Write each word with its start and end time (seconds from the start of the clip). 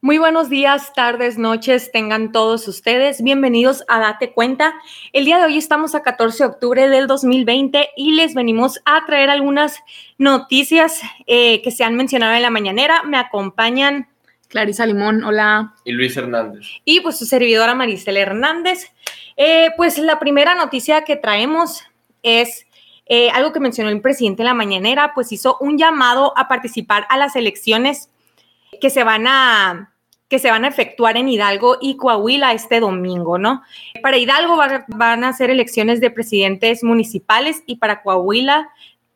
Muy 0.00 0.18
buenos 0.18 0.48
días, 0.48 0.92
tardes, 0.92 1.38
noches, 1.38 1.90
tengan 1.90 2.30
todos 2.30 2.68
ustedes. 2.68 3.20
Bienvenidos 3.20 3.82
a 3.88 3.98
Date 3.98 4.32
Cuenta. 4.32 4.74
El 5.12 5.24
día 5.24 5.38
de 5.38 5.46
hoy 5.46 5.58
estamos 5.58 5.96
a 5.96 6.04
14 6.04 6.44
de 6.44 6.50
octubre 6.50 6.88
del 6.88 7.08
2020 7.08 7.88
y 7.96 8.12
les 8.12 8.32
venimos 8.32 8.80
a 8.84 9.04
traer 9.06 9.28
algunas 9.28 9.80
noticias 10.16 11.00
eh, 11.26 11.62
que 11.62 11.72
se 11.72 11.82
han 11.82 11.96
mencionado 11.96 12.36
en 12.36 12.42
la 12.42 12.50
mañanera. 12.50 13.02
Me 13.02 13.16
acompañan 13.16 14.06
Clarisa 14.46 14.86
Limón, 14.86 15.24
hola. 15.24 15.74
Y 15.84 15.90
Luis 15.90 16.16
Hernández. 16.16 16.64
Y 16.84 17.00
pues 17.00 17.18
su 17.18 17.24
servidora 17.24 17.74
Maricela 17.74 18.20
Hernández. 18.20 18.92
Eh, 19.36 19.72
pues 19.76 19.98
la 19.98 20.20
primera 20.20 20.54
noticia 20.54 21.02
que 21.02 21.16
traemos 21.16 21.82
es 22.22 22.68
eh, 23.06 23.30
algo 23.30 23.52
que 23.52 23.58
mencionó 23.58 23.90
el 23.90 24.00
presidente 24.00 24.42
en 24.42 24.46
la 24.46 24.54
mañanera, 24.54 25.10
pues 25.12 25.32
hizo 25.32 25.56
un 25.60 25.76
llamado 25.76 26.32
a 26.38 26.46
participar 26.46 27.04
a 27.08 27.16
las 27.16 27.34
elecciones 27.34 28.10
que 28.80 28.90
se 28.90 29.04
van 29.04 29.26
a 29.26 29.92
que 30.28 30.38
se 30.38 30.50
van 30.50 30.64
a 30.64 30.68
efectuar 30.68 31.16
en 31.16 31.28
Hidalgo 31.28 31.78
y 31.80 31.96
Coahuila 31.96 32.52
este 32.52 32.80
domingo, 32.80 33.38
¿no? 33.38 33.62
Para 34.02 34.18
Hidalgo 34.18 34.58
van, 34.88 35.24
a 35.24 35.32
ser 35.32 35.48
elecciones 35.48 36.00
de 36.00 36.10
presidentes 36.10 36.84
municipales 36.84 37.62
y 37.66 37.76
para 37.76 38.02
Coahuila 38.02 38.68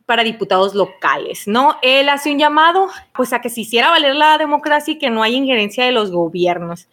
para 0.07 0.25
diputados 0.25 0.75
locales, 0.75 1.47
¿no? 1.47 1.77
Él 1.83 2.09
hace 2.09 2.33
un 2.33 2.39
llamado, 2.39 2.89
pues, 3.15 3.33
a 3.33 3.41
que 3.41 3.51
se 3.51 3.61
hiciera 3.61 3.91
valer 3.91 4.15
la 4.15 4.37
democracia 4.39 4.95
y 4.95 4.99
que 4.99 5.11
no 5.11 5.23
haya 5.23 5.37
injerencia 5.37 5.85
de 5.85 5.93
los 5.93 6.11
gobiernos, 6.11 6.89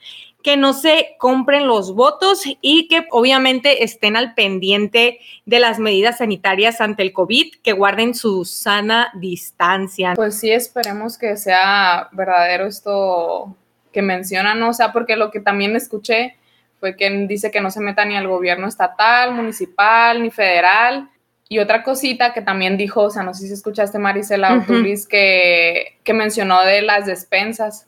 que 0.50 0.58
no 0.58 0.74
se 0.74 1.16
compren 1.20 1.68
los 1.68 1.94
votos 1.94 2.42
y 2.60 2.88
que 2.88 3.06
obviamente 3.12 3.84
estén 3.84 4.16
al 4.16 4.34
pendiente 4.34 5.20
de 5.46 5.60
las 5.60 5.78
medidas 5.78 6.18
sanitarias 6.18 6.82
ante 6.82 7.04
el 7.04 7.14
COVID, 7.14 7.58
que 7.62 7.72
guarden 7.72 8.16
su 8.16 8.46
sana 8.46 9.12
distancia. 9.14 10.14
Pues 10.16 10.40
sí, 10.40 10.50
esperemos 10.50 11.20
que 11.20 11.38
sea 11.38 12.10
verdadero 12.14 12.66
esto 12.66 13.56
que 13.94 14.02
mencionan, 14.02 14.64
o 14.64 14.74
sea, 14.74 14.92
porque 14.92 15.16
lo 15.16 15.30
que 15.30 15.40
también 15.40 15.76
escuché 15.76 16.36
fue 16.80 16.96
que 16.96 17.12
dice 17.28 17.52
que 17.52 17.62
no 17.62 17.70
se 17.70 17.80
meta 17.80 18.04
ni 18.04 18.16
al 18.16 18.28
gobierno 18.28 18.68
estatal, 18.68 19.36
municipal, 19.36 20.20
ni 20.24 20.32
federal. 20.32 21.12
Y 21.48 21.60
otra 21.60 21.84
cosita 21.84 22.34
que 22.34 22.42
también 22.42 22.76
dijo, 22.76 23.04
o 23.04 23.10
sea, 23.12 23.22
no 23.22 23.36
sé 23.36 23.46
si 23.46 23.54
escuchaste 23.54 24.00
Marisela 24.00 24.66
uh 24.68 25.08
que, 25.08 26.00
que 26.04 26.14
mencionó 26.16 26.64
de 26.64 26.82
las 26.82 27.06
despensas. 27.06 27.88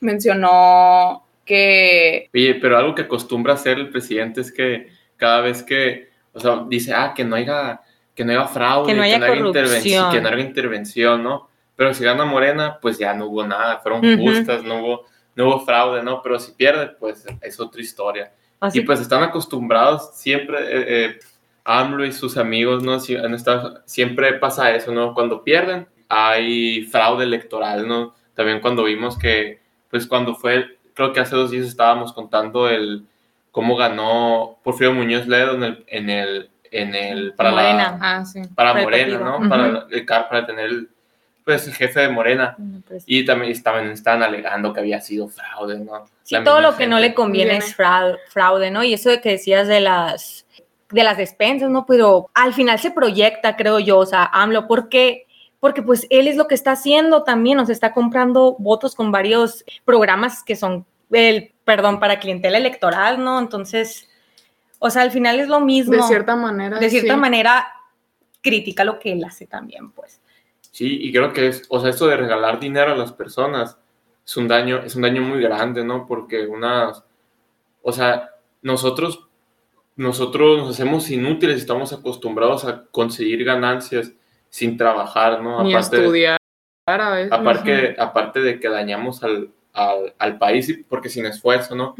Mencionó 0.00 1.23
que... 1.44 2.30
Oye, 2.34 2.54
pero 2.56 2.78
algo 2.78 2.94
que 2.94 3.02
acostumbra 3.02 3.54
hacer 3.54 3.78
el 3.78 3.90
presidente 3.90 4.40
es 4.40 4.52
que 4.52 4.88
cada 5.16 5.40
vez 5.40 5.62
que, 5.62 6.08
o 6.32 6.40
sea, 6.40 6.64
dice, 6.68 6.92
ah, 6.94 7.12
que 7.14 7.24
no 7.24 7.36
haya, 7.36 7.80
que 8.14 8.24
no 8.24 8.32
haya 8.32 8.46
fraude, 8.46 8.86
que 8.86 8.94
no 8.96 9.02
haya, 9.02 9.16
intervención, 9.16 10.10
que 10.10 10.20
no 10.20 10.28
haya 10.28 10.40
intervención, 10.40 11.22
¿no? 11.22 11.48
Pero 11.76 11.92
si 11.92 12.04
gana 12.04 12.24
Morena, 12.24 12.78
pues 12.80 12.98
ya 12.98 13.14
no 13.14 13.26
hubo 13.26 13.46
nada, 13.46 13.78
fueron 13.78 14.18
justas, 14.18 14.62
no 14.62 14.80
hubo 14.80 15.06
no 15.36 15.48
hubo 15.48 15.60
fraude, 15.60 16.02
¿no? 16.02 16.22
Pero 16.22 16.38
si 16.38 16.52
pierde, 16.52 16.88
pues 16.88 17.26
es 17.40 17.60
otra 17.60 17.80
historia. 17.80 18.32
Y 18.72 18.80
pues 18.80 19.00
están 19.00 19.22
acostumbrados 19.22 20.14
siempre, 20.14 20.58
eh, 20.58 20.84
eh, 20.86 21.18
AMLO 21.64 22.06
y 22.06 22.12
sus 22.12 22.36
amigos, 22.38 22.82
¿no? 22.82 22.98
siempre 23.84 24.34
pasa 24.34 24.74
eso, 24.74 24.92
¿no? 24.92 25.12
Cuando 25.12 25.44
pierden, 25.44 25.86
hay 26.08 26.82
fraude 26.84 27.24
electoral, 27.24 27.86
¿no? 27.86 28.14
También 28.34 28.60
cuando 28.60 28.84
vimos 28.84 29.18
que, 29.18 29.60
pues 29.90 30.06
cuando 30.06 30.34
fue, 30.34 30.78
creo 30.94 31.12
que 31.12 31.20
hace 31.20 31.36
dos 31.36 31.50
días 31.50 31.66
estábamos 31.66 32.12
contando 32.12 32.68
el 32.68 33.04
cómo 33.50 33.76
ganó 33.76 34.56
Porfirio 34.62 34.94
Muñoz 34.94 35.26
Ledo 35.26 35.54
en 35.54 35.62
el, 35.62 35.84
en 35.86 36.10
el, 36.10 36.50
en 36.70 36.94
el 36.94 37.32
para 37.34 37.50
Morena, 37.50 37.98
ah, 38.00 38.24
sí. 38.24 38.42
para, 38.54 38.74
Morena, 38.74 39.18
¿no? 39.18 39.48
Para 39.48 39.86
el 39.90 40.04
para 40.06 40.46
tener 40.46 40.64
el, 40.66 40.88
pues 41.44 41.66
el 41.68 41.74
jefe 41.74 42.00
de 42.00 42.08
Morena. 42.08 42.56
Pues. 42.88 43.04
Y 43.06 43.24
también 43.24 43.52
estaban, 43.52 43.90
estaban 43.90 44.22
alegando 44.22 44.72
que 44.72 44.80
había 44.80 45.00
sido 45.00 45.28
fraude, 45.28 45.78
¿no? 45.78 46.06
Sí, 46.22 46.36
todo 46.42 46.60
lo 46.60 46.76
que 46.76 46.86
no 46.86 46.98
le 46.98 47.14
conviene 47.14 47.58
es 47.58 47.76
fraude, 47.76 48.70
¿no? 48.70 48.82
Y 48.82 48.94
eso 48.94 49.10
de 49.10 49.20
que 49.20 49.30
decías 49.30 49.68
de 49.68 49.80
las, 49.80 50.46
de 50.90 51.04
las 51.04 51.16
despensas, 51.16 51.70
¿no? 51.70 51.86
Pero 51.86 52.30
al 52.34 52.54
final 52.54 52.78
se 52.78 52.90
proyecta, 52.90 53.56
creo 53.56 53.78
yo, 53.78 53.98
o 53.98 54.06
sea, 54.06 54.24
AMLO, 54.32 54.66
porque 54.66 55.26
porque 55.64 55.80
pues 55.80 56.06
él 56.10 56.28
es 56.28 56.36
lo 56.36 56.46
que 56.46 56.54
está 56.54 56.72
haciendo 56.72 57.22
también, 57.22 57.56
nos 57.56 57.70
está 57.70 57.94
comprando 57.94 58.54
votos 58.58 58.94
con 58.94 59.10
varios 59.10 59.64
programas 59.86 60.42
que 60.42 60.56
son 60.56 60.84
el, 61.10 61.54
perdón, 61.64 62.00
para 62.00 62.20
clientela 62.20 62.58
electoral, 62.58 63.24
¿no? 63.24 63.38
Entonces, 63.38 64.06
o 64.78 64.90
sea, 64.90 65.00
al 65.00 65.10
final 65.10 65.40
es 65.40 65.48
lo 65.48 65.60
mismo. 65.60 65.96
De 65.96 66.02
cierta 66.02 66.36
manera. 66.36 66.78
De 66.78 66.90
cierta 66.90 67.16
manera, 67.16 67.66
critica 68.42 68.84
lo 68.84 68.98
que 68.98 69.12
él 69.12 69.24
hace 69.24 69.46
también, 69.46 69.90
pues. 69.92 70.20
Sí, 70.70 70.98
y 71.00 71.10
creo 71.10 71.32
que 71.32 71.48
es, 71.48 71.62
o 71.70 71.80
sea, 71.80 71.88
esto 71.88 72.08
de 72.08 72.18
regalar 72.18 72.60
dinero 72.60 72.92
a 72.92 72.96
las 72.96 73.12
personas 73.12 73.78
es 74.22 74.36
un 74.36 74.46
daño, 74.46 74.82
es 74.84 74.94
un 74.96 75.00
daño 75.00 75.22
muy 75.22 75.40
grande, 75.40 75.82
¿no? 75.82 76.06
Porque 76.06 76.46
unas, 76.46 77.02
o 77.80 77.90
sea, 77.90 78.32
nosotros, 78.60 79.26
nosotros 79.96 80.58
nos 80.58 80.68
hacemos 80.72 81.10
inútiles, 81.10 81.56
estamos 81.56 81.94
acostumbrados 81.94 82.66
a 82.66 82.84
conseguir 82.90 83.46
ganancias 83.46 84.12
sin 84.54 84.76
trabajar, 84.76 85.42
¿no? 85.42 85.64
Ni 85.64 85.74
aparte 85.74 85.96
estudiar 85.96 86.38
a 86.86 87.10
veces. 87.10 87.32
Aparte, 87.32 87.96
aparte 87.98 88.40
de 88.40 88.60
que 88.60 88.68
dañamos 88.68 89.24
al, 89.24 89.50
al, 89.72 90.38
país 90.38 90.78
porque 90.88 91.08
sin 91.08 91.26
esfuerzo, 91.26 91.74
¿no? 91.74 91.96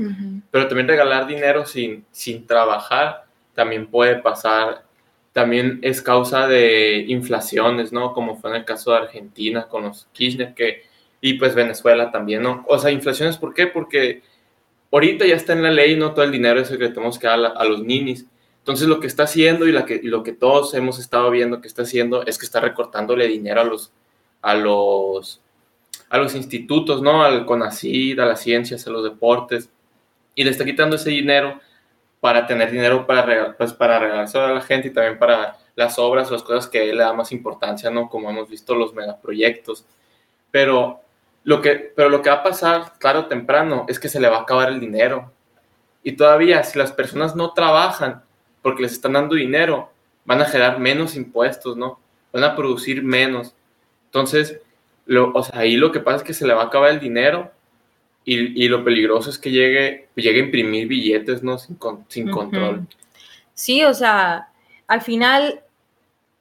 Pero 0.52 0.68
también 0.68 0.86
regalar 0.86 1.26
dinero 1.26 1.66
sin, 1.66 2.04
sin 2.12 2.46
trabajar 2.46 3.24
también 3.54 3.88
puede 3.88 4.16
pasar 4.16 4.84
también 5.32 5.80
es 5.82 6.00
causa 6.00 6.46
de 6.46 7.06
inflaciones, 7.08 7.92
¿no? 7.92 8.12
Como 8.12 8.36
fue 8.36 8.50
en 8.50 8.56
el 8.56 8.64
caso 8.64 8.92
de 8.92 8.98
Argentina 8.98 9.66
con 9.66 9.82
los 9.82 10.06
Kirchner, 10.12 10.54
que, 10.54 10.84
y 11.20 11.34
pues 11.34 11.56
Venezuela 11.56 12.12
también, 12.12 12.44
¿no? 12.44 12.64
O 12.68 12.78
sea, 12.78 12.92
inflaciones, 12.92 13.36
¿por 13.36 13.52
qué? 13.52 13.66
Porque 13.66 14.22
ahorita 14.92 15.26
ya 15.26 15.34
está 15.34 15.52
en 15.54 15.64
la 15.64 15.72
ley, 15.72 15.96
¿no? 15.96 16.12
Todo 16.12 16.24
el 16.24 16.30
dinero 16.30 16.60
ese 16.60 16.78
que 16.78 16.88
tenemos 16.88 17.18
que 17.18 17.26
dar 17.26 17.52
a, 17.56 17.64
los 17.64 17.82
ninis. 17.82 18.26
Entonces, 18.64 18.88
lo 18.88 18.98
que 18.98 19.06
está 19.06 19.24
haciendo 19.24 19.68
y, 19.68 19.72
la 19.72 19.84
que, 19.84 20.00
lo 20.02 20.22
que 20.22 20.32
todos 20.32 20.72
hemos 20.72 20.98
estado 20.98 21.30
viendo 21.30 21.60
que 21.60 21.68
está 21.68 21.82
haciendo 21.82 22.24
es 22.24 22.38
que 22.38 22.46
está 22.46 22.60
recortándole 22.60 23.28
dinero 23.28 23.60
a 23.60 23.64
los, 23.64 23.92
a 24.40 24.54
los, 24.54 25.42
a 26.08 26.16
los 26.16 26.34
institutos, 26.34 27.02
¿no? 27.02 27.22
Al 27.22 27.44
CONACID, 27.44 28.18
a 28.20 28.24
las 28.24 28.40
ciencias, 28.40 28.86
a 28.86 28.90
los 28.90 29.04
deportes, 29.04 29.68
y 30.34 30.44
le 30.44 30.50
está 30.50 30.64
quitando 30.64 30.96
ese 30.96 31.10
dinero 31.10 31.60
para 32.20 32.46
tener 32.46 32.70
dinero 32.70 33.06
para, 33.06 33.54
pues, 33.54 33.74
para 33.74 33.98
regalarse 33.98 34.38
a 34.38 34.48
la 34.48 34.62
gente 34.62 34.88
y 34.88 34.92
también 34.94 35.18
para 35.18 35.58
las 35.76 35.98
obras 35.98 36.30
las 36.30 36.42
cosas 36.42 36.66
que 36.66 36.86
le 36.86 37.02
da 37.02 37.12
más 37.12 37.32
importancia, 37.32 37.90
¿no? 37.90 38.08
Como 38.08 38.30
hemos 38.30 38.48
visto 38.48 38.74
los 38.74 38.94
megaproyectos. 38.94 39.84
Pero 40.50 41.02
lo 41.42 41.60
que, 41.60 41.92
pero 41.94 42.08
lo 42.08 42.22
que 42.22 42.30
va 42.30 42.36
a 42.36 42.42
pasar, 42.42 42.94
claro 42.98 43.20
o 43.20 43.26
temprano, 43.26 43.84
es 43.88 44.00
que 44.00 44.08
se 44.08 44.20
le 44.20 44.30
va 44.30 44.38
a 44.38 44.40
acabar 44.40 44.70
el 44.70 44.80
dinero. 44.80 45.32
Y 46.02 46.12
todavía, 46.12 46.62
si 46.62 46.78
las 46.78 46.92
personas 46.92 47.36
no 47.36 47.52
trabajan 47.52 48.24
porque 48.64 48.82
les 48.82 48.92
están 48.92 49.12
dando 49.12 49.34
dinero, 49.34 49.90
van 50.24 50.40
a 50.40 50.46
generar 50.46 50.80
menos 50.80 51.16
impuestos, 51.16 51.76
¿no? 51.76 52.00
Van 52.32 52.44
a 52.44 52.56
producir 52.56 53.02
menos. 53.02 53.54
Entonces, 54.06 54.58
lo, 55.04 55.32
o 55.34 55.42
sea, 55.42 55.60
ahí 55.60 55.76
lo 55.76 55.92
que 55.92 56.00
pasa 56.00 56.16
es 56.16 56.22
que 56.22 56.32
se 56.32 56.46
le 56.46 56.54
va 56.54 56.62
a 56.62 56.66
acabar 56.68 56.90
el 56.90 56.98
dinero 56.98 57.52
y, 58.24 58.66
lo 58.68 58.82
peligroso 58.82 59.28
es 59.28 59.38
que 59.38 59.50
llegue, 59.50 60.08
llegue 60.14 60.40
a 60.40 60.44
imprimir 60.44 60.88
billetes, 60.88 61.42
¿no? 61.42 61.58
Sin, 61.58 61.78
sin 62.08 62.30
control. 62.30 62.86
Sí, 63.52 63.84
o 63.84 63.92
sea, 63.92 64.48
al 64.86 65.02
final, 65.02 65.60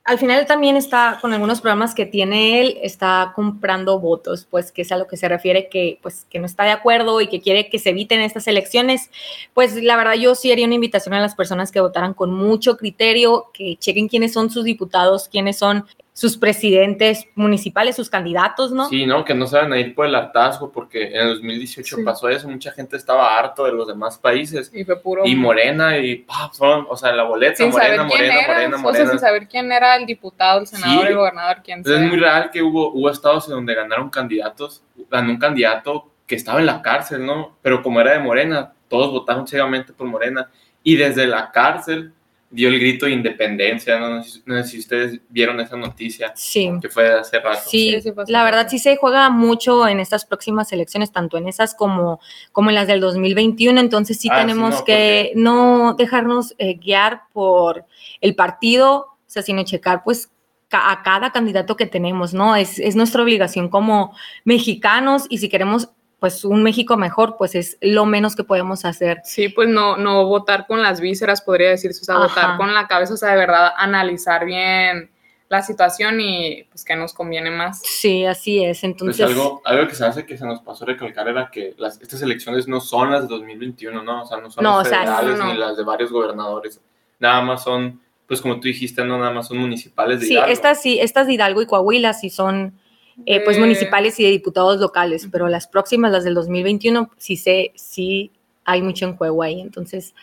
al 0.06 0.19
final 0.19 0.46
también 0.46 0.75
está 0.75 1.18
con 1.22 1.31
algunos 1.31 1.62
programas 1.62 1.96
que 1.96 2.06
tiene 2.06 2.59
él, 2.59 2.78
está 2.81 3.31
comprando 3.36 4.00
votos, 4.00 4.46
pues 4.50 4.72
que 4.74 4.81
es 4.81 4.91
a 4.91 4.97
lo 4.97 5.08
que 5.08 5.16
se 5.16 5.30
refiere 5.30 5.69
que, 5.69 5.97
pues, 6.02 6.25
que 6.30 6.40
no 6.40 6.46
está 6.46 6.66
de 6.66 6.72
acuerdo 6.72 7.22
y 7.22 7.28
que 7.28 7.40
quiere 7.40 7.69
que 7.69 7.80
se 7.80 7.91
eviten 7.91 8.19
estas 8.19 8.47
elecciones. 8.47 9.09
Pues 9.53 9.81
la 9.81 9.96
verdad 9.96 10.16
yo 10.16 10.36
sí 10.36 10.52
haría 10.52 10.66
una 10.66 10.75
invitación 10.75 11.14
a 11.14 11.22
las 11.22 11.36
personas 11.36 11.72
que 11.72 11.80
votaran 11.80 12.14
con 12.14 12.34
mucho 12.34 12.75
criterio, 12.75 13.46
que 13.53 13.78
chequen 13.78 14.09
quiénes 14.09 14.34
son 14.34 14.50
sus 14.50 14.66
diputados, 14.66 15.30
quiénes 15.30 15.58
son 15.58 15.86
sus 16.13 16.38
presidentes 16.38 17.28
municipales, 17.34 17.96
sus 17.96 18.09
candidatos, 18.09 18.72
¿no? 18.72 18.88
Sí, 18.88 19.07
¿no? 19.07 19.25
Que 19.25 19.34
no 19.34 19.47
se 19.47 19.57
van 19.57 19.74
a 19.74 19.79
ir 19.79 19.96
por 19.96 20.06
el 20.06 20.13
hartazgo, 20.13 20.72
porque 20.72 21.07
en 21.07 21.28
el 21.28 21.29
2018 21.35 21.97
pasó 22.06 22.29
eso, 22.29 22.47
mucha 22.47 22.72
gente 22.72 22.96
estaba 22.97 23.38
harto 23.38 23.66
de 23.66 23.72
los 23.72 23.88
demás 23.88 24.20
países. 24.20 24.72
Y 24.73 24.84
fue 24.84 25.02
puro... 25.02 25.23
Y 25.26 25.35
Morena, 25.35 25.97
y 25.97 26.17
¡pah! 26.17 26.52
o 26.88 26.96
sea, 26.96 27.11
la 27.14 27.23
boleta, 27.23 27.66
Morena, 27.66 28.03
Morena, 28.03 28.35
Morena, 28.47 28.78
Morena, 28.78 29.09
sin 29.09 29.20
saber 29.20 29.47
quién 29.47 29.72
era 29.72 29.96
el 29.96 30.05
diputado, 30.05 30.59
el 30.59 30.67
senador, 30.67 31.08
el 31.08 31.16
gobernador, 31.16 31.58
quién 31.64 31.84
sea. 31.84 31.96
Es 31.96 32.08
muy 32.08 32.20
real 32.20 32.52
que 32.52 32.61
hubo, 32.61 32.91
hubo 32.93 33.09
estados 33.09 33.47
en 33.47 33.55
donde 33.55 33.73
ganaron 33.73 34.11
candidatos, 34.11 34.84
ganó 35.09 35.32
un 35.32 35.38
candidato 35.38 36.11
que 36.28 36.35
estaba 36.35 36.59
en 36.59 36.67
la 36.67 36.84
cárcel, 36.84 37.26
¿no? 37.26 37.58
Pero 37.64 37.82
como 37.82 37.99
era 37.99 38.14
de 38.14 38.20
Morena, 38.20 38.73
todos 38.88 39.11
votaron 39.11 39.47
ciegamente 39.47 39.93
por 39.93 40.05
Morena. 40.05 40.49
Y 40.84 40.96
desde 40.96 41.26
la 41.26 41.52
cárcel 41.52 42.14
dio 42.53 42.70
el 42.70 42.79
grito 42.79 43.08
de 43.08 43.14
independencia, 43.14 44.00
no, 44.00 44.23
sé 44.23 44.64
si 44.66 44.79
ustedes 44.79 45.20
vieron 45.28 45.59
esa 45.59 45.76
noticia 45.76 46.32
sí. 46.35 46.70
que 46.79 46.88
fue 46.88 47.11
hace 47.11 47.40
rato. 47.40 47.64
Sí, 47.67 47.97
la 48.28 48.44
verdad 48.44 48.67
sí 48.70 48.78
se 48.78 48.96
juega 48.96 49.32
mucho 49.32 49.88
en 49.88 50.00
estas 50.00 50.23
próximas 50.23 50.72
elecciones, 50.72 51.11
tanto 51.11 51.38
en 51.38 51.47
esas 51.47 51.73
como, 51.73 52.20
como 52.52 52.70
en 52.70 52.76
las 52.76 52.88
del 52.88 53.02
2021, 53.02 53.79
entonces 53.79 54.20
sí 54.20 54.29
ah, 54.32 54.41
tenemos 54.41 54.84
que 54.84 55.32
no 55.35 55.96
dejarnos 55.97 56.53
eh, 56.59 56.76
guiar 56.76 57.23
por 57.34 57.85
el 58.22 58.35
partido, 58.35 58.97
o 59.00 59.17
sea, 59.26 59.41
sino 59.41 59.64
checar 59.64 60.03
pues 60.03 60.29
a 60.72 61.02
cada 61.03 61.32
candidato 61.32 61.76
que 61.76 61.88
tenemos, 61.88 62.35
¿no? 62.35 62.55
Es, 62.55 62.78
es 62.78 62.96
nuestra 62.96 63.23
obligación 63.23 63.70
como 63.70 64.16
mexicanos 64.44 65.26
y 65.29 65.40
si 65.40 65.50
queremos 65.50 65.90
pues 66.23 66.46
un 66.46 66.64
México 66.64 66.96
mejor, 66.96 67.35
pues 67.35 67.53
es 67.53 67.78
lo 67.81 68.05
menos 68.05 68.37
que 68.37 68.46
podemos 68.46 68.85
hacer. 68.85 69.20
Sí, 69.25 69.49
pues 69.49 69.67
no, 69.67 69.97
no 69.97 70.25
votar 70.25 70.67
con 70.67 70.81
las 70.81 71.02
vísceras, 71.02 71.41
podría 71.41 71.72
decirse, 71.72 71.99
o 71.99 72.05
sea, 72.05 72.17
votar 72.17 72.55
con 72.55 72.73
la 72.73 72.87
cabeza, 72.87 73.16
o 73.16 73.17
sea, 73.17 73.31
de 73.31 73.35
verdad 73.35 73.73
analizar 73.75 74.46
bien 74.46 75.11
la 75.49 75.61
situación 75.61 76.22
y 76.22 76.64
pues 76.72 76.85
que 76.85 76.96
nos 76.96 77.14
conviene 77.14 77.52
más. 77.52 77.81
Sí, 77.81 78.23
así 78.23 78.64
es. 78.64 78.78
Pues, 78.79 78.84
Entonces, 78.85 79.25
algo, 79.25 79.61
algo 79.66 79.85
que 79.85 79.96
se 79.96 80.05
hace 80.05 80.25
que 80.25 80.37
se 80.37 80.46
nos 80.46 80.61
pasó 80.61 80.85
a 80.85 80.87
recalcar 80.87 81.28
era 81.28 81.49
que 81.52 81.73
las, 81.78 81.99
estas 81.99 82.22
elecciones 82.22 82.69
no 82.69 82.79
son 82.79 83.11
las 83.11 83.23
de 83.23 83.28
2021, 83.28 84.02
¿no? 84.02 84.22
O 84.22 84.26
sea, 84.26 84.37
no 84.37 84.49
son 84.49 84.64
las 84.64 84.87
federales 84.87 85.43
ni 85.43 85.55
las 85.55 85.76
de 85.76 85.84
varios 85.84 86.09
gobernadores. 86.09 86.79
Nada 87.19 87.41
más 87.41 87.66
son, 87.66 87.99
pues 88.29 88.40
como 88.40 88.61
tú 88.61 88.69
dijiste, 88.69 89.03
no 89.03 89.17
nada 89.17 89.31
más 89.31 89.49
son 89.49 89.58
municipales 89.58 90.22
de 90.22 90.28
sí, 90.28 90.37
Estas 90.47 90.81
sí, 90.81 91.02
estas 91.02 91.28
de 91.28 91.34
Hidalgo 91.34 91.61
y 91.61 91.66
Coahuila 91.66 92.14
sí 92.14 92.29
son 92.29 92.79
eh, 93.26 93.42
pues 93.44 93.60
municipales 93.60 94.20
y 94.20 94.24
de 94.24 94.30
diputados 94.30 94.80
locales, 94.80 95.28
pero 95.32 95.48
las 95.48 95.68
próximas, 95.68 96.12
las 96.12 96.24
del 96.24 96.34
2021, 96.34 97.12
sí 97.18 97.38
sé, 97.38 97.72
sí 97.76 98.32
hay 98.66 98.82
mucho 98.82 99.06
en 99.06 99.16
juego 99.16 99.44
ahí. 99.44 99.62
Entonces, 99.62 100.14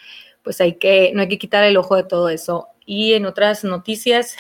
pues 0.43 0.61
hay 0.61 0.75
que, 0.75 1.13
no 1.15 1.23
hay 1.23 1.29
que 1.29 1.39
quitar 1.39 1.65
el 1.65 1.77
ojo 1.77 1.97
de 1.97 2.05
todo 2.05 2.29
eso. 2.29 2.69
Y 2.87 3.13
en 3.13 3.27
otras 3.27 3.65
noticias, 3.65 4.37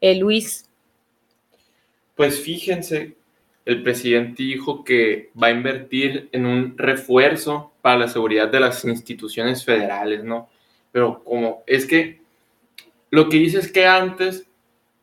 eh, 0.00 0.14
Luis. 0.16 0.68
Pues 2.14 2.40
fíjense, 2.40 3.16
el 3.64 3.82
presidente 3.82 4.42
dijo 4.42 4.84
que 4.84 5.30
va 5.40 5.48
a 5.48 5.52
invertir 5.52 6.28
en 6.32 6.46
un 6.46 6.76
refuerzo 6.76 7.72
para 7.80 7.98
la 7.98 8.08
seguridad 8.08 8.48
de 8.48 8.60
las 8.60 8.84
instituciones 8.84 9.64
federales, 9.64 10.24
¿no? 10.24 10.48
Pero 10.92 11.22
como 11.24 11.62
es 11.66 11.86
que 11.86 12.20
lo 13.10 13.28
que 13.28 13.38
dice 13.38 13.58
es 13.58 13.70
que 13.72 13.86
antes 13.86 14.46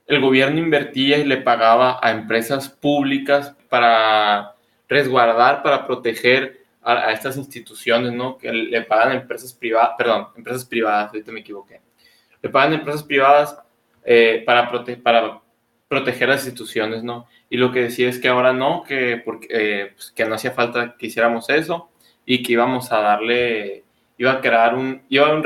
el 0.08 0.22
gobierno 0.22 0.60
invertía 0.60 1.18
y 1.18 1.26
le 1.26 1.38
pagaba 1.38 2.00
a 2.02 2.12
empresas 2.12 2.70
públicas 2.70 3.56
para 3.70 4.56
resguardar, 4.88 5.62
para 5.62 5.86
proteger 5.86 6.66
a, 6.82 7.12
estas 7.12 7.36
instituciones, 7.36 8.14
¿no? 8.14 8.38
Que 8.38 8.52
le 8.52 8.82
pagan 8.84 9.10
a 9.10 9.16
empresas 9.16 9.54
privadas, 9.54 9.92
perdón, 9.98 10.28
empresas 10.38 10.64
privadas, 10.64 11.08
ahorita 11.08 11.32
me 11.34 11.42
equivoqué. 11.42 11.82
Le 12.42 12.50
pagan 12.50 12.72
a 12.72 12.76
empresas 12.76 13.04
privadas 13.04 13.58
eh, 14.06 14.44
para, 14.46 14.72
para 15.04 15.42
proteger 15.90 16.30
las 16.30 16.46
instituciones, 16.46 17.04
¿no? 17.04 17.28
Y 17.50 17.58
lo 17.58 17.74
que 17.74 17.82
decía 17.84 18.08
es 18.08 18.20
que 18.20 18.30
ahora 18.30 18.54
no, 18.54 18.84
que, 18.84 19.22
porque, 19.24 19.48
eh, 19.50 19.92
pues, 19.94 20.12
que 20.12 20.26
no 20.26 20.36
hacía 20.36 20.52
falta 20.52 20.96
que 20.98 21.08
hiciéramos 21.08 21.50
eso 21.50 21.90
y 22.26 22.42
que 22.42 22.54
íbamos 22.54 22.94
a 22.94 23.02
darle, 23.02 23.84
iba 24.18 24.32
a 24.32 24.42
crear 24.42 24.76
un, 24.76 25.02
iba 25.10 25.28
a 25.28 25.34
un, 25.34 25.44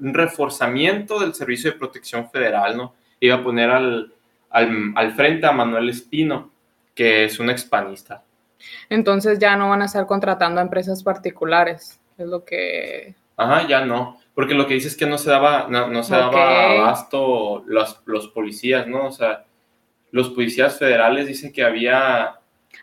un 0.00 0.14
reforzamiento 0.14 1.18
del 1.18 1.34
Servicio 1.34 1.70
de 1.70 1.78
Protección 1.78 2.30
Federal, 2.30 2.78
¿no? 2.78 2.94
Iba 3.20 3.36
a 3.36 3.44
poner 3.44 3.70
al, 3.70 4.12
al, 4.50 4.92
al 4.96 5.12
frente 5.12 5.46
a 5.46 5.52
Manuel 5.52 5.88
Espino, 5.88 6.50
que 6.94 7.24
es 7.24 7.38
un 7.38 7.50
expanista. 7.50 8.24
Entonces 8.88 9.38
ya 9.38 9.56
no 9.56 9.70
van 9.70 9.82
a 9.82 9.86
estar 9.86 10.06
contratando 10.06 10.60
a 10.60 10.64
empresas 10.64 11.02
particulares, 11.02 12.00
es 12.18 12.26
lo 12.26 12.44
que... 12.44 13.14
Ajá, 13.36 13.66
ya 13.66 13.84
no. 13.84 14.18
Porque 14.34 14.54
lo 14.54 14.66
que 14.66 14.74
dice 14.74 14.88
es 14.88 14.96
que 14.96 15.06
no 15.06 15.18
se 15.18 15.30
daba, 15.30 15.66
no, 15.68 16.02
se 16.02 16.14
daba 16.14 16.72
abasto 16.72 17.62
los, 17.66 18.00
los 18.04 18.28
policías, 18.28 18.86
¿no? 18.86 19.06
O 19.06 19.12
sea, 19.12 19.44
los 20.10 20.30
policías 20.30 20.78
federales 20.78 21.26
dicen 21.26 21.52
que 21.52 21.64
había, 21.64 22.38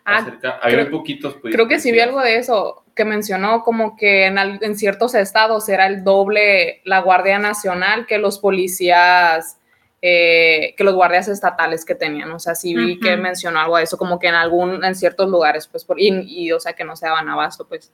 ah, 0.06 0.39
había 0.62 0.89
poquitos 0.89 1.36
policías. 1.36 1.56
Creo 1.56 1.68
que 1.68 1.80
sí 1.80 1.92
vi 1.92 2.00
algo 2.00 2.22
de 2.22 2.38
eso, 2.38 2.84
que 2.95 3.06
mencionó 3.06 3.63
como 3.63 3.95
que 3.95 4.25
en, 4.25 4.38
en, 4.38 4.75
ciertos 4.75 5.13
estados 5.16 5.69
era 5.69 5.88
el 5.88 6.04
doble 6.04 6.81
la 6.86 7.01
Guardia 7.01 7.39
Nacional 7.39 8.06
que 8.07 8.18
los 8.18 8.39
policías, 8.39 9.60
eh, 10.01 10.75
que 10.77 10.83
los 10.83 10.94
guardias 10.94 11.27
estatales 11.27 11.83
que 11.83 11.95
tenían. 11.95 12.31
O 12.31 12.39
sea, 12.39 12.55
sí 12.55 12.75
vi 12.75 12.99
que 12.99 13.17
mencionó 13.17 13.59
algo 13.59 13.77
de 13.77 13.83
eso, 13.83 13.97
como 13.97 14.19
que 14.19 14.27
en 14.27 14.35
algún, 14.35 14.83
en 14.83 14.95
ciertos 14.95 15.29
lugares, 15.29 15.67
pues, 15.67 15.83
por, 15.83 15.99
y, 15.99 16.09
y 16.27 16.51
o 16.51 16.59
sea, 16.59 16.73
que 16.73 16.83
no 16.83 16.95
se 16.95 17.07
daban 17.07 17.29
abasto, 17.29 17.67
pues. 17.67 17.91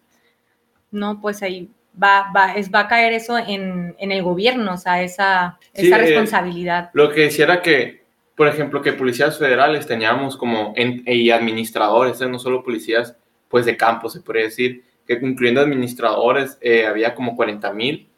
No, 0.92 1.20
pues 1.22 1.42
ahí 1.42 1.70
va, 2.02 2.32
va, 2.36 2.54
es, 2.54 2.72
va 2.72 2.82
a 2.82 2.88
caer 2.88 3.14
eso 3.14 3.38
en, 3.38 3.96
en 3.98 4.12
el 4.12 4.24
gobierno, 4.24 4.74
o 4.74 4.78
sea, 4.78 5.02
esa, 5.02 5.60
esa 5.74 5.96
eh, 5.96 6.00
responsabilidad. 6.00 6.90
lo 6.94 7.12
que 7.12 7.22
decía 7.22 7.46
era 7.46 7.62
que, 7.62 8.04
por 8.36 8.48
ejemplo, 8.48 8.82
que 8.82 8.94
policías 8.94 9.38
federales 9.38 9.88
teníamos 9.88 10.38
como, 10.38 10.74
en, 10.76 11.04
y 11.06 11.30
administradores, 11.32 12.20
¿eh? 12.22 12.28
no 12.28 12.40
solo 12.40 12.64
policías, 12.64 13.16
pues 13.48 13.66
de 13.66 13.78
campo, 13.78 14.10
se 14.10 14.22
podría 14.22 14.46
decir, 14.46 14.84
que 15.06 15.14
incluyendo 15.14 15.62
administradores, 15.62 16.58
eh, 16.62 16.86
había 16.86 17.14
como 17.14 17.36
40 17.36 17.72
mil, 17.74 18.10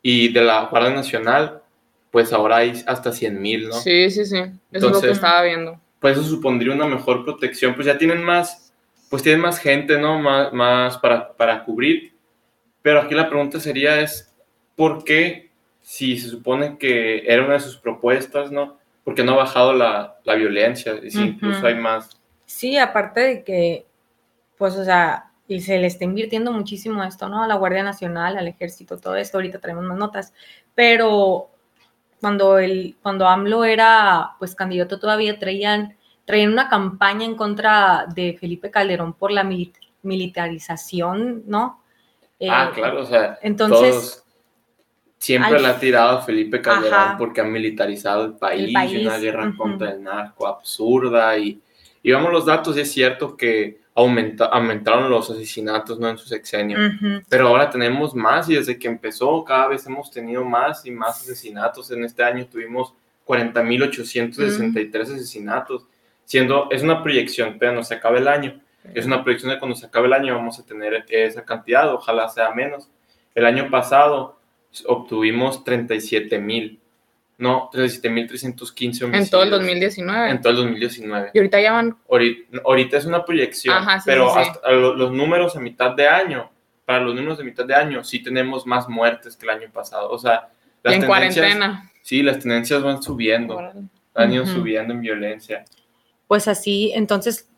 y 0.00 0.32
de 0.32 0.42
la 0.42 0.64
Guardia 0.64 0.90
Nacional, 0.90 1.61
pues 2.12 2.32
ahora 2.32 2.58
hay 2.58 2.84
hasta 2.86 3.10
100 3.10 3.40
mil, 3.40 3.68
¿no? 3.68 3.74
Sí, 3.74 4.10
sí, 4.10 4.24
sí, 4.26 4.38
eso 4.70 4.86
es 4.86 4.92
lo 4.92 5.00
que 5.00 5.10
estaba 5.10 5.42
viendo. 5.42 5.80
Pues 5.98 6.18
eso 6.18 6.28
supondría 6.28 6.74
una 6.74 6.86
mejor 6.86 7.24
protección, 7.24 7.74
pues 7.74 7.86
ya 7.86 7.98
tienen 7.98 8.22
más, 8.22 8.72
pues 9.08 9.22
tienen 9.22 9.40
más 9.40 9.58
gente, 9.58 9.98
¿no? 9.98 10.20
Más, 10.20 10.52
más 10.52 10.98
para, 10.98 11.32
para 11.32 11.64
cubrir, 11.64 12.12
pero 12.82 13.00
aquí 13.00 13.14
la 13.14 13.28
pregunta 13.28 13.58
sería 13.58 13.98
es, 14.00 14.32
¿por 14.76 15.04
qué, 15.04 15.50
si 15.80 16.18
se 16.18 16.28
supone 16.28 16.76
que 16.76 17.24
era 17.26 17.44
una 17.44 17.54
de 17.54 17.60
sus 17.60 17.78
propuestas, 17.78 18.52
¿no? 18.52 18.78
¿Por 19.04 19.14
qué 19.14 19.24
no 19.24 19.32
ha 19.32 19.36
bajado 19.36 19.72
la, 19.72 20.18
la 20.24 20.34
violencia? 20.34 20.94
Y 21.02 21.10
si 21.10 21.20
incluso 21.22 21.66
hay 21.66 21.76
más. 21.76 22.20
Sí, 22.44 22.76
aparte 22.76 23.20
de 23.20 23.42
que, 23.42 23.86
pues, 24.58 24.76
o 24.76 24.84
sea, 24.84 25.30
y 25.48 25.60
se 25.60 25.78
le 25.78 25.86
está 25.86 26.04
invirtiendo 26.04 26.52
muchísimo 26.52 27.02
esto, 27.02 27.28
¿no? 27.28 27.42
A 27.42 27.48
la 27.48 27.56
Guardia 27.56 27.82
Nacional, 27.82 28.36
al 28.36 28.48
Ejército, 28.48 28.98
todo 28.98 29.16
esto, 29.16 29.38
ahorita 29.38 29.60
traemos 29.60 29.84
más 29.84 29.98
notas, 29.98 30.34
pero 30.74 31.51
cuando, 32.22 32.58
el, 32.58 32.94
cuando 33.02 33.26
AMLO 33.26 33.64
era, 33.64 34.36
pues, 34.38 34.54
candidato 34.54 35.00
todavía 35.00 35.40
traían, 35.40 35.96
traían 36.24 36.52
una 36.52 36.68
campaña 36.68 37.24
en 37.24 37.34
contra 37.34 38.06
de 38.14 38.38
Felipe 38.38 38.70
Calderón 38.70 39.12
por 39.14 39.32
la 39.32 39.44
militarización, 40.02 41.42
¿no? 41.48 41.82
ah, 42.48 42.70
eh, 42.70 42.74
claro, 42.74 43.00
o 43.00 43.06
sea, 43.06 43.40
entonces, 43.42 44.24
siempre 45.18 45.60
le 45.60 45.66
ha 45.66 45.80
tirado 45.80 46.18
a 46.18 46.22
Felipe 46.22 46.62
Calderón 46.62 47.16
porque 47.18 47.40
ha 47.40 47.44
militarizado 47.44 48.24
el 48.24 48.34
país, 48.34 48.72
una 49.00 49.18
guerra 49.18 49.52
contra 49.56 49.90
el 49.90 50.04
narco 50.04 50.46
absurda 50.46 51.36
y, 51.36 51.60
y 52.04 52.12
vamos 52.12 52.32
los 52.32 52.46
datos 52.46 52.76
y 52.76 52.82
es 52.82 52.92
cierto 52.92 53.36
que 53.36 53.80
aumenta, 53.94 54.46
aumentaron 54.46 55.10
los 55.10 55.30
asesinatos 55.30 55.98
¿no? 55.98 56.08
en 56.08 56.18
su 56.18 56.26
sexenio, 56.26 56.78
pero 57.28 57.48
ahora 57.48 57.68
tenemos 57.70 58.14
más 58.14 58.48
y 58.48 58.54
desde 58.54 58.78
que 58.78 58.88
empezó 58.88 59.44
cada 59.44 59.68
vez 59.68 59.86
hemos 59.86 60.10
tenido 60.10 60.44
más 60.44 60.86
y 60.86 60.90
más 60.90 61.20
asesinatos. 61.20 61.90
En 61.90 62.04
este 62.04 62.22
año 62.22 62.46
tuvimos 62.46 62.94
40.863 63.26 65.02
asesinatos, 65.02 65.86
siendo, 66.24 66.68
es 66.70 66.82
una 66.82 67.02
proyección, 67.02 67.56
pero 67.58 67.72
no 67.72 67.82
se 67.82 67.94
acaba 67.94 68.18
el 68.18 68.28
año. 68.28 68.60
Es 68.94 69.06
una 69.06 69.22
proyección 69.22 69.52
de 69.52 69.58
cuando 69.58 69.76
se 69.76 69.86
acabe 69.86 70.08
el 70.08 70.12
año 70.12 70.34
vamos 70.34 70.58
a 70.58 70.66
tener 70.66 71.04
esa 71.08 71.44
cantidad, 71.44 71.92
ojalá 71.92 72.28
sea 72.28 72.52
menos. 72.52 72.88
El 73.34 73.46
año 73.46 73.70
pasado 73.70 74.40
obtuvimos 74.86 75.62
37 75.64 76.38
mil, 76.38 76.80
no, 77.42 77.68
37 77.72 78.08
mil 78.08 78.28
315 78.28 79.04
homicidios. 79.04 79.26
En 79.26 79.30
todo 79.30 79.42
el 79.42 79.50
2019. 79.50 80.30
En 80.30 80.40
todo 80.40 80.50
el 80.50 80.56
2019. 80.58 81.30
Y 81.34 81.38
ahorita 81.38 81.60
ya 81.60 81.72
van... 81.72 81.96
Ahorita, 82.64 82.96
es 82.96 83.04
una 83.04 83.24
proyección, 83.24 83.84
pero 84.04 84.32
Hasta 84.32 84.70
los 84.70 85.10
números 85.10 85.56
a 85.56 85.60
mitad 85.60 85.90
de 85.90 86.06
año, 86.06 86.48
para 86.84 87.00
los 87.00 87.16
números 87.16 87.38
de 87.38 87.44
mitad 87.44 87.64
de 87.64 87.74
año, 87.74 88.04
sí 88.04 88.22
tenemos 88.22 88.64
más 88.64 88.88
muertes 88.88 89.36
que 89.36 89.44
el 89.46 89.50
año 89.50 89.68
pasado. 89.72 90.08
O 90.10 90.18
sea, 90.18 90.50
las 90.84 90.94
en 90.94 91.04
cuarentena. 91.04 91.90
Sí, 92.00 92.22
las 92.22 92.38
tendencias 92.38 92.80
van 92.80 93.02
subiendo, 93.02 93.58
han 94.14 94.32
ido 94.32 94.46
subiendo 94.46 94.94
en 94.94 95.00
violencia. 95.00 95.64
Pues 96.28 96.46
así, 96.46 96.92
entonces 96.94 97.48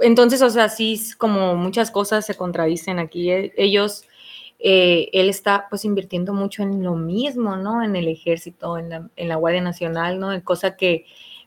entonces, 0.00 0.42
o 0.42 0.50
sea, 0.50 0.68
sí, 0.68 1.00
como 1.16 1.54
muchas 1.54 1.92
cosas 1.92 2.26
se 2.26 2.34
contradicen 2.34 2.98
aquí. 2.98 3.30
E, 3.30 3.52
ellos, 3.56 4.04
eh, 4.64 5.10
él 5.12 5.28
está 5.28 5.66
pues 5.68 5.84
invirtiendo 5.84 6.32
mucho 6.32 6.62
en 6.62 6.84
lo 6.84 6.94
mismo, 6.94 7.56
¿no? 7.56 7.82
En 7.82 7.96
el 7.96 8.06
ejército, 8.06 8.78
en 8.78 8.90
la, 8.90 9.08
en 9.16 9.28
la 9.28 9.34
Guardia 9.34 9.60
Nacional, 9.60 10.20
¿no? 10.20 10.32
En 10.32 10.40
cosa 10.40 10.76
que 10.76 11.04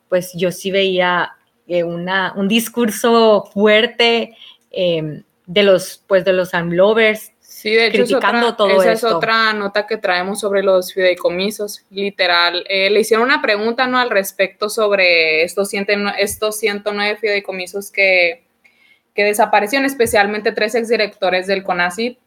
pues 0.10 0.34
yo 0.34 0.52
sí 0.52 0.70
veía 0.70 1.32
eh, 1.66 1.86
una, 1.86 2.34
un 2.36 2.50
discurso 2.50 3.50
fuerte 3.54 4.36
em, 4.70 5.24
de 5.46 5.64
los, 5.64 6.04
pues 6.06 6.26
de 6.26 6.34
los 6.34 6.54
amlovers. 6.54 7.32
Sí, 7.40 7.70
de 7.70 7.88
hecho, 7.88 8.04
criticando 8.04 8.50
es 8.50 8.58
todo 8.58 8.82
esa 8.82 8.92
es 8.92 9.04
otra 9.06 9.54
nota 9.54 9.88
que 9.88 9.96
traemos 9.96 10.42
sobre 10.42 10.62
los 10.62 10.94
fideicomisos, 10.94 11.86
literal. 11.92 12.66
Eh, 12.68 12.90
le 12.90 13.00
hicieron 13.00 13.26
una 13.26 13.42
pregunta, 13.42 13.88
¿no? 13.88 13.98
Al 13.98 14.10
respecto 14.10 14.70
sobre 14.70 15.44
estos, 15.44 15.70
estos 16.18 16.58
109 16.58 17.18
fideicomisos 17.18 17.92
que, 17.92 18.44
que 19.14 19.24
desaparecieron, 19.24 19.86
especialmente 19.86 20.52
tres 20.52 20.76
exdirectores 20.76 21.48
del 21.48 21.64
CONACYT 21.64 22.20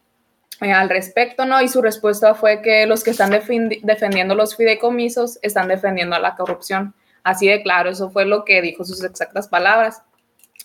eh, 0.60 0.72
al 0.72 0.88
respecto, 0.88 1.44
¿no? 1.44 1.60
Y 1.62 1.68
su 1.68 1.82
respuesta 1.82 2.34
fue 2.34 2.62
que 2.62 2.86
los 2.86 3.04
que 3.04 3.10
están 3.10 3.30
defendiendo 3.30 4.34
los 4.34 4.56
fideicomisos 4.56 5.38
están 5.42 5.68
defendiendo 5.68 6.16
a 6.16 6.20
la 6.20 6.34
corrupción. 6.34 6.94
Así 7.22 7.46
de 7.48 7.62
claro, 7.62 7.90
eso 7.90 8.10
fue 8.10 8.24
lo 8.24 8.44
que 8.44 8.60
dijo 8.62 8.84
sus 8.84 9.04
exactas 9.04 9.48
palabras. 9.48 10.02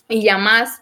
Y 0.08 0.24
ya 0.24 0.38
más 0.38 0.80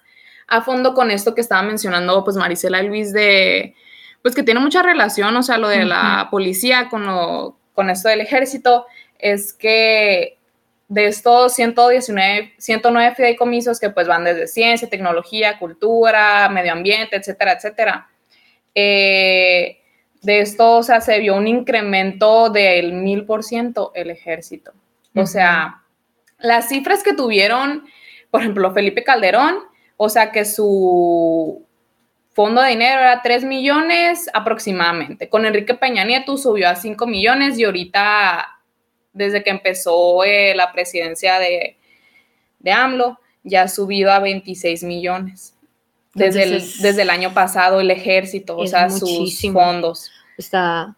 a 0.48 0.62
fondo 0.62 0.94
con 0.94 1.10
esto 1.10 1.34
que 1.34 1.40
estaba 1.40 1.62
mencionando, 1.62 2.24
pues 2.24 2.36
Marisela 2.36 2.82
y 2.82 2.88
Luis, 2.88 3.12
de, 3.12 3.74
pues 4.22 4.34
que 4.34 4.42
tiene 4.42 4.60
mucha 4.60 4.82
relación, 4.82 5.36
o 5.36 5.42
sea, 5.42 5.58
lo 5.58 5.68
de 5.68 5.84
la 5.84 6.28
policía 6.30 6.88
con, 6.88 7.06
lo, 7.06 7.58
con 7.74 7.90
esto 7.90 8.08
del 8.08 8.20
ejército, 8.20 8.86
es 9.18 9.52
que 9.52 10.38
de 10.88 11.06
estos 11.06 11.54
119, 11.54 12.52
109 12.58 13.14
fideicomisos 13.14 13.80
que 13.80 13.88
pues 13.88 14.06
van 14.06 14.24
desde 14.24 14.46
ciencia, 14.46 14.90
tecnología, 14.90 15.58
cultura, 15.58 16.48
medio 16.50 16.72
ambiente, 16.72 17.16
etcétera, 17.16 17.52
etcétera. 17.52 18.08
Eh, 18.74 19.78
de 20.22 20.40
esto, 20.40 20.78
o 20.78 20.82
sea, 20.82 21.00
se 21.00 21.18
vio 21.18 21.36
un 21.36 21.48
incremento 21.48 22.48
del 22.48 22.92
1000% 22.92 23.90
el 23.94 24.10
ejército. 24.10 24.72
O 25.14 25.26
sea, 25.26 25.82
las 26.38 26.68
cifras 26.68 27.02
que 27.02 27.12
tuvieron, 27.12 27.84
por 28.30 28.40
ejemplo, 28.40 28.72
Felipe 28.72 29.02
Calderón, 29.02 29.56
o 29.96 30.08
sea, 30.08 30.30
que 30.30 30.44
su 30.44 31.66
fondo 32.30 32.62
de 32.62 32.70
dinero 32.70 33.00
era 33.00 33.20
3 33.20 33.44
millones 33.44 34.30
aproximadamente. 34.32 35.28
Con 35.28 35.44
Enrique 35.44 35.74
Peña 35.74 36.04
Nieto 36.04 36.36
subió 36.36 36.68
a 36.68 36.76
5 36.76 37.06
millones 37.06 37.58
y 37.58 37.64
ahorita, 37.64 38.60
desde 39.12 39.42
que 39.42 39.50
empezó 39.50 40.24
eh, 40.24 40.54
la 40.54 40.72
presidencia 40.72 41.38
de, 41.40 41.76
de 42.60 42.72
AMLO, 42.72 43.18
ya 43.42 43.62
ha 43.62 43.68
subido 43.68 44.12
a 44.12 44.20
26 44.20 44.84
millones 44.84 45.56
desde, 46.14 46.42
el, 46.44 46.62
desde 46.80 47.02
el 47.02 47.10
año 47.10 47.32
pasado 47.32 47.80
el 47.80 47.90
ejército, 47.90 48.56
o 48.56 48.66
sea, 48.66 48.90
sus 48.90 49.40
fondos. 49.52 50.10
Está... 50.36 50.94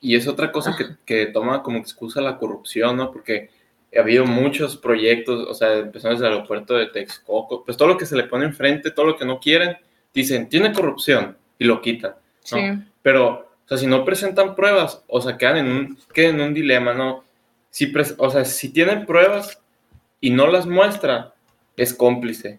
Y 0.00 0.16
es 0.16 0.26
otra 0.26 0.50
cosa 0.50 0.74
que, 0.76 0.86
que, 1.04 1.26
toma 1.26 1.62
como 1.62 1.78
excusa 1.78 2.20
la 2.22 2.38
corrupción, 2.38 2.96
¿no? 2.96 3.10
Porque 3.12 3.50
ha 3.96 4.00
habido 4.00 4.24
muchos 4.24 4.76
proyectos, 4.76 5.46
o 5.46 5.54
sea, 5.54 5.74
empezando 5.74 6.14
desde 6.14 6.26
el 6.26 6.32
aeropuerto 6.32 6.74
de 6.74 6.86
Texcoco, 6.86 7.64
pues 7.64 7.76
todo 7.76 7.88
lo 7.88 7.98
que 7.98 8.06
se 8.06 8.16
le 8.16 8.24
pone 8.24 8.46
enfrente, 8.46 8.90
todo 8.90 9.06
lo 9.06 9.16
que 9.16 9.26
no 9.26 9.40
quieren, 9.40 9.76
dicen, 10.14 10.48
tiene 10.48 10.72
corrupción 10.72 11.36
y 11.58 11.64
lo 11.64 11.82
quitan. 11.82 12.14
Sí. 12.42 12.58
Pero, 13.02 13.50
o 13.64 13.68
sea, 13.68 13.76
si 13.76 13.86
no 13.86 14.04
presentan 14.04 14.54
pruebas, 14.54 15.02
o 15.06 15.20
sea, 15.20 15.36
quedan 15.36 15.58
en 15.58 15.66
un, 15.66 15.98
quedan 16.14 16.36
en 16.36 16.46
un 16.48 16.54
dilema, 16.54 16.94
¿no? 16.94 17.24
Si 17.68 17.92
o 18.16 18.30
sea, 18.30 18.44
si 18.44 18.72
tienen 18.72 19.04
pruebas 19.04 19.60
y 20.20 20.30
no 20.30 20.46
las 20.46 20.66
muestra, 20.66 21.34
es 21.76 21.92
cómplice 21.92 22.58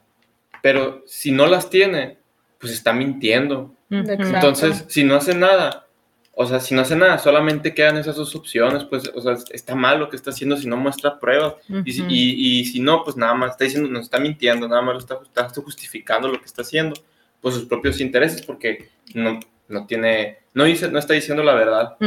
pero 0.62 1.04
si 1.06 1.32
no 1.32 1.48
las 1.48 1.70
tiene, 1.70 2.18
pues 2.60 2.74
está 2.74 2.94
mintiendo. 2.94 3.76
Entonces, 3.90 4.86
si 4.88 5.04
no 5.04 5.16
hace 5.16 5.36
nada, 5.36 5.88
o 6.34 6.46
sea, 6.46 6.60
si 6.60 6.74
no 6.74 6.82
hace 6.82 6.96
nada, 6.96 7.18
solamente 7.18 7.74
quedan 7.74 7.98
esas 7.98 8.16
dos 8.16 8.36
opciones, 8.36 8.86
pues, 8.86 9.12
o 9.14 9.22
sea, 9.22 9.36
está 9.52 9.76
mal 9.76 10.00
lo 10.00 10.10
que 10.10 10.16
está 10.16 10.30
haciendo 10.30 10.56
si 10.56 10.68
no 10.68 10.78
muestra 10.78 11.20
pruebas. 11.20 11.56
y, 11.86 11.92
si, 11.92 12.04
y, 12.08 12.66
si, 12.66 12.80
no, 12.80 13.04
pues 13.04 13.18
nada 13.18 13.34
más 13.34 13.52
está 13.52 13.66
diciendo, 13.66 13.90
nos 13.90 14.04
está 14.04 14.20
mintiendo, 14.20 14.68
nada 14.68 14.82
más 14.82 14.98
está, 14.98 15.20
está, 15.24 15.50
justificando 15.62 16.30
lo 16.30 16.40
que 16.40 16.46
está 16.46 16.62
haciendo, 16.62 16.96
pues 17.42 17.56
sus 17.56 17.66
propios 17.66 18.00
intereses, 18.00 18.42
porque 18.44 18.90
no, 19.14 19.40
no 19.68 19.86
tiene, 19.86 20.38
no, 20.54 20.64
dice, 20.64 20.90
no 20.90 21.00
está 21.00 21.14
diciendo 21.14 21.44
la 21.44 21.54
verdad. 21.54 21.98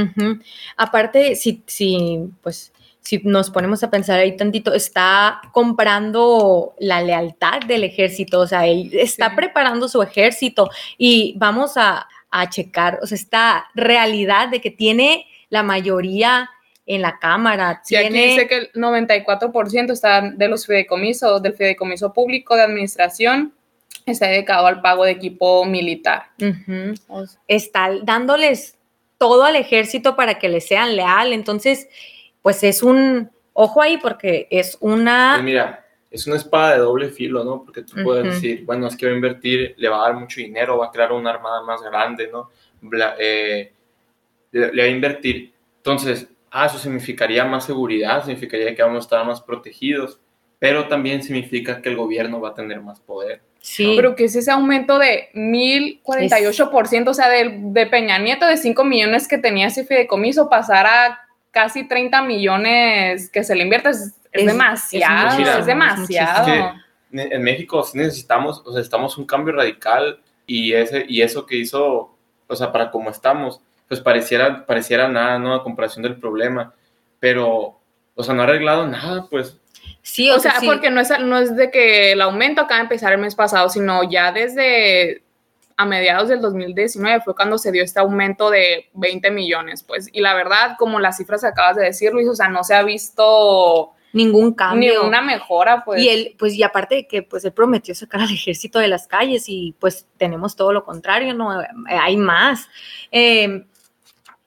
Aparte, 0.77 1.35
si, 1.37 1.63
si, 1.67 2.31
pues, 2.43 2.73
si 3.05 3.21
nos 3.23 3.51
ponemos 3.51 3.83
a 3.83 3.91
pensar 3.91 4.19
ahí 4.19 4.35
tantito, 4.35 4.73
está 4.73 5.43
comprando 5.53 6.75
la 6.79 7.03
lealtad 7.03 7.61
del 7.61 7.85
ejército, 7.85 8.41
o 8.41 8.47
sea, 8.47 8.67
él 8.67 8.91
está 8.95 9.37
preparando 9.37 9.89
su 9.89 10.03
ejército 10.03 10.71
y 10.97 11.35
vamos 11.37 11.75
a, 11.77 12.09
checar, 12.51 12.99
o 13.01 13.07
sea, 13.07 13.15
esta 13.15 13.67
realidad 13.77 14.49
de 14.49 14.61
que 14.61 14.73
tiene 14.73 15.25
la 15.51 15.63
mayoría 15.63 16.51
en 16.85 17.01
la 17.01 17.21
Cámara. 17.21 17.81
Sí, 17.85 17.95
aquí 17.95 18.13
dice 18.13 18.49
que 18.49 18.57
el 18.57 18.73
94% 18.73 19.93
está 19.93 20.21
de 20.21 20.49
los 20.49 20.67
fideicomisos, 20.67 21.41
del 21.41 21.55
fideicomiso 21.55 22.13
público 22.13 22.57
de 22.57 22.63
administración, 22.63 23.55
está 24.05 24.27
dedicado 24.27 24.67
al 24.67 24.81
pago 24.81 25.05
de 25.05 25.13
equipo 25.13 25.65
militar. 25.65 26.31
Está 27.47 27.91
dándoles 28.03 28.79
todo 29.17 29.45
al 29.45 29.55
ejército 29.55 30.17
para 30.17 30.41
que 30.41 30.49
le 30.49 30.61
sean 30.61 30.97
leal, 30.97 31.33
entonces 31.33 31.89
pues 32.45 32.63
es 32.63 32.83
un, 32.83 33.31
ojo 33.55 33.81
ahí 33.81 33.97
porque 33.97 34.47
es 34.51 34.77
una... 34.81 35.33
Pues 35.37 35.45
mira, 35.45 35.83
es 36.11 36.27
una 36.27 36.37
espada 36.37 36.73
de 36.73 36.81
doble 36.81 37.09
filo, 37.09 37.43
¿no? 37.43 37.65
Porque 37.65 37.81
tú 37.81 37.97
puedes 38.05 38.35
decir, 38.35 38.67
bueno, 38.67 38.87
es 38.87 38.99
que 38.99 39.07
va 39.07 39.13
a 39.13 39.15
invertir, 39.15 39.75
le 39.79 39.89
va 39.89 39.97
a 39.97 40.09
dar 40.11 40.21
mucho 40.21 40.41
dinero, 40.41 40.77
va 40.77 40.89
a 40.89 40.91
crear 40.91 41.11
una 41.13 41.31
armada 41.31 41.63
más 41.63 41.81
grande, 41.81 42.29
¿no? 42.31 42.51
Eh, 43.19 43.73
le, 44.53 44.77
va 44.77 44.83
a 44.83 44.89
invertir. 44.89 45.55
Entonces, 45.79 46.29
ah, 46.51 46.67
eso 46.67 46.77
significaría 46.77 47.47
más 47.47 47.65
seguridad, 47.65 48.23
significaría 48.23 48.75
que 48.75 48.83
vamos 48.83 48.99
a 48.99 49.07
estar 49.07 49.27
más 49.27 49.41
protegidos, 49.41 50.21
pero 50.59 50.87
también 50.87 51.23
significa 51.23 51.81
que 51.81 51.89
el 51.89 51.97
gobierno 51.97 52.43
va 52.43 52.51
a 52.51 52.55
tener 52.55 52.83
más 52.83 53.01
poder. 53.01 53.41
Sí. 53.61 53.95
Pero 53.97 54.15
que 54.15 54.25
es 54.25 54.37
ese 54.37 54.51
aumento 54.51 54.99
de 54.99 55.31
1048%, 55.33 57.09
o 57.09 57.15
sea, 57.15 57.31
de, 57.31 57.59
de 57.59 57.87
Peña 57.87 58.19
Nieto 58.19 58.47
de 58.47 58.59
5 58.59 58.85
millones 58.85 59.27
que 59.29 59.39
tenía 59.39 59.69
ese 59.69 59.87
fideicomiso, 59.87 60.51
pasar 60.51 60.85
a 60.87 61.24
casi 61.55 61.87
30 61.87 62.23
millones 62.23 63.31
que 63.31 63.45
se 63.45 63.55
le 63.55 63.63
invierte 63.63 63.91
es, 63.91 64.15
demasiado, 64.33 65.59
es, 65.61 65.65
demasiado. 65.65 66.75
en 67.13 67.43
México 67.43 67.83
sí 67.85 67.97
necesitamos, 67.97 68.63
o 68.67 68.73
sea, 68.73 68.83
estamos 68.83 69.17
un 69.17 69.25
cambio 69.25 69.55
radical 69.55 70.21
y, 70.47 70.73
ese, 70.73 71.07
y 71.09 71.23
eso 71.23 71.47
que 71.47 71.57
hizo, 71.57 72.15
o 72.47 72.57
sea, 72.57 72.73
para 72.73 72.91
como 72.91 73.11
estamos, 73.11 73.61
pues 73.89 74.01
pareciera, 74.01 74.67
pareciera 74.67 75.09
nada, 75.09 75.39
¿no? 75.39 75.55
A 75.55 75.63
comparación 75.63 76.03
del 76.03 76.17
problema, 76.17 76.75
pero, 77.21 77.79
o 78.15 78.23
sea, 78.23 78.35
no 78.35 78.43
ha 78.43 78.45
arreglado 78.45 78.87
nada, 78.87 79.27
pues. 79.31 79.57
Sí, 80.03 80.31
o, 80.31 80.39
sea, 80.39 80.57
porque 80.65 80.91
no 80.91 81.01
es, 81.01 81.11
no 81.21 81.39
es 81.39 81.57
de 81.57 81.71
que 81.71 82.13
el 82.13 82.21
aumento 82.21 82.63
acaba 82.63 82.79
de 82.79 82.85
empezar 82.85 83.13
el 83.13 83.21
mes 83.21 83.35
pasado, 83.35 83.69
sino 83.71 84.09
ya 84.11 84.33
desde 84.33 85.24
a 85.77 85.85
mediados 85.87 86.29
del 86.29 86.41
2019 86.41 87.23
fue 87.23 87.35
cuando 87.35 87.59
se 87.59 87.73
dio 87.73 87.83
este 87.83 88.01
aumento 88.01 88.51
de 88.51 88.91
20 88.95 89.31
millones, 89.31 89.83
pues, 89.83 90.09
y 90.13 90.21
la 90.21 90.35
verdad, 90.35 90.77
como 90.79 91.01
las 91.01 91.17
cifras 91.17 91.41
que 91.41 91.49
acabas 91.49 91.77
de 91.77 91.85
decir, 91.85 92.13
Luis, 92.13 92.29
o 92.29 92.35
sea, 92.35 92.49
no 92.49 92.63
se 92.63 92.75
ha 92.75 92.83
visto 92.83 93.93
ningún 94.13 94.55
cambio. 94.55 94.95
Ninguna 94.95 95.23
mejora, 95.23 95.85
pues. 95.85 96.01
Y 96.01 96.09
él, 96.09 96.37
pues, 96.39 96.55
y 96.55 96.63
aparte 96.63 96.95
de 96.95 97.07
que, 97.09 97.23
pues, 97.23 97.45
él 97.45 97.53
prometió 97.53 97.95
sacar 97.95 98.21
al 98.21 98.31
ejército 98.33 98.79
de 98.79 98.89
las 98.89 99.09
calles 99.09 99.45
y, 99.49 99.75
pues, 99.81 100.07
tenemos 100.17 100.55
todo 100.55 100.73
lo 100.73 100.85
contrario, 100.85 101.35
¿no? 101.35 101.51
Hay 101.89 102.17
más. 102.17 102.69
Em, 103.11 103.67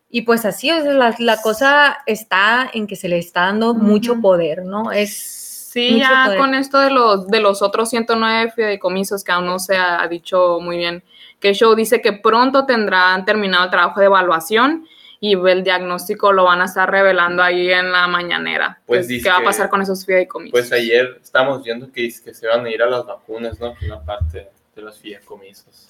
y 0.09 0.21
pues 0.21 0.45
así, 0.45 0.71
o 0.71 0.81
sea, 0.81 1.13
la, 1.19 1.41
cosa 1.41 1.97
está 2.05 2.69
en 2.73 2.87
que 2.87 2.95
se 2.95 3.09
le 3.09 3.17
está 3.17 3.41
dando 3.41 3.73
mucho 3.73 4.21
poder, 4.21 4.63
¿no? 4.63 4.93
Es 4.93 5.47
Sí, 5.67 5.99
ya 5.99 6.35
con 6.37 6.55
esto 6.55 6.79
de 6.79 6.89
los, 6.89 7.27
de 7.27 7.41
los 7.41 7.61
otros 7.61 7.89
109 7.89 8.51
fideicomisos 8.55 9.23
que 9.23 9.33
aún 9.33 9.45
no 9.45 9.59
se 9.59 9.75
ha 9.75 10.07
dicho 10.07 10.59
muy 10.59 10.77
bien 10.77 11.03
que 11.39 11.53
Show 11.53 11.75
dice 11.75 12.01
que 12.01 12.13
pronto 12.13 12.65
tendrán 12.65 13.25
terminado 13.25 13.65
el 13.65 13.71
trabajo 13.71 13.99
de 13.99 14.07
evaluación 14.07 14.87
y 15.19 15.33
el 15.33 15.63
diagnóstico 15.63 16.31
lo 16.31 16.43
van 16.43 16.61
a 16.61 16.65
estar 16.65 16.89
revelando 16.89 17.41
ahí 17.41 17.71
en 17.71 17.91
la 17.91 18.07
mañanera. 18.07 18.79
Pues 18.85 19.07
¿Qué 19.07 19.29
va 19.29 19.37
a 19.37 19.43
pasar 19.43 19.69
con 19.69 19.81
esos 19.81 20.05
fideicomisos? 20.05 20.51
Pues 20.51 20.71
ayer 20.71 21.19
estamos 21.21 21.63
viendo 21.63 21.91
que, 21.91 22.13
que 22.23 22.33
se 22.33 22.47
van 22.47 22.65
a 22.65 22.69
ir 22.69 22.81
a 22.81 22.87
las 22.87 23.05
vacunas, 23.05 23.59
¿no? 23.59 23.73
Una 23.83 24.03
parte 24.03 24.49
de 24.75 24.81
los 24.81 24.99
fideicomisos. 24.99 25.87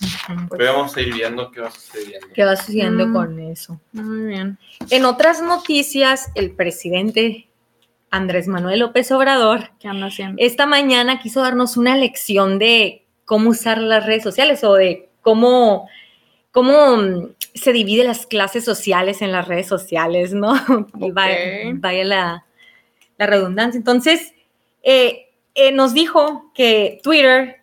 Pero 0.49 0.73
vamos 0.73 0.95
a 0.95 1.01
ir 1.01 1.13
viendo 1.13 1.51
qué 1.51 1.61
va 1.61 1.71
sucediendo. 1.71 2.27
¿Qué 2.33 2.45
va 2.45 2.55
sucediendo 2.55 3.07
mm, 3.07 3.13
con 3.13 3.39
eso? 3.39 3.79
Muy 3.91 4.27
bien. 4.27 4.57
En 4.89 5.05
otras 5.05 5.41
noticias, 5.41 6.31
el 6.35 6.51
presidente 6.51 7.47
Andrés 8.09 8.47
Manuel 8.47 8.79
López 8.79 9.11
Obrador, 9.11 9.71
¿qué 9.79 9.89
anda 9.89 10.07
haciendo? 10.07 10.41
Esta 10.41 10.65
mañana 10.65 11.19
quiso 11.19 11.41
darnos 11.41 11.75
una 11.75 11.97
lección 11.97 12.59
de 12.59 13.05
cómo 13.25 13.49
usar 13.49 13.79
las 13.79 14.05
redes 14.05 14.23
sociales 14.23 14.63
o 14.63 14.73
de 14.75 15.06
cómo, 15.27 15.89
cómo 16.51 16.95
mm, 16.95 17.33
se 17.53 17.73
divide 17.73 18.05
las 18.05 18.25
clases 18.25 18.63
sociales 18.63 19.21
en 19.21 19.33
las 19.33 19.45
redes 19.45 19.67
sociales, 19.67 20.31
¿no? 20.31 20.53
vaya, 20.93 22.05
la, 22.05 22.45
redundancia. 23.17 23.77
Entonces, 23.77 24.33
eh, 24.83 25.27
eh, 25.53 25.73
nos 25.73 25.93
dijo 25.93 26.53
que 26.55 27.01
Twitter 27.03 27.57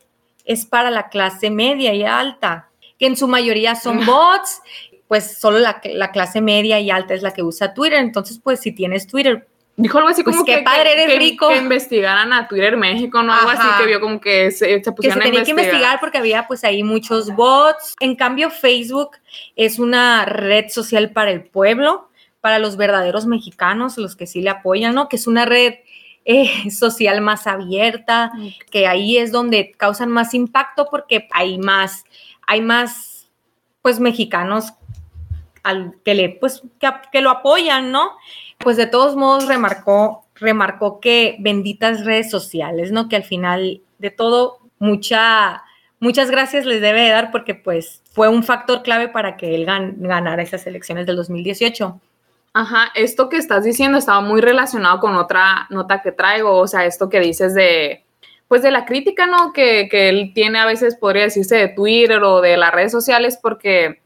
es 0.45 0.67
para 0.67 0.91
la 0.91 1.09
clase 1.09 1.49
media 1.49 1.95
y 1.95 2.05
alta, 2.05 2.69
que 2.99 3.07
en 3.07 3.17
su 3.17 3.29
mayoría 3.29 3.77
son 3.77 4.05
bots, 4.05 4.61
pues 5.09 5.39
solo 5.39 5.59
la, 5.59 5.81
la 5.85 6.13
clase 6.13 6.43
media 6.43 6.81
y 6.81 6.91
alta 6.91 7.15
es 7.15 7.23
la 7.23 7.33
que 7.33 7.43
usa 7.43 7.73
Twitter. 7.73 8.01
Entonces, 8.01 8.39
pues 8.45 8.61
si 8.61 8.73
tienes 8.73 9.07
Twitter, 9.07 9.49
Dijo 9.77 9.99
algo 9.99 10.11
así 10.11 10.23
pues 10.23 10.37
como 10.37 10.47
que, 10.47 10.59
padre, 10.59 10.93
eres 10.93 11.19
rico. 11.19 11.49
que 11.49 11.57
investigaran 11.57 12.33
a 12.33 12.47
Twitter 12.47 12.77
México, 12.77 13.23
¿no? 13.23 13.33
Algo 13.33 13.51
así 13.51 13.67
que 13.79 13.87
vio 13.87 14.01
como 14.01 14.21
que 14.21 14.53
se, 14.53 14.83
se 14.83 14.93
pusieron 14.93 15.19
que 15.19 15.25
se 15.25 15.31
tenía 15.31 15.45
que 15.45 15.51
investigar 15.51 15.99
porque 15.99 16.19
había 16.19 16.47
pues 16.47 16.63
ahí 16.63 16.85
muchos 16.85 17.35
bots. 17.35 17.97
En 17.99 18.15
cambio, 18.15 18.51
Facebook 18.51 19.17
es 19.57 19.81
una 19.81 20.27
red 20.27 20.69
social 20.69 21.11
para 21.11 21.33
el 21.33 21.43
pueblo, 21.43 22.09
para 22.41 22.61
los 22.61 22.77
verdaderos 22.77 23.27
mexicanos, 23.27 23.99
los 23.99 24.15
que 24.15 24.29
sí 24.29 24.43
le 24.43 24.51
apoyan, 24.51 24.95
¿no? 24.95 25.09
Que 25.09 25.17
es 25.17 25.27
una 25.27 25.45
red 25.45 25.75
eh, 26.25 26.71
social 26.71 27.21
más 27.21 27.49
abierta, 27.49 28.31
que 28.71 28.87
ahí 28.87 29.19
es 29.19 29.33
donde 29.33 29.73
causan 29.77 30.11
más 30.11 30.35
impacto 30.35 30.87
porque 30.89 31.29
hay 31.33 31.59
más, 31.59 32.05
hay 32.47 32.61
más, 32.61 33.29
pues, 33.83 33.99
mexicanos 33.99 34.73
al, 35.65 35.95
que 36.05 36.15
le, 36.15 36.29
pues, 36.29 36.63
que, 36.79 36.89
que 37.11 37.21
lo 37.21 37.31
apoyan, 37.31 37.91
¿no? 37.91 38.13
Pues 38.59 38.77
de 38.77 38.87
todos 38.87 39.17
modos 39.17 39.47
remarcó, 39.47 40.25
remarcó 40.35 41.01
que 41.01 41.37
benditas 41.41 42.05
redes 42.05 42.31
sociales, 42.31 42.93
¿no? 42.93 43.09
Que 43.09 43.17
al 43.17 43.25
final 43.25 43.83
de 43.99 44.11
todo, 44.11 44.59
mucha, 44.79 45.63
muchas 46.01 46.31
gracias 46.31 46.67
les 46.67 46.81
debe 46.81 47.09
dar 47.09 47.31
porque 47.31 47.55
pues 47.55 48.03
fue 48.13 48.29
un 48.29 48.43
factor 48.43 48.83
clave 48.83 49.09
para 49.09 49.37
que 49.37 49.55
él 49.55 49.67
ganara 49.67 50.43
esas 50.43 50.67
elecciones 50.67 51.07
del 51.07 51.17
2018. 51.17 52.01
Ajá, 52.57 52.93
esto 52.95 53.29
que 53.29 53.37
estás 53.37 53.65
diciendo 53.65 53.99
estaba 53.99 54.21
muy 54.21 54.41
relacionado 54.41 55.01
con 55.01 55.17
otra 55.17 55.67
nota 55.71 56.03
que 56.03 56.13
traigo, 56.13 56.57
o 56.57 56.69
sea, 56.69 56.85
esto 56.85 57.09
que 57.09 57.19
dices 57.19 57.53
de, 57.53 58.05
pues 58.47 58.63
de 58.63 58.71
la 58.71 58.85
crítica, 58.85 59.27
¿no? 59.27 59.53
Que, 59.53 59.89
que 59.91 60.09
él 60.09 60.31
tiene 60.33 60.61
a 60.61 60.67
veces, 60.67 60.95
podría 60.95 61.25
decirse, 61.25 61.57
de 61.57 61.69
Twitter 61.69 62.23
o 62.23 62.41
de 62.41 62.57
las 62.57 62.73
redes 62.73 62.93
sociales, 62.93 63.37
porque 63.43 64.01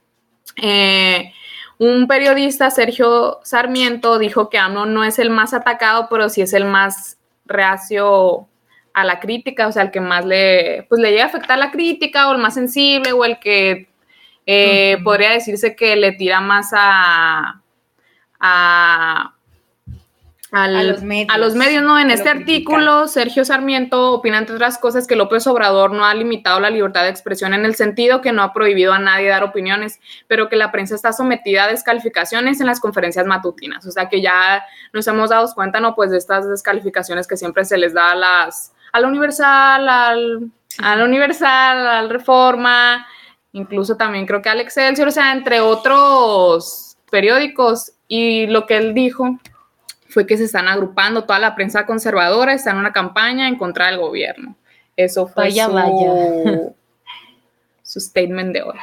eh, 0.62 1.33
un 1.78 2.06
periodista, 2.06 2.70
Sergio 2.70 3.40
Sarmiento, 3.44 4.18
dijo 4.18 4.50
que 4.50 4.58
AMLO 4.58 4.87
no 4.87 5.04
es 5.04 5.18
el 5.18 5.30
más 5.30 5.54
atacado, 5.54 6.08
pero 6.11 6.28
sí 6.28 6.42
es 6.42 6.52
el 6.52 6.64
más 6.64 7.18
reacio 7.47 8.49
a 8.94 9.04
la 9.04 9.20
crítica, 9.20 9.68
o 9.68 9.73
sea, 9.73 9.82
el 9.82 9.90
que 9.90 10.00
más 10.00 10.25
le, 10.25 10.85
pues 10.88 11.00
le 11.00 11.11
llega 11.11 11.25
a 11.25 11.26
afectar 11.28 11.58
la 11.58 11.70
crítica 11.70 12.28
o 12.28 12.32
el 12.32 12.38
más 12.38 12.54
sensible 12.54 13.12
o 13.12 13.25
el 13.25 13.38
que 13.38 13.88
eh, 14.47 14.99
podría 15.04 15.30
decirse 15.30 15.76
que 15.76 15.94
le 15.94 16.12
tira 16.12 16.40
más 16.40 16.70
a 16.73 17.62
a, 18.40 19.35
los 21.38 21.55
medios. 21.55 21.83
¿no? 21.83 21.99
En 21.99 22.11
este 22.11 22.28
artículo, 22.31 23.07
Sergio 23.07 23.45
Sarmiento 23.45 24.12
opina, 24.12 24.38
entre 24.38 24.55
otras 24.55 24.78
cosas, 24.78 25.07
que 25.07 25.17
López 25.17 25.47
Obrador 25.47 25.93
no 25.93 26.05
ha 26.05 26.14
limitado 26.14 26.59
la 26.61 26.71
libertad 26.71 27.02
de 27.02 27.11
expresión 27.11 27.52
en 27.55 27.64
el 27.64 27.75
sentido 27.75 28.21
que 28.21 28.33
no 28.33 28.43
ha 28.43 28.52
prohibido 28.52 28.93
a 28.93 28.99
nadie 28.99 29.28
dar 29.28 29.45
opiniones, 29.45 30.00
pero 30.26 30.49
que 30.49 30.57
la 30.57 30.73
prensa 30.73 30.95
está 30.95 31.12
sometida 31.12 31.64
a 31.64 31.69
descalificaciones 31.69 32.61
en 32.61 32.67
las 32.67 32.81
conferencias 32.81 33.26
matutinas. 33.26 33.87
O 33.87 33.90
sea 33.90 34.09
que 34.09 34.23
ya 34.23 34.64
nos 34.93 35.07
hemos 35.07 35.31
dado 35.31 35.52
cuenta, 35.55 35.81
¿no? 35.81 35.95
Pues 35.95 36.11
de 36.11 36.19
estas 36.19 36.49
descalificaciones 36.49 37.26
que 37.26 37.37
siempre 37.37 37.64
se 37.64 37.76
les 37.76 37.93
da 37.93 38.12
a 38.12 38.14
las, 38.14 38.73
a 38.93 39.00
la 39.00 39.09
Universal, 39.09 39.88
al, 39.88 40.50
a 40.78 40.97
la 40.97 41.05
Universal, 41.05 41.87
al 41.87 42.11
Reforma, 42.11 43.07
incluso 43.52 43.97
también 43.97 44.26
creo 44.26 44.40
que 44.40 44.49
al 44.49 44.61
Excelsior, 44.61 45.09
o 45.09 45.11
sea, 45.11 45.33
entre 45.33 45.61
otros 45.61 46.97
periódicos 47.11 47.93
y 48.07 48.47
lo 48.47 48.67
que 48.67 48.76
él 48.76 48.95
dijo 48.95 49.38
fue 50.08 50.26
que 50.26 50.36
se 50.36 50.44
están 50.44 50.68
agrupando 50.68 51.24
toda 51.24 51.38
la 51.38 51.54
prensa 51.54 51.86
conservadora, 51.86 52.54
está 52.54 52.70
en 52.70 52.78
una 52.78 52.92
campaña 52.92 53.48
en 53.48 53.56
contra 53.56 53.86
del 53.86 53.98
gobierno. 53.98 54.56
Eso 54.96 55.26
fue 55.26 55.50
su, 55.50 56.74
su 57.82 58.00
statement 58.00 58.52
de 58.52 58.62
hoy, 58.62 58.78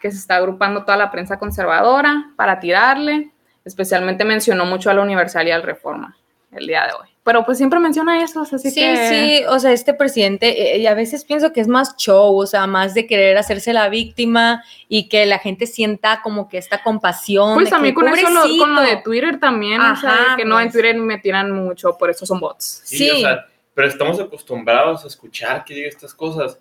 que 0.00 0.10
se 0.10 0.18
está 0.18 0.36
agrupando 0.36 0.84
toda 0.84 0.96
la 0.96 1.10
prensa 1.10 1.38
conservadora 1.38 2.30
para 2.36 2.60
tirarle. 2.60 3.30
Especialmente 3.64 4.24
mencionó 4.24 4.66
mucho 4.66 4.90
a 4.90 4.94
la 4.94 5.02
Universal 5.02 5.48
y 5.48 5.50
al 5.50 5.62
Reforma 5.62 6.16
el 6.52 6.66
día 6.66 6.86
de 6.86 6.92
hoy 6.92 7.13
pero 7.24 7.42
pues 7.46 7.56
siempre 7.56 7.80
menciona 7.80 8.22
eso, 8.22 8.42
así 8.42 8.58
sí, 8.58 8.74
que... 8.74 9.08
Sí, 9.08 9.44
o 9.48 9.58
sea, 9.58 9.72
este 9.72 9.94
presidente, 9.94 10.74
eh, 10.74 10.78
y 10.78 10.86
a 10.86 10.92
veces 10.92 11.24
pienso 11.24 11.54
que 11.54 11.62
es 11.62 11.68
más 11.68 11.96
show, 11.96 12.36
o 12.36 12.46
sea, 12.46 12.66
más 12.66 12.92
de 12.92 13.06
querer 13.06 13.38
hacerse 13.38 13.72
la 13.72 13.88
víctima 13.88 14.62
y 14.88 15.08
que 15.08 15.24
la 15.24 15.38
gente 15.38 15.66
sienta 15.66 16.20
como 16.22 16.50
que 16.50 16.58
esta 16.58 16.82
compasión. 16.82 17.54
Pues 17.54 17.70
también 17.70 17.94
con 17.94 18.06
eso, 18.08 18.28
lo, 18.28 18.42
con 18.58 18.74
lo 18.74 18.82
de 18.82 18.98
Twitter 18.98 19.40
también, 19.40 19.80
o 19.80 19.96
sea, 19.96 20.34
que 20.36 20.44
no 20.44 20.60
en 20.60 20.66
pues. 20.66 20.74
Twitter 20.74 20.96
me 20.96 21.18
tiran 21.18 21.50
mucho, 21.50 21.96
por 21.96 22.10
eso 22.10 22.26
son 22.26 22.40
bots. 22.40 22.82
Sí, 22.84 23.10
O 23.10 23.16
sea, 23.16 23.46
pero 23.72 23.88
estamos 23.88 24.20
acostumbrados 24.20 25.02
a 25.04 25.06
escuchar 25.06 25.64
que 25.64 25.72
diga 25.72 25.88
estas 25.88 26.12
cosas, 26.14 26.60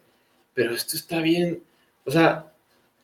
pero 0.54 0.74
esto 0.74 0.96
está 0.96 1.20
bien, 1.20 1.62
o 2.06 2.12
sea, 2.12 2.46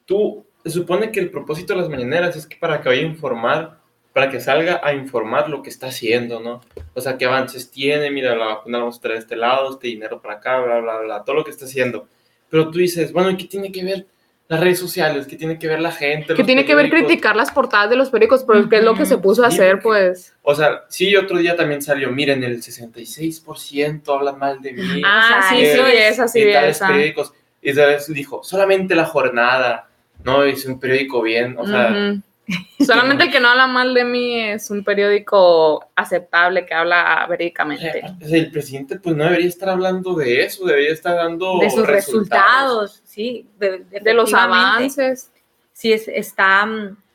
tú, 0.05 0.45
se 0.63 0.69
supone 0.69 1.11
que 1.11 1.19
el 1.19 1.29
propósito 1.29 1.73
de 1.73 1.81
las 1.81 1.89
mañaneras 1.89 2.37
es 2.37 2.47
que 2.47 2.55
para 2.55 2.81
que 2.81 2.87
vaya 2.87 3.01
a 3.01 3.05
informar 3.05 3.78
para 4.13 4.29
que 4.29 4.39
salga 4.39 4.81
a 4.83 4.93
informar 4.93 5.49
lo 5.49 5.61
que 5.61 5.69
está 5.69 5.87
haciendo, 5.87 6.39
¿no? 6.39 6.61
O 6.93 7.01
sea, 7.01 7.17
qué 7.17 7.25
avances 7.25 7.69
tiene, 7.69 8.09
mira, 8.09 8.35
la 8.35 8.45
vacuna 8.45 8.79
vamos 8.79 8.97
a 8.97 9.01
traer 9.01 9.17
de 9.17 9.21
este 9.21 9.35
lado, 9.35 9.71
este 9.71 9.87
dinero 9.87 10.21
para 10.21 10.35
acá, 10.35 10.59
bla, 10.59 10.79
bla, 10.79 10.99
bla, 10.99 11.23
todo 11.23 11.35
lo 11.35 11.43
que 11.43 11.51
está 11.51 11.65
haciendo. 11.65 12.07
Pero 12.49 12.71
tú 12.71 12.79
dices, 12.79 13.13
bueno, 13.13 13.29
¿y 13.29 13.37
qué 13.37 13.45
tiene 13.45 13.71
que 13.71 13.83
ver 13.83 14.07
las 14.47 14.59
redes 14.59 14.79
sociales? 14.79 15.27
¿Qué 15.27 15.35
tiene 15.35 15.59
que 15.59 15.67
ver 15.67 15.79
la 15.79 15.91
gente? 15.91 16.33
¿Qué 16.33 16.43
tiene 16.43 16.65
que 16.65 16.73
ver 16.73 16.89
criticar 16.89 17.35
las 17.35 17.51
portadas 17.51 17.91
de 17.91 17.95
los 17.95 18.09
periódicos? 18.09 18.43
Porque 18.43 18.77
es 18.77 18.83
lo 18.83 18.95
que 18.95 19.05
se 19.05 19.19
puso 19.19 19.43
a 19.43 19.47
hacer, 19.47 19.79
pues. 19.79 20.35
O 20.41 20.55
sea, 20.55 20.85
sí, 20.89 21.15
otro 21.15 21.37
día 21.37 21.55
también 21.55 21.83
salió, 21.83 22.11
miren, 22.11 22.43
el 22.43 22.59
66% 22.59 24.17
hablan 24.17 24.39
mal 24.39 24.59
de 24.59 24.73
mí. 24.73 25.01
Ah, 25.05 25.47
sí, 25.51 25.57
sí, 25.57 25.79
es 25.95 26.19
así. 26.19 26.41
Y 26.41 26.51
tales 26.51 26.79
periódicos. 26.79 27.31
Y 27.61 27.73
dijo, 28.13 28.43
solamente 28.43 28.95
la 28.95 29.05
jornada, 29.05 29.87
¿no? 30.23 30.43
Es 30.43 30.65
un 30.65 30.79
periódico 30.79 31.21
bien, 31.21 31.55
o 31.59 31.67
sea... 31.67 32.15
Solamente 32.85 33.25
el 33.25 33.31
que 33.31 33.39
no 33.39 33.49
habla 33.49 33.67
mal 33.67 33.93
de 33.93 34.03
mí 34.03 34.39
es 34.39 34.69
un 34.71 34.83
periódico 34.83 35.85
aceptable 35.95 36.65
que 36.65 36.73
habla 36.73 37.25
verídicamente. 37.29 38.01
el 38.21 38.51
presidente 38.51 38.99
pues 38.99 39.15
no 39.15 39.25
debería 39.25 39.47
estar 39.47 39.69
hablando 39.69 40.15
de 40.15 40.43
eso, 40.43 40.65
debería 40.65 40.91
estar 40.91 41.15
dando 41.15 41.59
de 41.59 41.69
sus 41.69 41.85
resultados, 41.85 43.01
sí, 43.05 43.47
de, 43.59 44.13
los 44.13 44.33
avances. 44.33 45.31
Sí, 45.73 45.93
es, 45.93 46.07
está, 46.07 46.67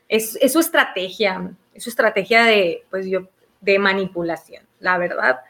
es, 0.09 0.39
su 0.51 0.61
estrategia, 0.61 1.51
es 1.75 1.83
su 1.83 1.91
estrategia 1.91 2.45
de, 2.45 2.85
pues 2.91 3.07
yo, 3.07 3.29
de 3.61 3.79
manipulación, 3.79 4.63
la 4.81 4.99
verdad. 4.99 5.41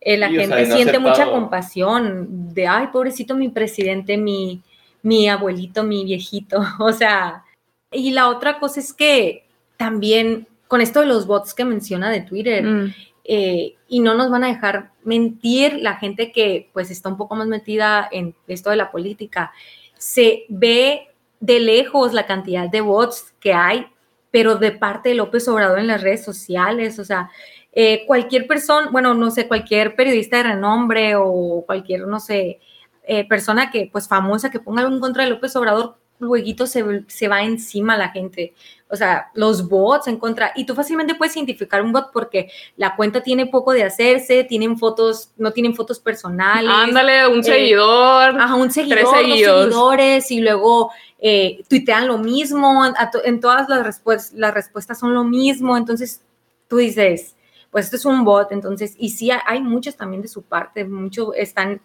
Eh, 0.00 0.16
la 0.16 0.28
gente 0.28 0.66
siente 0.66 0.98
mucha 0.98 1.30
compasión 1.30 2.54
de, 2.54 2.66
ay, 2.66 2.88
pobrecito 2.88 3.34
mi 3.34 3.48
presidente, 3.48 4.16
mi, 4.16 4.62
mi 5.02 5.28
abuelito, 5.28 5.82
mi 5.82 6.04
viejito, 6.04 6.64
o 6.78 6.92
sea, 6.92 7.44
y 7.90 8.10
la 8.10 8.28
otra 8.28 8.58
cosa 8.58 8.80
es 8.80 8.92
que 8.92 9.46
también 9.76 10.46
con 10.66 10.80
esto 10.80 11.00
de 11.00 11.06
los 11.06 11.26
bots 11.26 11.54
que 11.54 11.64
menciona 11.64 12.10
de 12.10 12.20
Twitter, 12.20 12.62
mm. 12.62 12.94
eh, 13.24 13.74
y 13.88 14.00
no 14.00 14.14
nos 14.14 14.30
van 14.30 14.44
a 14.44 14.48
dejar 14.48 14.90
mentir 15.02 15.78
la 15.80 15.96
gente 15.96 16.30
que 16.30 16.68
pues 16.72 16.90
está 16.90 17.08
un 17.08 17.16
poco 17.16 17.34
más 17.34 17.46
metida 17.46 18.06
en 18.12 18.34
esto 18.46 18.70
de 18.70 18.76
la 18.76 18.90
política, 18.90 19.52
se 19.96 20.44
ve 20.48 21.08
de 21.40 21.60
lejos 21.60 22.12
la 22.12 22.26
cantidad 22.26 22.68
de 22.68 22.82
bots 22.82 23.34
que 23.40 23.54
hay, 23.54 23.86
pero 24.30 24.56
de 24.56 24.72
parte 24.72 25.08
de 25.08 25.14
López 25.14 25.48
Obrador 25.48 25.78
en 25.78 25.86
las 25.86 26.02
redes 26.02 26.22
sociales, 26.24 26.98
o 26.98 27.04
sea, 27.04 27.30
eh, 27.72 28.04
cualquier 28.06 28.46
persona, 28.46 28.88
bueno, 28.90 29.14
no 29.14 29.30
sé, 29.30 29.48
cualquier 29.48 29.96
periodista 29.96 30.38
de 30.38 30.42
renombre 30.42 31.14
o 31.16 31.62
cualquier, 31.64 32.06
no 32.06 32.20
sé, 32.20 32.60
eh, 33.04 33.26
persona 33.26 33.70
que 33.70 33.88
pues 33.90 34.06
famosa 34.06 34.50
que 34.50 34.60
ponga 34.60 34.82
algo 34.82 34.94
en 34.94 35.00
contra 35.00 35.24
de 35.24 35.30
López 35.30 35.54
Obrador, 35.56 35.96
luego 36.18 36.66
se, 36.66 37.04
se, 37.06 37.28
va 37.28 37.42
encima 37.42 37.96
la 37.96 38.10
gente. 38.10 38.54
O 38.90 38.96
sea, 38.96 39.30
los 39.34 39.68
bots 39.68 40.08
en 40.08 40.16
contra. 40.16 40.52
Y 40.56 40.64
tú 40.64 40.74
fácilmente 40.74 41.14
puedes 41.14 41.36
identificar 41.36 41.82
un 41.82 41.92
bot 41.92 42.10
porque 42.12 42.50
la 42.76 42.96
cuenta 42.96 43.22
tiene 43.22 43.46
poco 43.46 43.72
de 43.72 43.84
hacerse, 43.84 44.44
tienen 44.44 44.78
fotos, 44.78 45.30
no 45.36 45.52
tienen 45.52 45.74
fotos 45.74 46.00
personales. 46.00 46.70
Ándale, 46.72 47.28
un 47.28 47.40
eh, 47.40 47.44
seguidor. 47.44 48.40
Ajá, 48.40 48.54
un 48.54 48.70
seguidor, 48.70 49.02
dos 49.02 49.14
seguidores, 49.14 50.30
y 50.30 50.40
luego 50.40 50.90
eh, 51.20 51.62
tuitean 51.68 52.08
lo 52.08 52.18
mismo. 52.18 52.82
En 53.24 53.40
todas 53.40 53.68
las, 53.68 53.84
respuestas 53.84 54.32
las 54.38 54.54
respuestas 54.54 54.98
son 54.98 55.12
lo 55.12 55.24
mismo. 55.24 55.76
Entonces, 55.76 56.22
tú 56.66 56.78
dices, 56.78 57.36
pues 57.70 57.86
esto 57.86 57.96
es 57.96 58.04
un 58.06 58.24
bot. 58.24 58.52
Entonces, 58.52 58.94
y 58.98 59.10
sí, 59.10 59.30
hay 59.30 59.60
muchos 59.60 59.96
también 59.96 60.22
de 60.22 60.28
su 60.28 60.42
parte, 60.42 60.84
muchos 60.84 61.28
están, 61.36 61.82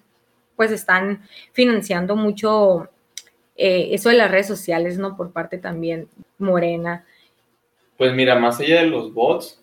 pues 0.55 0.71
están 0.71 1.27
financiando 1.51 2.15
mucho 2.15 2.89
eh, 3.55 3.89
eso 3.91 4.09
de 4.09 4.15
las 4.15 4.31
redes 4.31 4.47
sociales, 4.47 4.97
¿no? 4.97 5.15
Por 5.15 5.31
parte 5.31 5.57
también 5.57 6.07
morena. 6.37 7.05
Pues 7.97 8.13
mira, 8.13 8.35
más 8.35 8.59
allá 8.59 8.81
de 8.81 8.87
los 8.87 9.13
bots, 9.13 9.61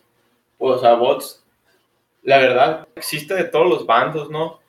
o 0.59 0.79
sea, 0.79 0.95
bots, 0.95 1.45
la 2.23 2.39
verdad, 2.39 2.89
existe 2.95 3.35
de 3.35 3.45
todos 3.45 3.69
los 3.69 3.87
bandos, 3.87 4.31
¿no? 4.31 4.61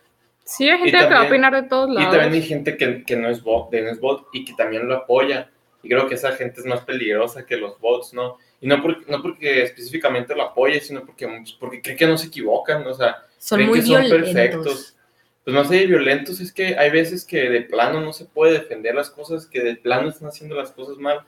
Sí, 0.44 0.68
hay 0.68 0.80
gente 0.80 0.98
que 0.98 1.14
va 1.14 1.22
a 1.22 1.28
opinar 1.28 1.54
de 1.54 1.64
todos 1.70 1.90
lados. 1.90 2.14
Y 2.14 2.18
también 2.18 2.42
hay 2.42 2.48
gente 2.48 2.78
que, 2.78 3.16
no 3.16 3.30
es 3.30 3.44
bot, 3.44 3.72
no 3.72 3.90
es 3.90 4.00
bot 4.00 4.28
y 4.34 4.44
que 4.44 4.54
también 4.54 4.88
lo 4.88 4.96
apoya. 4.96 5.50
Y 5.84 5.90
creo 5.90 6.08
que 6.08 6.16
esa 6.16 6.32
gente 6.34 6.60
es 6.60 6.66
más 6.66 6.82
peligrosa 6.82 7.46
que 7.46 7.58
los 7.58 7.80
bots, 7.80 8.14
¿no? 8.14 8.38
Y 8.60 8.68
no 8.68 8.82
porque, 8.82 9.10
no 9.10 9.22
porque 9.22 9.64
específicamente 9.64 10.36
lo 10.36 10.44
apoye, 10.44 10.80
sino 10.80 11.06
porque, 11.06 11.28
porque 11.60 11.82
cree 11.82 11.96
que 11.96 12.06
no 12.06 12.18
se 12.18 12.28
equivocan, 12.28 12.86
o 12.86 12.94
sea, 12.94 13.18
son 13.38 13.58
creen 13.60 13.74
que 13.74 13.82
son 13.82 14.10
perfectos 14.10 14.96
pues 15.44 15.56
no 15.56 15.66
sé, 15.66 15.86
violentos 15.88 16.40
es 16.40 16.54
que 16.54 16.78
hay 16.78 16.92
veces 16.92 17.26
que 17.26 17.50
de 17.50 17.62
plano 17.62 18.00
no 18.02 18.14
se 18.14 18.26
puede 18.26 18.54
defender 18.54 18.94
las 18.94 19.10
cosas, 19.10 19.48
que 19.48 19.62
de 19.62 19.76
plano 19.76 20.10
están 20.10 20.28
haciendo 20.28 20.56
las 20.56 20.72
cosas 20.72 20.98
mal 20.98 21.22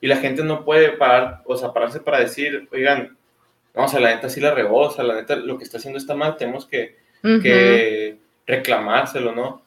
y 0.00 0.06
la 0.06 0.16
gente 0.16 0.44
no 0.44 0.64
puede 0.64 0.90
parar, 0.90 1.42
o 1.46 1.56
sea, 1.56 1.72
pararse 1.72 2.00
para 2.00 2.20
decir, 2.20 2.68
oigan, 2.72 3.16
vamos 3.72 3.94
a 3.94 4.00
la 4.00 4.14
neta 4.14 4.28
sí 4.28 4.40
la 4.40 4.54
regó, 4.54 4.80
o 4.80 4.90
sea, 4.90 5.04
la 5.04 5.14
neta 5.14 5.36
lo 5.36 5.56
que 5.56 5.64
está 5.64 5.78
haciendo 5.78 5.98
está 5.98 6.14
mal, 6.14 6.36
tenemos 6.36 6.66
que, 6.66 7.02
reclamárselo, 8.46 9.34
¿no? 9.34 9.62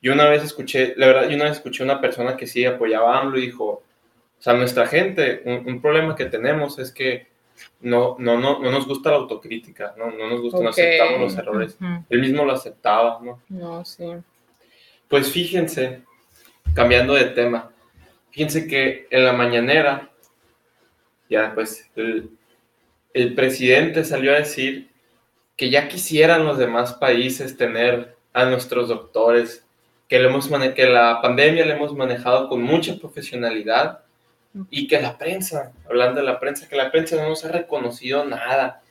Yo 0.00 0.12
una 0.12 0.28
vez 0.28 0.44
escuché, 0.44 0.94
la 0.96 1.08
verdad, 1.08 1.28
yo 1.28 1.34
una 1.34 1.46
vez 1.46 1.54
escuché 1.54 1.82
a 1.82 1.86
una 1.86 2.00
persona 2.00 2.36
que 2.36 2.46
sí 2.46 2.64
apoyaba 2.64 3.16
a 3.16 3.20
AMLO 3.20 3.38
y 3.38 3.46
dijo, 3.46 3.64
o 3.64 3.82
sea, 4.38 4.54
nuestra 4.54 4.86
gente, 4.86 5.42
un 5.44 5.82
problema 5.82 6.14
que 6.14 6.26
tenemos 6.26 6.78
es 6.78 6.92
que 6.92 7.29
no, 7.80 8.16
no, 8.18 8.38
no, 8.38 8.58
no 8.58 8.70
nos 8.70 8.86
gusta 8.86 9.10
la 9.10 9.16
autocrítica, 9.16 9.94
no, 9.96 10.10
no 10.10 10.28
nos 10.28 10.40
gusta, 10.40 10.60
no 10.60 10.68
aceptamos 10.68 11.20
los 11.20 11.36
errores. 11.36 11.78
Él 12.08 12.20
mismo 12.20 12.44
lo 12.44 12.52
aceptaba, 12.52 13.20
¿no? 13.22 13.42
No, 13.48 13.84
sí. 13.84 14.04
Pues 15.08 15.30
fíjense, 15.30 16.02
cambiando 16.74 17.14
de 17.14 17.24
tema, 17.24 17.70
fíjense 18.30 18.66
que 18.66 19.06
en 19.10 19.24
la 19.24 19.32
mañanera, 19.32 20.10
ya 21.28 21.54
pues, 21.54 21.90
el, 21.96 22.30
el 23.14 23.34
presidente 23.34 24.04
salió 24.04 24.32
a 24.32 24.38
decir 24.38 24.90
que 25.56 25.70
ya 25.70 25.88
quisieran 25.88 26.44
los 26.44 26.58
demás 26.58 26.94
países 26.94 27.56
tener 27.56 28.16
a 28.32 28.44
nuestros 28.44 28.88
doctores, 28.88 29.64
que, 30.08 30.18
le 30.18 30.28
hemos 30.28 30.48
que 30.74 30.86
la 30.86 31.20
pandemia 31.22 31.66
le 31.66 31.74
hemos 31.74 31.94
manejado 31.94 32.48
con 32.48 32.62
mucha 32.62 32.96
profesionalidad 32.96 34.00
Y 34.70 34.88
que 34.88 35.00
la 35.00 35.16
prensa, 35.16 35.72
hablando 35.88 36.20
de 36.20 36.26
la 36.26 36.40
prensa, 36.40 36.68
que 36.68 36.76
la 36.76 36.90
prensa 36.90 37.16
no 37.16 37.28
nos 37.28 37.44
ha 37.44 37.52
reconocido 37.52 38.24
nada. 38.24 38.82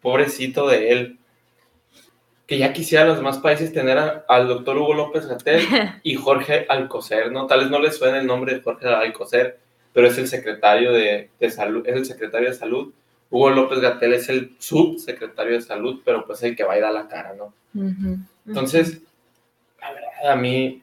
Pobrecito 0.00 0.68
de 0.68 0.92
él. 0.92 1.18
Que 2.46 2.58
ya 2.58 2.72
quisiera 2.72 3.04
los 3.04 3.16
demás 3.16 3.38
países 3.38 3.72
tener 3.72 3.98
al 4.26 4.48
doctor 4.48 4.78
Hugo 4.78 4.94
López 4.94 5.26
Gatel 5.26 5.66
y 6.02 6.14
Jorge 6.14 6.66
Alcocer, 6.68 7.32
¿no? 7.32 7.46
Tal 7.46 7.60
vez 7.60 7.70
no 7.70 7.78
les 7.78 7.96
suene 7.96 8.18
el 8.18 8.26
nombre 8.26 8.54
de 8.54 8.60
Jorge 8.62 8.88
Alcocer, 8.88 9.58
pero 9.92 10.06
es 10.06 10.16
el 10.16 10.28
secretario 10.28 10.92
de, 10.92 11.30
de 11.38 11.50
salud, 11.50 11.86
es 11.86 11.96
el 11.96 12.06
secretario 12.06 12.48
de 12.48 12.54
salud. 12.54 12.92
Hugo 13.30 13.50
López 13.50 13.80
Gatel 13.80 14.14
es 14.14 14.28
el 14.28 14.56
subsecretario 14.58 15.54
de 15.54 15.62
salud, 15.62 16.00
pero 16.04 16.24
pues 16.24 16.42
el 16.42 16.56
que 16.56 16.64
va 16.64 16.74
a 16.74 16.78
ir 16.78 16.84
a 16.84 16.92
la 16.92 17.08
cara, 17.08 17.34
¿no? 17.34 17.52
Entonces, 18.46 19.02
la 19.80 19.92
verdad, 19.92 20.32
a 20.32 20.36
mí, 20.36 20.82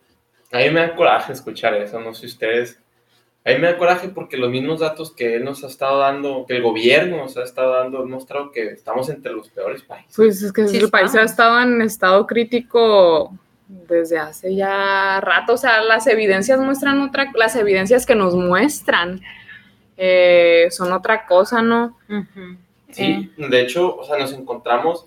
a 0.52 0.58
mí 0.60 0.70
me 0.70 0.82
da 0.82 0.96
coraje 0.96 1.34
escuchar 1.34 1.74
eso, 1.76 2.00
no 2.00 2.14
sé 2.14 2.28
ustedes. 2.28 2.80
A 3.46 3.52
mí 3.52 3.60
me 3.60 3.68
da 3.68 3.78
coraje 3.78 4.10
porque 4.10 4.38
los 4.38 4.50
mismos 4.50 4.80
datos 4.80 5.12
que 5.12 5.36
él 5.36 5.44
nos 5.44 5.64
ha 5.64 5.68
estado 5.68 6.00
dando, 6.00 6.46
que 6.48 6.56
el 6.56 6.64
gobierno 6.64 7.18
nos 7.18 7.38
ha 7.38 7.44
estado 7.44 7.74
dando, 7.74 8.02
han 8.02 8.10
mostrado 8.10 8.52
que 8.52 8.70
estamos 8.70 9.08
entre 9.10 9.34
los 9.34 9.50
peores 9.50 9.84
países. 9.84 10.16
Pues 10.16 10.42
es 10.42 10.52
que 10.52 10.64
el 10.64 10.90
país 10.90 11.14
ha 11.14 11.22
estado 11.22 11.62
en 11.62 11.80
estado 11.84 12.26
crítico 12.26 13.32
desde 13.68 14.18
hace 14.18 14.56
ya 14.56 15.22
rato, 15.22 15.54
o 15.54 15.58
sea, 15.58 15.82
las 15.84 16.08
evidencias 16.08 16.60
muestran 16.60 17.02
otra, 17.02 17.32
las 17.36 17.56
evidencias 17.56 18.06
que 18.08 18.16
nos 18.16 18.36
muestran 18.36 19.22
eh, 19.96 20.68
son 20.72 20.92
otra 20.92 21.28
cosa, 21.28 21.62
¿no? 21.62 21.98
Sí, 22.90 23.32
eh. 23.38 23.48
de 23.48 23.62
hecho, 23.62 23.96
o 23.96 24.04
sea, 24.04 24.18
nos 24.18 24.34
encontramos 24.34 25.06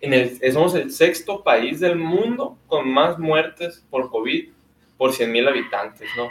en 0.00 0.14
el, 0.14 0.52
somos 0.52 0.74
el 0.76 0.92
sexto 0.92 1.42
país 1.42 1.80
del 1.80 1.96
mundo 1.96 2.56
con 2.68 2.88
más 2.88 3.18
muertes 3.18 3.84
por 3.90 4.08
COVID 4.10 4.50
por 4.96 5.12
100 5.12 5.32
mil 5.32 5.48
habitantes, 5.48 6.08
¿no? 6.16 6.28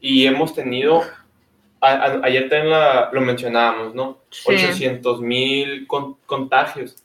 Y 0.00 0.26
hemos 0.26 0.54
tenido, 0.54 1.02
ayer 1.80 2.48
también 2.48 2.74
lo 3.12 3.20
mencionábamos, 3.20 3.94
¿no? 3.94 4.18
800 4.46 5.20
mil 5.20 5.86
contagios 6.26 7.02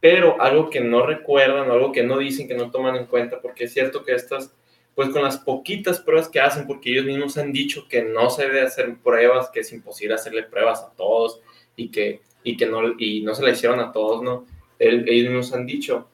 pero 0.00 0.40
algo 0.40 0.70
que 0.70 0.80
no 0.80 1.06
recuerdan, 1.06 1.70
algo 1.70 1.92
que 1.92 2.02
no 2.02 2.18
dicen, 2.18 2.48
que 2.48 2.54
no 2.54 2.70
toman 2.70 2.96
en 2.96 3.06
cuenta, 3.06 3.40
porque 3.40 3.64
es 3.64 3.72
cierto 3.72 4.02
que 4.02 4.14
estas, 4.14 4.54
pues 4.94 5.10
con 5.10 5.22
las 5.22 5.38
poquitas 5.38 6.00
pruebas 6.00 6.28
que 6.28 6.40
hacen, 6.40 6.66
porque 6.66 6.90
ellos 6.90 7.04
mismos 7.04 7.36
han 7.36 7.52
dicho 7.52 7.86
que 7.86 8.02
no 8.02 8.30
se 8.30 8.46
debe 8.46 8.62
hacer 8.62 8.96
pruebas, 8.96 9.50
que 9.50 9.60
es 9.60 9.72
imposible 9.72 10.14
hacerle 10.14 10.42
pruebas 10.44 10.80
a 10.80 10.90
todos 10.96 11.40
y 11.76 11.90
que, 11.90 12.22
y 12.42 12.56
que 12.56 12.66
no, 12.66 12.98
y 12.98 13.20
no 13.20 13.34
se 13.34 13.42
la 13.42 13.50
hicieron 13.50 13.78
a 13.78 13.92
todos, 13.92 14.22
¿no? 14.22 14.46
ellos 14.78 15.30
mismos 15.30 15.52
han 15.52 15.66
dicho 15.66 16.08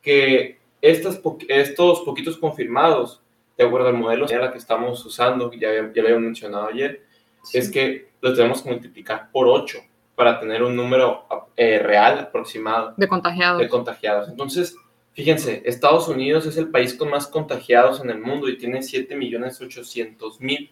que 0.00 0.58
estas, 0.80 1.20
estos 1.48 2.00
poquitos 2.00 2.38
confirmados, 2.38 3.19
de 3.60 3.66
acuerdo 3.66 3.88
al 3.88 3.94
modelo 3.94 4.26
que 4.26 4.56
estamos 4.56 5.04
usando, 5.04 5.52
ya, 5.52 5.92
ya 5.92 6.02
lo 6.02 6.08
había 6.08 6.18
mencionado 6.18 6.68
ayer, 6.68 7.04
es 7.52 7.70
que 7.70 8.08
lo 8.22 8.34
tenemos 8.34 8.62
que 8.62 8.70
multiplicar 8.70 9.30
por 9.30 9.46
8 9.48 9.78
para 10.14 10.40
tener 10.40 10.62
un 10.62 10.74
número 10.74 11.26
eh, 11.56 11.78
real 11.78 12.20
aproximado 12.20 12.94
de 12.96 13.06
contagiados. 13.06 13.60
de 13.60 13.68
contagiados. 13.68 14.30
Entonces, 14.30 14.74
fíjense, 15.12 15.60
Estados 15.66 16.08
Unidos 16.08 16.46
es 16.46 16.56
el 16.56 16.68
país 16.68 16.94
con 16.94 17.10
más 17.10 17.26
contagiados 17.26 18.00
en 18.00 18.08
el 18.08 18.18
mundo 18.18 18.48
y 18.48 18.56
tiene 18.56 18.78
7.800.000. 18.80 20.70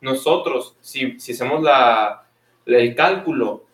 Nosotros, 0.00 0.78
si, 0.80 1.20
si 1.20 1.32
hacemos 1.32 1.62
la, 1.62 2.24
el 2.64 2.94
cálculo, 2.94 3.66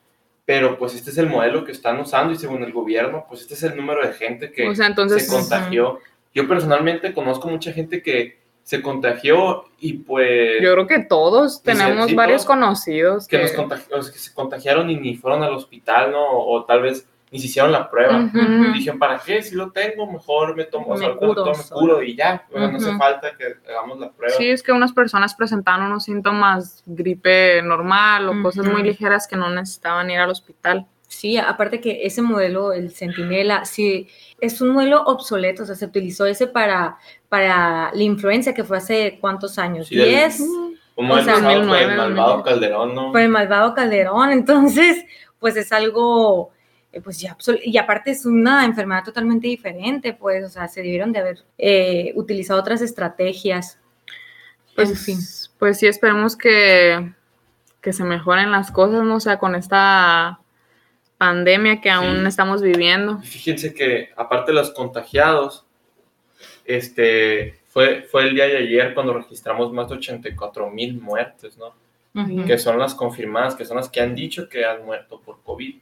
Pero 0.45 0.77
pues 0.77 0.95
este 0.95 1.09
es 1.09 1.17
el 1.17 1.31
modelo 1.31 1.65
que 1.65 1.73
están 1.73 1.99
usando 1.99 2.35
y 2.35 2.37
según 2.37 2.63
el 2.63 2.75
gobierno, 2.75 3.25
pues 3.27 3.41
este 3.41 3.55
es 3.55 3.63
el 3.63 3.75
número 3.75 4.07
de 4.07 4.13
gente 4.13 4.53
que 4.53 4.71
se 4.75 5.27
contagió. 5.29 5.99
Yo 6.35 6.47
personalmente 6.47 7.15
conozco 7.15 7.49
mucha 7.49 7.73
gente 7.73 8.03
que 8.03 8.39
se 8.71 8.83
contagió 8.83 9.65
y 9.81 9.95
pues... 9.95 10.63
Yo 10.63 10.73
creo 10.75 10.87
que 10.87 11.01
todos 11.01 11.61
tenemos 11.61 12.15
varios 12.15 12.45
conocidos. 12.45 13.27
Que, 13.27 13.41
que 13.41 13.49
se 13.49 14.33
contagiaron 14.33 14.89
y 14.91 14.97
ni 14.97 15.17
fueron 15.17 15.43
al 15.43 15.55
hospital, 15.55 16.13
¿no? 16.13 16.25
O, 16.25 16.65
tal 16.65 16.83
vez 16.83 17.05
ni 17.33 17.41
se 17.41 17.47
hicieron 17.47 17.73
la 17.73 17.91
prueba. 17.91 18.31
Dije, 18.73 18.93
¿para 18.93 19.19
qué? 19.19 19.43
Si 19.43 19.57
lo 19.57 19.73
tengo, 19.73 20.07
mejor 20.07 20.55
me 20.55 20.67
tomo, 20.67 20.95
me, 20.95 21.17
curo, 21.17 22.01
y 22.01 22.15
ya. 22.15 22.47
no 22.55 22.67
hace 22.67 22.97
falta 22.97 23.33
que 23.37 23.57
hagamos 23.69 23.99
la 23.99 24.13
prueba. 24.13 24.37
Sí, 24.37 24.49
es 24.49 24.63
que 24.63 24.71
unas 24.71 24.93
personas 24.93 25.35
presentaron 25.35 25.87
unos 25.87 26.05
síntomas, 26.05 26.85
gripe 26.87 27.63
normal 27.63 28.29
o 28.29 28.41
cosas 28.41 28.67
muy 28.67 28.85
ligeras 28.85 29.27
que 29.27 29.35
no 29.35 29.51
necesitaban 29.51 30.09
ir 30.13 30.21
al 30.21 30.31
hospital. 30.31 30.87
Sí, 31.11 31.37
aparte 31.37 31.81
que 31.81 32.07
ese 32.07 32.23
modelo, 32.23 32.73
el 32.73 32.92
Centinela, 32.92 33.64
sí, 33.64 34.07
es 34.40 34.61
un 34.61 34.68
modelo 34.70 35.03
obsoleto, 35.03 35.64
o 35.64 35.66
sea, 35.66 35.75
se 35.75 35.87
utilizó 35.87 36.25
ese 36.25 36.46
para, 36.46 36.99
para 37.29 37.90
la 37.92 38.03
influencia 38.05 38.55
que 38.55 38.62
fue 38.62 38.77
hace 38.77 39.18
cuántos 39.20 39.59
años, 39.59 39.88
sí, 39.88 39.96
¿10? 39.96 40.38
Como 40.94 41.18
el, 41.18 41.29
el 41.29 41.66
malvado 41.66 42.44
Calderón, 42.44 42.94
¿no? 42.94 43.11
Fue 43.11 43.25
el 43.25 43.29
malvado 43.29 43.75
Calderón, 43.75 44.31
entonces, 44.31 45.05
pues 45.40 45.57
es 45.57 45.73
algo 45.73 46.53
eh, 46.92 47.01
pues 47.01 47.20
ya, 47.20 47.37
y 47.64 47.77
aparte 47.77 48.12
es 48.12 48.25
una 48.25 48.64
enfermedad 48.64 49.05
totalmente 49.05 49.49
diferente, 49.49 50.12
pues, 50.12 50.44
o 50.44 50.49
sea, 50.49 50.66
se 50.68 50.81
debieron 50.81 51.12
de 51.12 51.18
haber 51.18 51.44
eh, 51.59 52.12
utilizado 52.14 52.61
otras 52.61 52.83
estrategias. 52.83 53.79
Pues, 54.77 54.90
en 54.90 54.96
fin. 54.96 55.18
pues 55.59 55.79
sí, 55.79 55.88
esperemos 55.88 56.37
que, 56.37 57.12
que 57.81 57.92
se 57.92 58.05
mejoren 58.05 58.53
las 58.53 58.70
cosas, 58.70 59.03
¿no? 59.03 59.16
O 59.16 59.20
sea, 59.20 59.38
con 59.38 59.55
esta 59.55 60.39
pandemia 61.21 61.83
que 61.83 61.91
aún 61.91 62.27
estamos 62.27 62.63
viviendo. 62.63 63.19
Fíjense 63.19 63.75
que 63.75 64.09
aparte 64.17 64.53
de 64.53 64.57
los 64.57 64.71
contagiados, 64.71 65.67
este, 66.65 67.61
fue, 67.69 68.05
fue 68.11 68.23
el 68.23 68.35
día 68.35 68.47
de 68.47 68.57
ayer 68.57 68.95
cuando 68.95 69.13
registramos 69.13 69.71
más 69.71 69.91
de 69.91 69.97
84 69.97 70.71
mil 70.71 70.99
muertes, 70.99 71.59
¿no? 71.59 71.75
Que 72.47 72.57
son 72.57 72.79
las 72.79 72.95
confirmadas, 72.95 73.55
que 73.55 73.67
son 73.67 73.77
las 73.77 73.91
que 73.91 74.01
han 74.01 74.15
dicho 74.15 74.49
que 74.49 74.65
han 74.65 74.83
muerto 74.87 75.21
por 75.21 75.43
COVID. 75.43 75.77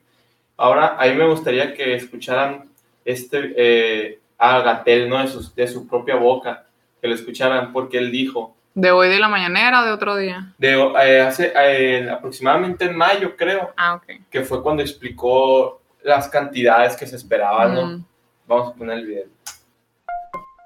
Ahora, 0.57 0.97
a 0.99 1.07
mí 1.07 1.15
me 1.15 1.29
gustaría 1.29 1.73
que 1.73 1.95
escucharan 1.95 2.69
este, 3.05 3.55
eh, 3.57 4.19
a 4.39 4.59
Gatel, 4.61 5.09
¿no? 5.09 5.25
De 5.55 5.69
su 5.69 5.87
propia 5.87 6.17
boca, 6.17 6.67
que 7.01 7.07
lo 7.07 7.15
escucharan, 7.15 7.73
porque 7.73 7.99
él 7.99 8.11
dijo... 8.11 8.58
¿De 8.81 8.93
hoy 8.93 9.09
de 9.09 9.19
la 9.19 9.29
mañanera 9.29 9.83
o 9.83 9.85
de 9.85 9.91
otro 9.91 10.17
día? 10.17 10.55
De 10.57 10.75
eh, 11.03 11.21
hace 11.21 11.53
eh, 11.55 12.09
aproximadamente 12.09 12.85
en 12.85 12.97
mayo, 12.97 13.35
creo. 13.37 13.73
Ah, 13.77 13.95
ok. 13.95 14.05
Que 14.31 14.43
fue 14.43 14.63
cuando 14.63 14.83
explicó 14.83 15.83
las 16.05 16.29
cantidades 16.29 16.97
que 16.97 17.07
se 17.07 17.17
esperaban, 17.17 17.75
¿no? 17.75 17.87
Mm. 17.87 18.05
Vamos 18.47 18.69
a 18.69 18.75
poner 18.75 18.99
el 18.99 19.07
video. 19.07 19.25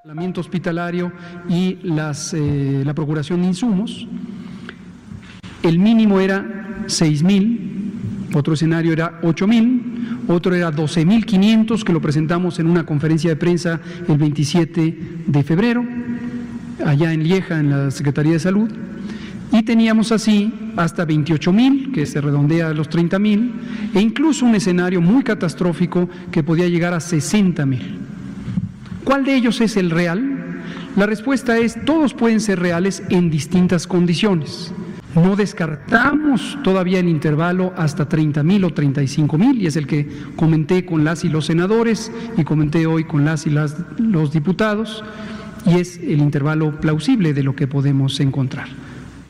El 0.05 0.39
hospitalario 0.39 1.13
y 1.49 1.79
las, 1.83 2.35
la 2.35 2.93
procuración 2.93 3.41
de 3.41 3.49
insumos. 3.49 4.07
El 5.63 5.79
mínimo 5.79 6.21
era 6.21 6.45
6 6.89 7.23
mil 7.23 7.73
otro 8.35 8.55
escenario 8.55 8.93
era 8.93 9.21
8.000, 9.21 10.29
otro 10.29 10.55
era 10.55 10.73
12.500, 10.73 11.85
que 11.85 11.93
lo 11.93 12.01
presentamos 12.01 12.59
en 12.59 12.67
una 12.67 12.87
conferencia 12.87 13.31
de 13.31 13.37
prensa 13.37 13.81
el 14.09 14.17
27 14.17 14.99
de 15.27 15.43
febrero, 15.43 15.85
allá 16.85 17.13
en 17.13 17.23
Lieja, 17.25 17.59
en 17.59 17.71
la 17.71 17.91
Secretaría 17.91 18.33
de 18.33 18.41
Salud. 18.41 18.71
Y 19.53 19.63
teníamos 19.63 20.13
así 20.13 20.53
hasta 20.77 21.07
28.000, 21.07 21.93
que 21.93 22.07
se 22.07 22.21
redondea 22.21 22.69
a 22.69 22.75
los 22.75 22.89
30.000, 22.89 23.51
e 23.95 24.01
incluso 24.01 24.47
un 24.47 24.55
escenario 24.55 25.01
muy 25.01 25.23
catastrófico 25.23 26.09
que 26.31 26.43
podía 26.43 26.69
llegar 26.69 26.95
a 26.95 26.99
60.000. 26.99 27.81
¿Cuál 29.05 29.25
de 29.25 29.35
ellos 29.35 29.61
es 29.61 29.77
el 29.77 29.91
real? 29.91 30.63
La 30.97 31.07
respuesta 31.07 31.59
es, 31.59 31.85
todos 31.85 32.15
pueden 32.15 32.41
ser 32.41 32.61
reales 32.61 33.03
en 33.11 33.31
distintas 33.31 33.87
condiciones. 33.87 34.73
No 35.15 35.37
descartamos 35.37 36.59
todavía 36.65 37.01
el 37.01 37.09
intervalo 37.09 37.75
hasta 37.77 38.09
30 38.09 38.43
mil 38.43 38.65
o 38.65 38.73
35 38.73 39.37
mil, 39.37 39.61
y 39.61 39.67
es 39.67 39.77
el 39.77 39.87
que 39.87 40.09
comenté 40.37 40.87
con 40.87 41.05
las 41.05 41.25
y 41.25 41.29
los 41.29 41.47
senadores 41.47 42.11
y 42.37 42.45
comenté 42.45 42.87
hoy 42.87 43.05
con 43.05 43.25
las 43.25 43.47
y 43.47 43.51
las, 43.51 43.77
los 43.99 44.33
diputados, 44.33 45.05
y 45.67 45.81
es 45.81 45.99
el 45.99 46.19
intervalo 46.19 46.81
plausible 46.81 47.33
de 47.33 47.43
lo 47.43 47.55
que 47.55 47.67
podemos 47.67 48.19
encontrar. 48.21 48.69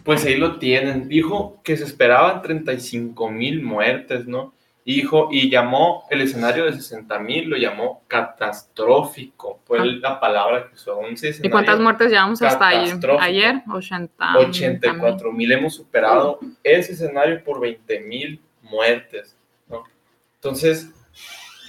Pues 0.05 0.25
ahí 0.25 0.37
lo 0.37 0.59
tienen. 0.59 1.09
Dijo 1.09 1.61
que 1.63 1.77
se 1.77 1.85
esperaban 1.85 2.43
35 2.43 3.31
mil 3.31 3.63
muertes, 3.63 4.27
¿no? 4.27 4.53
Hijo, 4.85 5.29
y 5.31 5.49
llamó 5.49 6.05
el 6.11 6.23
escenario 6.23 6.65
de 6.65 6.73
60 6.73 7.17
mil, 7.21 7.49
lo 7.49 7.57
llamó 7.57 8.03
catastrófico. 8.09 9.61
Fue 9.65 9.79
ah. 9.79 9.85
la 9.85 10.19
palabra 10.19 10.67
que 10.69 10.75
usó. 10.75 10.99
¿Y 11.41 11.49
cuántas 11.51 11.79
muertes 11.79 12.11
llevamos 12.11 12.43
hasta 12.43 12.67
ayer? 12.67 12.99
ayer? 13.21 13.63
80. 13.71 14.39
84 14.39 15.33
mil. 15.33 15.53
Hemos 15.53 15.77
superado 15.77 16.41
ese 16.65 16.95
escenario 16.95 17.45
por 17.45 17.61
20 17.61 18.01
mil 18.01 18.41
muertes. 18.63 19.37
¿no? 19.69 19.85
Entonces, 20.35 20.91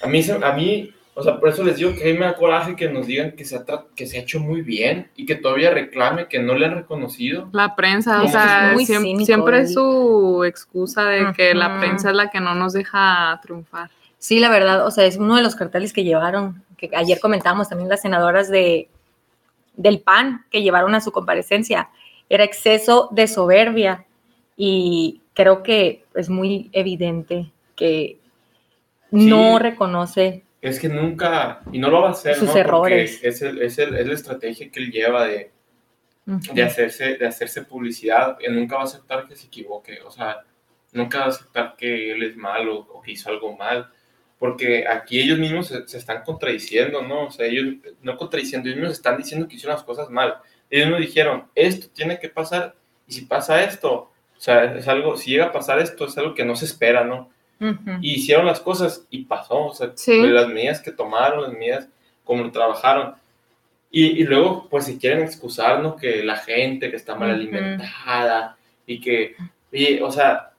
A 0.02 0.08
mí, 0.08 0.20
a 0.42 0.52
mí, 0.52 0.92
o 1.14 1.22
sea, 1.22 1.38
por 1.38 1.48
eso 1.48 1.62
les 1.62 1.76
digo 1.76 1.94
que 1.94 2.02
a 2.02 2.06
mí 2.12 2.14
me 2.18 2.26
da 2.26 2.34
coraje 2.34 2.74
que 2.76 2.88
nos 2.88 3.06
digan 3.06 3.32
que 3.32 3.44
se 3.44 3.56
ha, 3.56 3.64
que 3.94 4.06
se 4.06 4.18
ha 4.18 4.22
hecho 4.22 4.40
muy 4.40 4.62
bien 4.62 5.08
y 5.16 5.26
que 5.26 5.34
todavía 5.36 5.70
reclame 5.70 6.26
que 6.28 6.38
no 6.40 6.54
le 6.54 6.66
han 6.66 6.74
reconocido. 6.74 7.48
La 7.52 7.76
prensa, 7.76 8.22
o 8.22 8.28
sea, 8.28 8.68
es 8.68 8.74
muy 8.74 8.84
siem- 8.84 9.02
cínico, 9.02 9.26
siempre 9.26 9.60
es 9.60 9.74
su 9.74 10.44
excusa 10.44 11.04
de 11.04 11.32
que 11.36 11.54
la 11.54 11.78
prensa 11.78 12.10
es 12.10 12.16
la 12.16 12.30
que 12.30 12.40
no 12.40 12.54
nos 12.54 12.72
deja 12.72 13.38
triunfar. 13.42 13.90
Sí, 14.18 14.40
la 14.40 14.48
verdad, 14.48 14.86
o 14.86 14.90
sea, 14.90 15.04
es 15.04 15.16
uno 15.16 15.36
de 15.36 15.42
los 15.42 15.54
carteles 15.54 15.92
que 15.92 16.02
llevaron, 16.04 16.62
que 16.78 16.90
ayer 16.94 17.20
comentábamos 17.20 17.68
también 17.68 17.88
las 17.90 18.00
senadoras 18.02 18.48
de, 18.50 18.88
del 19.76 20.00
PAN 20.00 20.44
que 20.50 20.62
llevaron 20.62 20.94
a 20.94 21.00
su 21.00 21.12
comparecencia, 21.12 21.90
era 22.28 22.42
exceso 22.44 23.08
de 23.12 23.26
soberbia 23.28 24.04
y 24.56 25.20
creo 25.34 25.62
que 25.62 26.04
es 26.14 26.30
muy 26.30 26.70
evidente 26.72 27.50
que 27.76 28.18
no 29.10 29.56
Sí. 29.58 29.62
reconoce 29.62 30.42
Es 30.64 30.80
que 30.80 30.88
nunca, 30.88 31.60
y 31.72 31.78
no 31.78 31.90
lo 31.90 32.00
va 32.02 32.08
a 32.08 32.12
hacer, 32.12 32.34
Sus 32.36 32.44
¿no? 32.46 32.52
Porque 32.52 32.60
errores. 32.60 33.20
Es, 33.22 33.42
el- 33.42 33.60
es, 33.62 33.78
el- 33.78 33.96
es 33.96 34.06
la 34.06 34.14
estrategia 34.14 34.70
que 34.70 34.80
él 34.80 34.90
lleva 34.90 35.26
de, 35.26 35.50
de, 36.24 36.62
hacerse, 36.62 37.16
de 37.16 37.26
hacerse 37.26 37.62
publicidad. 37.62 38.38
Él 38.40 38.54
nunca 38.56 38.76
va 38.76 38.82
a 38.82 38.84
aceptar 38.86 39.26
que 39.28 39.36
se 39.36 39.46
equivoque, 39.46 40.00
o 40.00 40.10
sea, 40.10 40.42
nunca 40.92 41.18
va 41.20 41.24
a 41.26 41.28
aceptar 41.28 41.74
que 41.76 42.12
él 42.12 42.22
es 42.22 42.36
malo 42.36 42.78
o 42.92 43.02
que 43.02 43.12
hizo 43.12 43.28
algo 43.30 43.56
mal. 43.56 43.88
Porque 44.38 44.86
aquí 44.88 45.20
ellos 45.20 45.38
mismos 45.38 45.68
se, 45.68 45.86
se 45.86 45.98
están 45.98 46.22
contradiciendo, 46.22 47.02
¿no? 47.02 47.26
O 47.26 47.30
sea, 47.30 47.46
ellos 47.46 47.74
no 48.02 48.16
contradiciendo, 48.16 48.68
ellos 48.68 48.80
mismos 48.80 48.96
están 48.96 49.16
diciendo 49.16 49.46
que 49.46 49.54
hicieron 49.56 49.76
las 49.76 49.84
cosas 49.84 50.10
mal. 50.10 50.36
Ellos 50.70 50.88
nos 50.90 51.00
dijeron, 51.00 51.44
esto 51.54 51.86
tiene 51.94 52.18
que 52.18 52.28
pasar, 52.28 52.74
y 53.06 53.12
si 53.12 53.20
pasa 53.26 53.62
esto, 53.62 53.92
o 54.36 54.40
sea, 54.40 54.64
es 54.76 54.88
algo, 54.88 55.16
si 55.16 55.30
llega 55.30 55.46
a 55.46 55.52
pasar 55.52 55.78
esto, 55.78 56.06
es 56.06 56.16
algo 56.18 56.34
que 56.34 56.44
no 56.44 56.56
se 56.56 56.64
espera, 56.64 57.04
¿no? 57.04 57.30
Y 58.00 58.14
hicieron 58.16 58.46
las 58.46 58.60
cosas 58.60 59.06
y 59.10 59.24
pasó, 59.24 59.66
o 59.66 59.74
sea, 59.74 59.92
Sí. 59.94 60.20
las 60.26 60.48
medidas 60.48 60.80
que 60.80 60.90
tomaron, 60.92 61.42
las 61.42 61.52
medidas 61.52 61.88
como 62.24 62.50
trabajaron. 62.50 63.14
Y, 63.90 64.06
y 64.20 64.24
luego, 64.24 64.68
pues, 64.68 64.86
si 64.86 64.98
quieren 64.98 65.22
excusar, 65.22 65.80
¿no? 65.80 65.96
Que 65.96 66.24
la 66.24 66.36
gente 66.36 66.90
que 66.90 66.96
está 66.96 67.14
mal 67.14 67.30
alimentada 67.30 68.56
y 68.86 69.00
que, 69.00 69.36
y, 69.72 70.00
o 70.00 70.10
sea, 70.10 70.50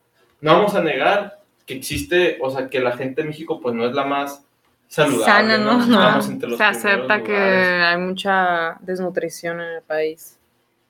no 0.42 0.54
vamos 0.54 0.74
a 0.76 0.82
negar 0.82 1.40
que 1.66 1.76
existe, 1.76 2.38
o 2.42 2.50
sea, 2.50 2.68
que 2.70 2.80
la 2.80 2.96
gente 2.96 3.22
de 3.22 3.28
México, 3.28 3.60
pues, 3.60 3.76
no 3.76 3.86
es 3.86 3.94
la 3.94 4.06
más 4.06 4.44
saludable, 4.88 5.26
Sana, 5.26 5.58
¿no? 5.58 5.82
Estamos 5.82 6.30
entre 6.30 6.50
los 6.50 6.58
Se 6.58 6.64
acepta 6.64 7.24
que 7.24 7.36
hay 7.36 7.98
mucha 7.98 8.78
desnutrición 8.82 9.60
en 9.60 9.68
el 9.76 9.82
país. 9.82 10.38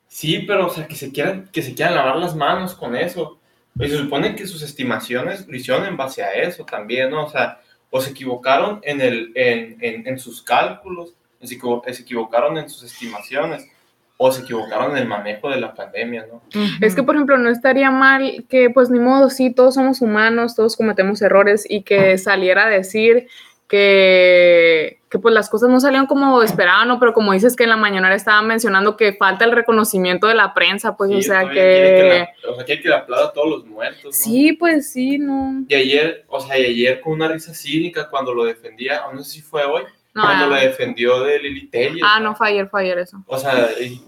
Sí, 0.08 0.44
pero, 0.48 0.68
o 0.68 0.70
sea, 0.70 0.88
que 0.88 0.96
se 0.96 1.12
quieran, 1.12 1.50
que 1.52 1.62
se 1.62 1.74
quieran 1.74 1.96
lavar 1.96 2.18
las 2.18 2.36
manos 2.36 2.76
con 2.76 2.96
eso. 2.96 3.39
Y 3.80 3.90
se 3.90 3.98
supone 3.98 4.36
que 4.36 4.48
sus 4.48 4.62
estimaciones 4.62 5.48
lo 5.48 5.56
hicieron 5.56 5.86
en 5.86 5.98
base 5.98 6.24
a 6.24 6.34
eso 6.34 6.66
también, 6.66 7.10
¿no? 7.10 7.26
O 7.26 7.30
sea, 7.30 7.60
o 7.90 8.00
se 8.02 8.12
equivocaron 8.12 8.80
en, 8.84 9.02
el, 9.02 9.32
en, 9.36 9.78
en, 9.82 10.08
en 10.08 10.20
sus 10.20 10.42
cálculos, 10.42 11.14
o 11.42 11.46
se, 11.48 11.56
equivo- 11.58 11.84
se 11.92 12.02
equivocaron 12.02 12.58
en 12.58 12.70
sus 12.70 12.84
estimaciones, 12.84 13.68
o 14.18 14.32
se 14.32 14.44
equivocaron 14.44 14.92
en 14.92 14.98
el 15.04 15.08
manejo 15.10 15.50
de 15.50 15.60
la 15.60 15.74
pandemia, 15.74 16.26
¿no? 16.32 16.42
Es 16.80 16.96
que, 16.96 17.04
por 17.04 17.16
ejemplo, 17.16 17.38
no 17.38 17.50
estaría 17.50 17.92
mal 17.92 18.46
que, 18.48 18.70
pues, 18.70 18.90
ni 18.90 19.00
modo, 19.00 19.30
sí, 19.30 19.52
todos 19.52 19.76
somos 19.76 20.02
humanos, 20.02 20.56
todos 20.56 20.78
cometemos 20.78 21.22
errores 21.22 21.66
y 21.70 21.84
que 21.84 22.18
saliera 22.18 22.66
a 22.68 22.70
decir 22.70 23.28
que, 23.67 24.99
que 25.10 25.19
pues, 25.19 25.34
las 25.34 25.49
cosas 25.49 25.69
no 25.69 25.80
salieron 25.80 26.08
como 26.08 26.41
esperaban, 26.43 26.88
¿no? 26.88 26.99
Pero 26.99 27.13
como 27.13 27.34
dices 27.34 27.56
que 27.56 27.63
en 27.63 27.69
la 27.69 27.78
mañana 27.78 28.13
estaban 28.13 28.47
mencionando 28.47 28.97
que 28.97 29.13
falta 29.13 29.45
el 29.45 29.51
reconocimiento 29.51 30.28
de 30.28 30.36
la 30.36 30.54
prensa, 30.54 30.95
pues, 30.97 31.10
Sí, 31.12 31.17
o 31.17 31.21
sea, 31.21 31.49
quiere 31.49 31.95
que... 31.95 32.10
la- 32.43 32.51
o 32.51 32.56
sea, 32.56 32.65
quiere 32.65 32.82
que 32.82 32.93
aplauda 32.93 33.28
a 33.28 33.34
todos 33.34 33.49
los 33.49 33.65
muertos, 33.65 34.04
¿no? 34.06 34.12
Sí, 34.12 34.54
pues, 34.54 34.91
sí, 34.91 35.17
no... 35.17 35.63
Y 35.67 35.75
ayer, 35.75 36.25
o 36.28 36.39
sea, 36.39 36.58
y 36.60 36.65
ayer 36.65 37.01
con 37.01 37.13
una 37.13 37.28
risa 37.28 37.54
cínica 37.54 38.10
cuando 38.10 38.34
lo 38.34 38.43
defendía, 38.45 39.06
o 39.08 39.13
no 39.13 39.23
sé 39.23 39.32
si 39.32 39.41
fue 39.41 39.63
hoy, 39.65 39.84
no 40.13 40.21
cuando 40.23 40.47
lo 40.47 40.56
ah, 40.56 40.60
defendió 40.62 41.23
de 41.23 41.39
Lili 41.39 41.67
Telles, 41.67 42.01
ah, 42.06 42.19
no, 42.19 42.36
fue 42.36 42.49
ayer, 42.49 42.67
fue 42.69 42.82
ayer 42.84 42.99
eso. 42.99 43.23
O 43.28 43.38
sea, 43.38 43.69
y 43.82 44.01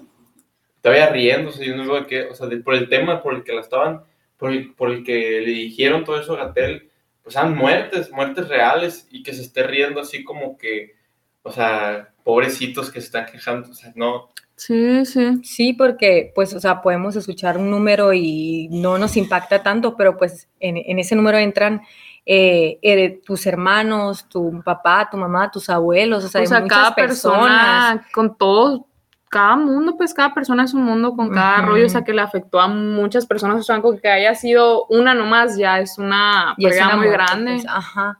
todavía 0.81 1.09
riéndose, 1.09 1.65
yo 1.65 1.75
no 1.75 1.91
veo 1.91 2.05
que, 2.07 2.23
o 2.23 2.35
sea, 2.35 2.47
de- 2.47 2.57
por 2.57 2.75
el 2.75 2.87
tema 2.89 3.21
por 3.21 3.33
el 3.33 3.43
que 3.43 3.53
la 3.53 3.61
estaban, 3.61 4.01
por 4.37 4.51
el, 4.51 4.73
por 4.73 4.91
el 4.91 5.03
que 5.03 5.41
le 5.41 5.51
dijeron 5.51 6.03
todo 6.05 6.19
eso 6.19 6.33
a 6.33 6.45
Gatel, 6.45 6.89
pues 7.27 7.35
eran 7.35 7.57
muertes, 7.57 8.09
muertes 8.09 8.47
reales, 8.47 9.05
y 9.11 9.21
que 9.21 9.33
se 9.33 9.41
esté 9.41 9.63
riendo 9.63 9.99
así 9.99 10.23
como 10.23 10.57
que, 10.57 10.95
o 11.43 11.51
sea, 11.51 12.13
pobrecitos 12.23 12.89
que 12.89 13.01
se 13.01 13.07
están 13.07 13.25
quejando, 13.25 13.69
o 13.69 13.73
sea, 13.73 13.91
no, 13.95 14.31
Sí, 14.55 15.05
sí. 15.05 15.39
Sí, 15.43 15.73
porque 15.73 16.31
pues, 16.33 16.51
o 16.55 16.59
sea, 16.59 16.81
podemos 16.81 17.15
escuchar 17.15 17.59
un 17.59 17.69
número 17.69 18.11
y 18.11 18.69
no 18.71 18.97
nos 18.97 19.15
impacta 19.15 19.61
tanto, 19.61 19.95
pero 19.95 20.17
pues 20.17 20.49
en, 20.59 20.77
en 20.77 20.97
ese 20.97 21.15
número 21.15 21.37
entran 21.37 21.81
eh, 22.25 22.79
eh, 22.81 23.21
tus 23.23 23.45
hermanos, 23.45 24.27
tu 24.27 24.63
papá, 24.65 25.09
tu 25.11 25.17
mamá, 25.17 25.51
tus 25.51 25.69
abuelos, 25.69 26.25
o 26.25 26.27
sea, 26.27 26.41
O 26.41 26.45
sea, 26.47 26.61
muchas 26.61 26.75
cada 26.77 26.95
personas. 26.95 27.97
persona, 27.99 28.07
con 28.11 28.35
todo, 28.35 28.86
cada 29.29 29.55
mundo, 29.55 29.95
pues 29.97 30.13
cada 30.13 30.33
persona 30.33 30.63
es 30.63 30.73
un 30.73 30.83
mundo 30.83 31.15
con 31.15 31.29
cada 31.29 31.59
Ujú. 31.59 31.69
rollo, 31.69 31.85
o 31.85 31.89
sea, 31.89 32.03
que 32.03 32.13
le 32.13 32.21
afectó 32.21 32.59
a 32.59 32.67
muchas 32.67 33.25
personas, 33.25 33.59
o 33.59 33.63
sea, 33.63 33.81
con 33.81 33.99
que 33.99 34.07
haya 34.07 34.33
sido 34.35 34.85
una 34.87 35.13
nomás 35.13 35.57
ya 35.57 35.79
es 35.79 35.97
una 35.97 36.55
pérdida 36.57 36.87
una 36.87 36.95
muy 36.95 37.07
muerte, 37.07 37.23
grande. 37.23 37.51
pues, 37.53 37.65
ajá. 37.67 38.19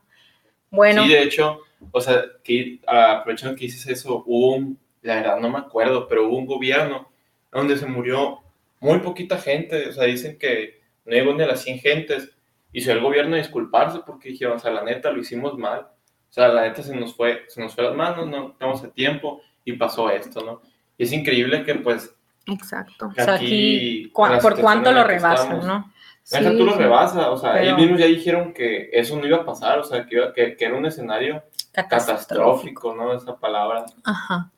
Bueno, 0.70 1.04
Sí, 1.04 1.10
de 1.10 1.24
hecho, 1.24 1.60
o 1.92 2.02
sea, 2.02 2.24
que 2.44 2.80
aprovechando 2.86 3.56
que 3.56 3.66
dices 3.66 3.88
eso, 3.88 4.24
hubo 4.26 4.56
un, 4.56 4.78
la 5.02 5.16
verdad 5.16 5.40
no 5.40 5.50
me 5.50 5.60
acuerdo, 5.60 6.08
pero 6.08 6.28
hubo 6.28 6.38
un 6.38 6.46
gobierno 6.46 7.10
donde 7.52 7.78
se 7.78 7.86
murió 7.86 8.40
muy 8.80 9.00
poquita 9.00 9.38
gente, 9.38 9.88
o 9.90 9.94
sea, 9.94 10.04
dicen 10.04 10.38
que 10.38 10.82
no 11.06 11.14
llegó 11.14 11.34
ni 11.34 11.44
a 11.44 11.48
las 11.48 11.62
100 11.62 11.80
gentes, 11.80 12.32
y 12.74 12.82
se 12.82 12.92
el 12.92 13.00
gobierno 13.00 13.36
a 13.36 13.40
disculparse 13.40 14.00
porque 14.06 14.30
dijeron, 14.30 14.58
o 14.58 14.60
sea, 14.60 14.72
la 14.72 14.84
neta 14.84 15.10
lo 15.10 15.20
hicimos 15.22 15.58
mal, 15.58 15.88
o 16.30 16.34
sea, 16.34 16.50
la 16.50 16.64
neta 16.64 16.84
se 16.84 16.94
nos 16.96 17.16
fue, 17.16 17.46
se 17.48 17.62
nos 17.62 17.74
fue 17.74 17.86
las 17.86 17.96
manos, 17.96 18.28
no 18.28 18.50
estamos 18.50 18.84
a 18.84 18.92
tiempo, 18.92 19.42
y 19.64 19.74
pasó 19.74 20.10
esto, 20.10 20.42
¿no? 20.46 20.62
Y 20.98 21.04
es 21.04 21.12
increíble 21.12 21.64
que 21.64 21.76
pues 21.76 22.14
Exacto. 22.48 23.08
o 23.08 23.14
sea, 23.14 23.36
aquí, 23.36 24.12
¿por 24.14 24.60
cuánto 24.60 24.92
lo 24.92 25.04
rebasan, 25.04 25.60
no? 25.66 25.92
Deja 26.30 26.52
Sí, 26.52 26.58
tú 26.58 26.66
lo 26.66 26.74
sí. 26.74 26.80
rebasa, 26.80 27.32
o 27.32 27.38
sea, 27.38 27.54
Pero- 27.54 27.64
ellos 27.66 27.78
mismos 27.78 28.00
ya 28.00 28.06
dijeron 28.06 28.54
que 28.54 28.90
eso 28.92 29.18
no 29.18 29.26
iba 29.26 29.38
a 29.38 29.46
pasar, 29.46 29.80
o 29.80 29.84
sea, 29.84 30.06
que, 30.06 30.16
iba- 30.16 30.34
que, 30.34 30.56
que 30.58 30.66
era 30.66 30.76
un 30.76 30.86
escenario 30.86 31.42
catastrófico, 31.72 32.94
¿no? 32.96 33.14
Esa 33.14 33.38
palabra. 33.38 33.86
Ajá. 34.04 34.52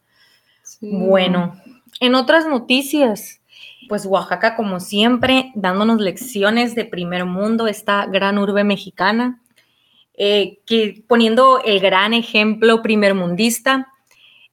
Sí. 0.64 0.90
Bueno, 0.92 1.60
en 2.00 2.16
otras 2.16 2.48
noticias, 2.48 3.42
pues 3.88 4.06
Oaxaca, 4.06 4.56
como 4.56 4.80
siempre, 4.80 5.52
dándonos 5.56 6.00
lecciones 6.00 6.76
de 6.76 6.86
primer 6.86 7.26
mundo, 7.26 7.68
esta 7.68 8.06
gran 8.08 8.38
urbe 8.38 8.64
mexicana, 8.64 9.40
eh, 10.16 10.60
que 10.66 11.04
poniendo 11.08 11.62
el 11.64 11.80
gran 11.80 12.14
ejemplo 12.14 12.82
primermundista, 12.82 13.88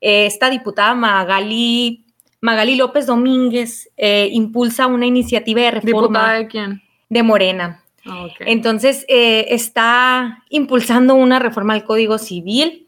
esta 0.01 0.51
diputada 0.51 0.95
Magali, 0.95 2.05
Magali 2.41 2.77
López 2.77 3.07
Domínguez 3.07 3.91
eh, 3.97 4.29
impulsa 4.33 4.87
una 4.87 5.07
iniciativa 5.07 5.63
de 5.63 5.71
reforma 5.73 6.03
¿Diputada 6.03 6.33
de 6.39 6.47
quién? 6.47 6.83
de 7.09 7.23
Morena. 7.23 7.83
Ah. 8.05 8.29
Entonces, 8.41 9.05
eh, 9.09 9.47
está 9.51 10.45
impulsando 10.51 11.15
una 11.15 11.39
reforma 11.39 11.75
al 11.75 11.85
Código 11.85 12.19
Civil 12.19 12.87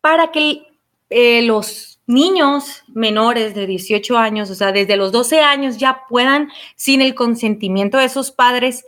para 0.00 0.30
que 0.30 0.62
eh, 1.10 1.42
los 1.42 2.00
niños 2.06 2.84
menores 2.88 3.54
de 3.54 3.66
18 3.66 4.16
años, 4.16 4.50
o 4.50 4.54
sea, 4.54 4.72
desde 4.72 4.96
los 4.96 5.10
12 5.10 5.40
años 5.40 5.76
ya 5.78 6.02
puedan, 6.08 6.50
sin 6.76 7.02
el 7.02 7.14
consentimiento 7.14 7.98
de 7.98 8.08
sus 8.08 8.30
padres, 8.30 8.84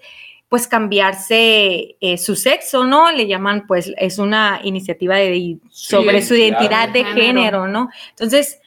pues 0.49 0.67
cambiarse 0.67 1.97
eh, 2.01 2.19
su 2.19 2.35
sexo, 2.35 2.85
¿no? 2.85 3.13
Le 3.13 3.27
llaman, 3.27 3.67
pues, 3.67 3.93
es 3.99 4.19
una 4.19 4.61
iniciativa 4.65 5.17
de, 5.17 5.59
sobre 5.71 6.23
su 6.23 6.35
identidad 6.35 6.89
de 6.89 7.01
de 7.01 7.05
género. 7.05 7.27
género, 7.27 7.69
¿no? 7.69 7.91
Entonces, 8.11 8.59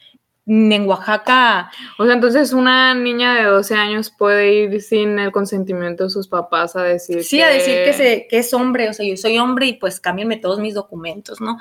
en 0.46 0.86
Oaxaca, 0.86 1.70
O 1.98 2.04
sea, 2.04 2.14
entonces 2.14 2.52
una 2.52 2.94
niña 2.94 3.34
de 3.34 3.44
12 3.44 3.74
años 3.74 4.10
puede 4.10 4.52
ir 4.52 4.82
sin 4.82 5.18
el 5.18 5.30
consentimiento 5.30 6.04
de 6.04 6.10
sus 6.10 6.26
papás 6.26 6.74
a 6.74 6.82
decir 6.82 7.22
Sí, 7.22 7.40
a 7.40 7.48
decir 7.48 7.84
que, 7.84 7.92
se, 7.92 8.26
que 8.28 8.38
es 8.38 8.52
hombre, 8.52 8.88
o 8.88 8.92
sea, 8.92 9.06
yo 9.06 9.16
soy 9.16 9.38
hombre 9.38 9.66
y 9.66 9.72
pues 9.74 10.00
cámbienme 10.00 10.38
todos 10.38 10.58
mis 10.58 10.74
documentos, 10.74 11.40
¿no? 11.40 11.58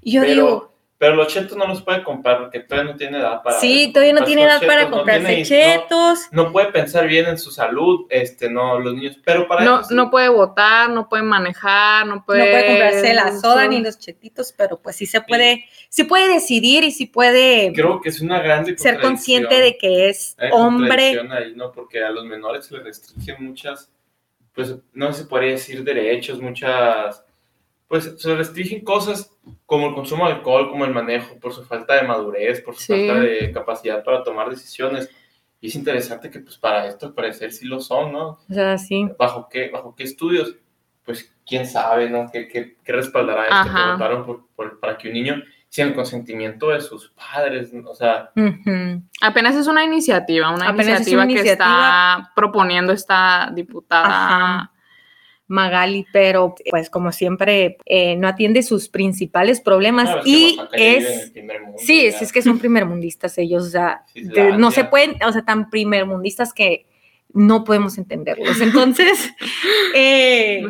Y 0.00 0.12
yo 0.12 0.22
pero, 0.22 0.32
digo, 0.32 0.72
pero 1.00 1.16
los 1.16 1.28
chetos 1.28 1.56
no 1.56 1.66
los 1.66 1.80
puede 1.80 2.02
comprar 2.02 2.40
porque 2.40 2.60
todavía 2.60 2.92
no 2.92 2.98
tiene 2.98 3.16
edad 3.20 3.42
para. 3.42 3.58
sí, 3.58 3.90
todavía 3.90 4.12
no 4.12 4.22
tiene 4.22 4.42
edad 4.42 4.60
para 4.66 4.84
no 4.84 4.90
comprarse 4.90 5.26
tiene- 5.28 5.44
chetos. 5.46 6.18
No, 6.30 6.42
no 6.44 6.52
puede 6.52 6.66
pensar 6.72 7.06
bien 7.06 7.24
en 7.24 7.38
su 7.38 7.50
salud, 7.50 8.04
este, 8.10 8.50
no, 8.50 8.78
los 8.78 8.92
niños. 8.92 9.16
Pero 9.24 9.48
para 9.48 9.64
No, 9.64 9.76
eso 9.80 9.88
sí. 9.88 9.94
no 9.94 10.10
puede 10.10 10.28
votar, 10.28 10.90
no 10.90 11.08
puede 11.08 11.22
manejar, 11.22 12.06
no 12.06 12.22
puede... 12.22 12.40
No 12.40 12.50
puede 12.50 12.66
comprarse 12.66 13.14
la 13.14 13.32
soda 13.40 13.66
ni 13.66 13.80
los 13.80 13.98
chetitos, 13.98 14.52
pero 14.54 14.76
pues 14.78 14.96
sí 14.96 15.06
se 15.06 15.22
puede, 15.22 15.64
sí 15.88 16.04
puede 16.04 16.28
decidir 16.34 16.84
y 16.84 16.90
sí 16.90 17.06
puede 17.06 17.72
Creo 17.74 18.02
que 18.02 18.10
es 18.10 18.20
una 18.20 18.42
grande 18.42 18.76
ser 18.76 19.00
consciente 19.00 19.54
de 19.58 19.78
que 19.78 20.10
es 20.10 20.36
hombre. 20.52 21.18
ahí, 21.30 21.54
¿no? 21.56 21.72
Porque 21.72 22.04
a 22.04 22.10
los 22.10 22.26
menores 22.26 22.66
se 22.66 22.74
les 22.74 22.84
restringen 22.84 23.42
muchas, 23.42 23.90
pues, 24.54 24.76
no 24.92 25.14
se 25.14 25.24
podría 25.24 25.52
decir 25.52 25.82
derechos, 25.82 26.42
muchas, 26.42 27.24
pues, 27.90 28.14
se 28.18 28.36
restringen 28.36 28.84
cosas 28.84 29.36
como 29.66 29.88
el 29.88 29.94
consumo 29.96 30.28
de 30.28 30.34
alcohol, 30.34 30.70
como 30.70 30.84
el 30.84 30.94
manejo, 30.94 31.40
por 31.40 31.52
su 31.52 31.64
falta 31.64 31.96
de 31.96 32.06
madurez, 32.06 32.60
por 32.60 32.76
su 32.76 32.82
Sí. 32.82 33.08
falta 33.08 33.20
de 33.20 33.50
capacidad 33.50 34.04
para 34.04 34.22
tomar 34.22 34.48
decisiones. 34.48 35.10
Y 35.60 35.66
es 35.66 35.74
interesante 35.74 36.30
que, 36.30 36.38
pues, 36.38 36.56
para 36.56 36.86
esto, 36.86 37.06
al 37.06 37.14
parecer, 37.14 37.50
sí 37.50 37.66
lo 37.66 37.80
son, 37.80 38.12
¿no? 38.12 38.38
O 38.48 38.54
sea, 38.54 38.78
sí. 38.78 39.08
¿Bajo 39.18 39.48
qué, 39.50 39.70
bajo 39.70 39.96
qué 39.96 40.04
estudios? 40.04 40.54
pues 41.04 41.34
quién 41.44 41.66
sabe, 41.66 42.08
¿no? 42.08 42.30
¿Qué, 42.30 42.46
qué, 42.46 42.76
qué 42.84 42.92
respaldará 42.92 43.44
esto 43.44 43.74
que 43.74 43.92
votaron 43.92 44.24
por, 44.24 44.46
por, 44.54 44.78
para 44.78 44.96
que 44.96 45.08
un 45.08 45.14
niño 45.14 45.42
sin 45.68 45.88
el 45.88 45.94
consentimiento 45.94 46.68
de 46.68 46.80
sus 46.80 47.10
padres, 47.10 47.72
o 47.84 47.94
sea... 47.94 48.30
Apenas 49.20 49.56
es 49.56 49.66
una 49.66 49.82
iniciativa, 49.82 50.50
una 50.50 50.70
iniciativa 50.70 51.26
que 51.26 51.50
está 51.50 52.30
proponiendo 52.36 52.92
esta 52.92 53.50
diputada. 53.52 54.70
Magali, 55.50 56.06
pero 56.12 56.54
pues 56.70 56.88
como 56.90 57.10
siempre 57.10 57.76
eh, 57.84 58.14
no 58.14 58.28
atiende 58.28 58.62
sus 58.62 58.88
principales 58.88 59.60
problemas 59.60 60.24
y 60.24 60.56
es... 60.72 61.32
sí, 61.76 62.06
es, 62.06 62.32
que 62.32 62.40
son 62.40 62.60
primermundistas 62.60 63.36
ellos, 63.36 63.66
o 63.66 63.70
sea, 63.70 64.04
no 64.56 64.70
se 64.70 64.84
pueden, 64.84 65.20
o 65.24 65.32
sea, 65.32 65.44
tan 65.44 65.68
primermundistas 65.68 66.54
que 66.54 66.86
no 67.32 67.64
podemos 67.64 67.98
entenderlos. 67.98 68.60
Entonces, 68.60 69.28
eh, 69.96 70.62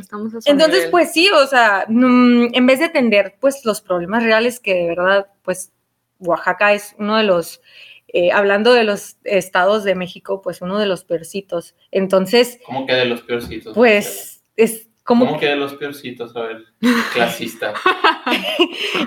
entonces 0.46 0.88
pues 0.90 1.12
sí, 1.12 1.28
o 1.28 1.46
sea, 1.46 1.84
mm, 1.86 2.54
en 2.54 2.66
vez 2.66 2.78
de 2.78 2.86
atender 2.86 3.34
pues 3.38 3.66
los 3.66 3.82
problemas 3.82 4.22
reales 4.22 4.60
que 4.60 4.72
de 4.72 4.88
verdad, 4.88 5.26
pues 5.42 5.72
Oaxaca 6.20 6.72
es 6.72 6.94
uno 6.98 7.18
de 7.18 7.24
los, 7.24 7.60
eh, 8.08 8.32
hablando 8.32 8.72
de 8.72 8.84
los 8.84 9.18
estados 9.24 9.84
de 9.84 9.94
México, 9.94 10.40
pues 10.40 10.62
uno 10.62 10.78
de 10.78 10.86
los 10.86 11.04
peorcitos. 11.04 11.74
Entonces... 11.90 12.58
¿Cómo 12.64 12.86
que 12.86 12.94
de 12.94 13.04
los 13.04 13.20
peorcitos? 13.20 13.74
Pues 13.74 14.39
es 14.62 14.90
¿Cómo 15.02 15.40
que 15.40 15.46
de 15.46 15.56
los 15.56 15.74
peorcitos? 15.74 16.36
A 16.36 16.42
ver, 16.42 16.64
clasista. 17.12 17.74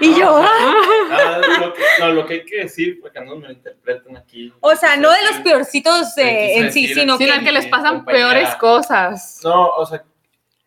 y 0.01 0.19
yo. 0.19 0.37
Ah, 0.37 1.39
lo 1.59 1.73
que, 1.73 1.81
no, 1.99 2.11
lo 2.11 2.25
que 2.25 2.33
hay 2.33 2.45
que 2.45 2.57
decir, 2.63 2.99
porque 2.99 3.21
no 3.21 3.37
me 3.37 3.47
lo 3.47 3.53
interpretan 3.53 4.17
aquí. 4.17 4.51
O 4.59 4.75
sea, 4.75 4.97
no 4.97 5.09
de 5.11 5.23
los 5.23 5.37
peorcitos 5.39 6.17
eh, 6.17 6.57
en 6.57 6.73
sí, 6.73 6.87
sino, 6.87 7.17
que, 7.17 7.25
que 7.25 7.51
les 7.53 7.67
pasan 7.67 8.03
peores 8.03 8.53
cosas. 8.55 9.39
No, 9.45 9.67
o 9.67 9.85
sea, 9.85 10.03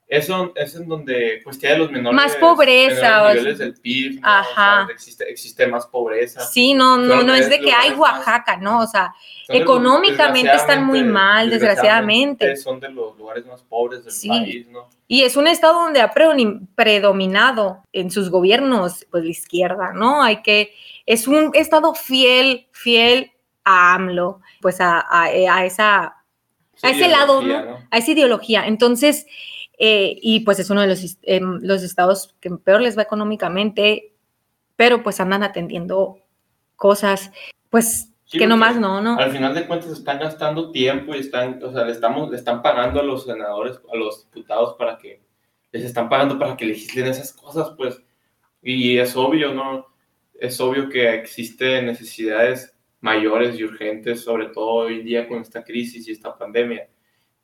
eso 0.09 0.53
es 0.55 0.77
en 0.77 0.89
donde 0.89 1.41
pues 1.43 1.59
tiene 1.59 1.79
los 1.79 1.91
menores 1.91 2.15
más 2.15 2.37
pobreza 2.37 3.01
menores 3.01 3.37
niveles 3.37 3.59
del 3.59 3.75
PIB 3.75 4.21
Ajá. 4.23 4.87
existe, 4.89 5.29
existe 5.29 5.67
más 5.67 5.87
pobreza. 5.87 6.41
Sí 6.43 6.75
no 6.75 6.97
no 6.97 7.23
no 7.23 7.35
es 7.35 7.51
de 7.51 7.59
que 7.59 7.73
hay 7.73 7.91
Oaxaca 7.93 8.57
no 8.57 8.81
o 8.81 8.87
sea 8.87 9.13
económicamente 9.49 10.55
están 10.55 10.85
muy 10.85 11.03
mal 11.03 11.51
desgraciadamente, 11.51 12.57
son 12.57 12.79
de 12.79 12.89
los 12.89 13.17
lugares 13.17 13.47
más 13.47 13.63
pobres 13.63 14.05
del 14.05 14.31
país 14.31 14.69
no 14.69 14.89
y 15.09 15.23
es 15.23 15.37
un 15.37 15.49
estado 15.49 15.83
donde 15.83 16.01
ha 16.01 16.13
predominado 16.13 17.83
en 17.93 18.11
sus 18.13 18.31
gobiernos 18.31 19.07
pues 19.11 19.25
la 19.25 19.31
izquierda 19.31 19.93
no 19.93 20.23
hay 20.23 20.43
que 20.43 20.73
es 21.05 21.27
un 21.27 21.51
estado 21.55 21.95
fiel 21.95 22.69
fiel 22.71 23.33
a 23.65 23.95
AMLO 23.95 24.41
pues 24.61 24.81
a, 24.81 25.01
a, 25.01 25.25
a 25.25 25.65
esa 25.65 26.17
a 26.83 26.91
ese 26.91 27.09
lado 27.09 27.43
¿no? 27.43 27.79
a 27.91 27.99
esa 27.99 28.11
ideología. 28.11 28.67
Entonces 28.67 29.27
eh, 29.79 30.17
y 30.23 30.41
pues 30.41 30.59
es 30.59 30.71
uno 30.71 30.81
de 30.81 30.87
los, 30.87 31.19
em, 31.23 31.59
los 31.63 31.83
estados 31.83 32.35
que 32.41 32.51
peor 32.51 32.81
les 32.81 32.97
va 32.97 33.03
económicamente, 33.03 34.15
pero 34.75 35.03
pues 35.03 35.21
andan 35.21 35.43
atendiendo 35.43 36.19
cosas, 36.77 37.31
pues 37.71 38.13
que 38.31 38.47
nomás 38.47 38.79
no, 38.81 39.01
¿no? 39.01 39.19
Al 39.19 39.31
final 39.31 39.55
de 39.55 39.67
cuentas 39.67 39.91
están 39.91 40.19
gastando 40.19 40.73
tiempo 40.73 41.15
y 41.15 41.19
están, 41.19 41.63
o 41.63 41.73
sea, 41.73 41.85
le, 41.85 41.93
estamos, 41.93 42.31
le 42.31 42.37
están 42.37 42.61
pagando 42.61 43.01
a 43.01 43.03
los 43.03 43.25
senadores, 43.25 43.79
a 43.93 43.97
los 43.97 44.25
diputados 44.25 44.75
para 44.77 44.99
que, 44.99 45.23
les 45.73 45.85
están 45.85 46.09
pagando 46.09 46.39
para 46.39 46.57
que 46.57 46.65
legislen 46.65 47.07
esas 47.07 47.33
cosas, 47.33 47.73
pues, 47.77 48.03
y 48.63 48.99
es 48.99 49.15
obvio, 49.15 49.53
¿no? 49.53 49.87
Es 50.35 50.59
obvio 50.61 50.89
que 50.89 51.15
existen 51.15 51.87
necesidades 51.87 52.75
mayores 53.01 53.59
y 53.59 53.65
urgentes, 53.65 54.25
sobre 54.25 54.47
todo 54.47 54.67
hoy 54.67 55.01
en 55.01 55.05
día 55.05 55.29
con 55.29 55.41
esta 55.41 55.63
crisis 55.63 56.09
y 56.09 56.13
esta 56.13 56.37
pandemia 56.37 56.89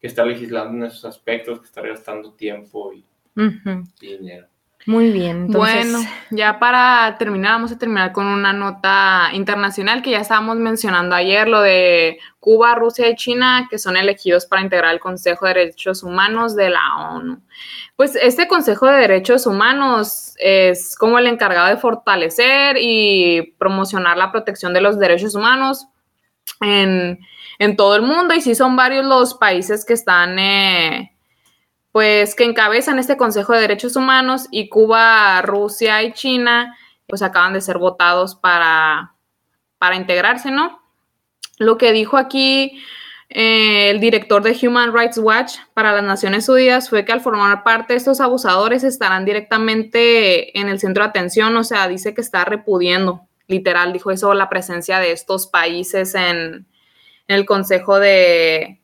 que 0.03 0.09
está 0.09 0.25
legislando 0.25 0.77
en 0.77 0.91
esos 0.91 1.05
aspectos, 1.05 1.61
que 1.61 1.67
está 1.67 1.81
gastando 1.81 2.33
tiempo 2.33 2.93
y, 2.93 3.07
dinero. 4.01 4.49
Muy 4.85 5.12
bien. 5.12 5.47
Bueno, 5.47 6.01
ya 6.31 6.59
para 6.59 7.17
terminar, 7.19 7.53
vamos 7.53 7.71
a 7.71 7.79
terminar 7.79 8.11
con 8.11 8.27
una 8.27 8.53
nota 8.53 9.29
internacional 9.33 10.03
que 10.03 10.11
ya 10.11 10.19
estábamos 10.19 10.57
mencionando 10.57 11.15
ayer, 11.15 11.47
lo 11.47 11.61
de 11.61 12.19
Cuba, 12.41 12.75
Rusia 12.75 13.09
y 13.09 13.15
China, 13.15 13.69
que 13.71 13.79
son 13.79 13.97
elegidos 13.97 14.45
para 14.47 14.61
integrar 14.61 14.93
el 14.93 14.99
Consejo 14.99 15.47
de 15.47 15.55
Derechos 15.55 16.03
Humanos 16.03 16.57
de 16.57 16.71
la 16.71 16.97
ONU. 17.12 17.41
Pues 17.95 18.17
este 18.17 18.49
Consejo 18.49 18.88
de 18.88 19.03
Derechos 19.03 19.47
Humanos 19.47 20.35
es 20.38 20.97
como 20.97 21.21
el 21.21 21.29
encargado 21.29 21.69
de 21.69 21.77
fortalecer 21.77 22.77
y 22.81 23.55
promocionar 23.57 24.17
la 24.17 24.33
protección 24.33 24.75
de 24.75 24.81
los 24.81 24.99
derechos 24.99 25.37
humanos 25.37 25.87
en 26.61 27.76
todo 27.76 27.96
el 27.96 28.02
mundo 28.02 28.35
y 28.35 28.40
sí 28.40 28.55
son 28.55 28.76
varios 28.76 29.05
los 29.05 29.35
países 29.35 29.85
que 29.85 29.92
están, 29.92 30.38
eh, 30.38 31.12
pues, 31.92 32.35
que 32.35 32.44
encabezan 32.44 32.98
este 32.98 33.16
Consejo 33.16 33.52
de 33.52 33.61
Derechos 33.61 33.96
Humanos 33.96 34.48
y 34.50 34.68
Cuba, 34.68 35.42
Rusia 35.42 36.02
y 36.02 36.12
China, 36.12 36.76
pues 37.07 37.22
acaban 37.22 37.52
de 37.52 37.61
ser 37.61 37.78
votados 37.78 38.35
para, 38.35 39.14
para 39.78 39.96
integrarse, 39.96 40.50
¿no? 40.50 40.83
Lo 41.59 41.78
que 41.78 41.92
dijo 41.92 42.16
aquí 42.16 42.83
eh, 43.28 43.90
el 43.90 44.00
director 44.00 44.42
de 44.42 44.59
Human 44.66 44.92
Rights 44.92 45.18
Watch 45.18 45.55
para 45.72 45.92
las 45.92 46.05
Naciones 46.05 46.48
Unidas 46.48 46.90
fue 46.90 47.05
que 47.05 47.12
al 47.12 47.20
formar 47.20 47.62
parte 47.62 47.92
de 47.92 47.98
estos 47.98 48.20
abusadores 48.20 48.85
estarán 48.85 49.24
directamente 49.24 50.59
en 50.59 50.68
el 50.68 50.81
centro 50.81 51.05
de 51.05 51.11
atención, 51.11 51.57
o 51.57 51.64
sea, 51.64 51.88
dice 51.88 52.12
que 52.12 52.20
está 52.20 52.44
repudiendo, 52.44 53.26
literal, 53.53 53.93
dijo 53.93 54.11
eso, 54.11 54.35
la 54.35 54.49
presencia 54.49 54.99
de 54.99 55.12
estos 55.12 55.47
países 55.47 56.15
en, 56.15 56.67
el 57.29 57.47
Consejo 57.47 57.99
de, 57.99 58.81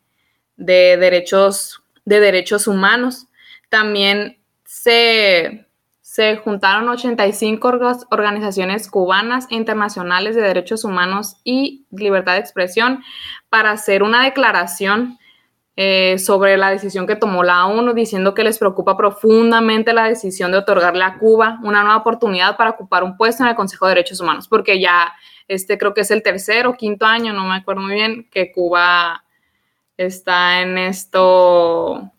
Derechos, 0.56 1.82
de 2.04 2.20
Derechos 2.20 2.66
Humanos. 2.66 3.26
También 3.68 4.38
se, 4.64 5.66
se 6.00 6.36
juntaron 6.36 6.88
85 6.88 7.68
organizaciones 8.10 8.88
cubanas 8.88 9.46
e 9.50 9.56
internacionales 9.56 10.36
de 10.36 10.42
derechos 10.42 10.84
humanos 10.84 11.36
y 11.44 11.86
libertad 11.90 12.34
de 12.34 12.40
expresión 12.40 13.02
para 13.50 13.72
hacer 13.72 14.02
una 14.02 14.22
declaración 14.24 15.18
eh, 15.80 16.18
sobre 16.18 16.56
la 16.56 16.70
decisión 16.70 17.06
que 17.06 17.14
tomó 17.14 17.44
la 17.44 17.64
ONU, 17.66 17.94
diciendo 17.94 18.34
que 18.34 18.42
les 18.42 18.58
preocupa 18.58 18.96
profundamente 18.96 19.92
la 19.92 20.08
decisión 20.08 20.50
de 20.50 20.58
otorgarle 20.58 21.04
a 21.04 21.18
Cuba 21.18 21.60
una 21.62 21.82
nueva 21.84 21.98
oportunidad 21.98 22.56
para 22.56 22.70
ocupar 22.70 23.04
un 23.04 23.16
puesto 23.16 23.44
en 23.44 23.50
el 23.50 23.54
Consejo 23.54 23.86
de 23.86 23.90
Derechos 23.90 24.20
Humanos, 24.20 24.48
porque 24.48 24.80
ya 24.80 25.12
este 25.46 25.78
creo 25.78 25.94
que 25.94 26.00
es 26.00 26.10
el 26.10 26.24
tercer 26.24 26.66
o 26.66 26.74
quinto 26.74 27.06
año, 27.06 27.32
no 27.32 27.44
me 27.44 27.54
acuerdo 27.54 27.82
muy 27.82 27.94
bien, 27.94 28.28
que 28.28 28.50
Cuba 28.50 29.22
está 29.96 30.62
en 30.62 30.78
esto, 30.78 32.10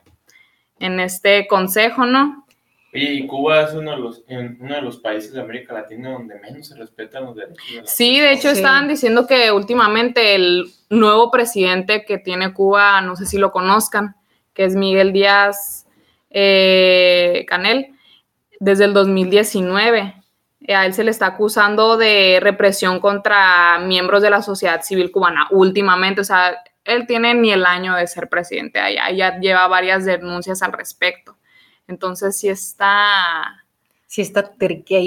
en 0.80 1.02
este 1.02 1.45
consejo, 1.45 2.06
¿no? 2.06 2.45
Y 2.91 3.28
Cuba 3.28 3.62
es 3.62 3.73
uno 3.73 3.91
de, 3.91 3.97
los, 3.97 4.23
uno 4.28 4.75
de 4.75 4.82
los 4.82 4.97
países 4.97 5.34
de 5.34 5.41
América 5.41 5.73
Latina 5.73 6.12
donde 6.12 6.39
menos 6.39 6.67
se 6.67 6.75
respetan 6.75 7.25
los 7.25 7.36
derechos. 7.36 7.63
De 7.71 7.82
sí, 7.86 8.19
de 8.19 8.34
hecho 8.34 8.49
estaban 8.49 8.88
diciendo 8.88 9.28
que 9.28 9.52
últimamente 9.52 10.34
el 10.34 10.71
nuevo 10.89 11.30
presidente 11.30 12.04
que 12.04 12.17
tiene 12.17 12.54
Cuba, 12.54 13.02
no 13.02 13.15
sé 13.15 13.25
si 13.25 13.38
lo 13.38 13.52
conozcan, 13.52 14.15
que 14.54 14.65
es 14.65 14.75
Miguel 14.75 15.13
Díaz 15.13 15.86
eh, 16.32 17.45
Canel, 17.47 17.93
desde 18.60 18.86
el 18.86 18.93
2019 18.93 20.19
eh, 20.62 20.75
a 20.75 20.86
él 20.86 20.93
se 20.93 21.04
le 21.04 21.12
está 21.12 21.25
acusando 21.25 21.97
de 21.97 22.39
represión 22.41 22.99
contra 22.99 23.80
miembros 23.80 24.21
de 24.21 24.30
la 24.30 24.41
sociedad 24.41 24.82
civil 24.84 25.12
cubana 25.12 25.47
últimamente, 25.52 26.21
o 26.21 26.23
sea, 26.23 26.63
él 26.84 27.08
tiene 27.08 27.34
ni 27.34 27.52
el 27.52 27.65
año 27.65 27.95
de 27.95 28.06
ser 28.06 28.30
presidente 28.30 28.80
allá, 28.80 29.10
ya 29.12 29.39
lleva 29.39 29.67
varias 29.67 30.06
denuncias 30.06 30.62
al 30.62 30.73
respecto. 30.73 31.38
Entonces 31.89 32.38
sí 32.38 32.47
está... 32.47 33.65
Sí 34.06 34.21
está 34.21 34.52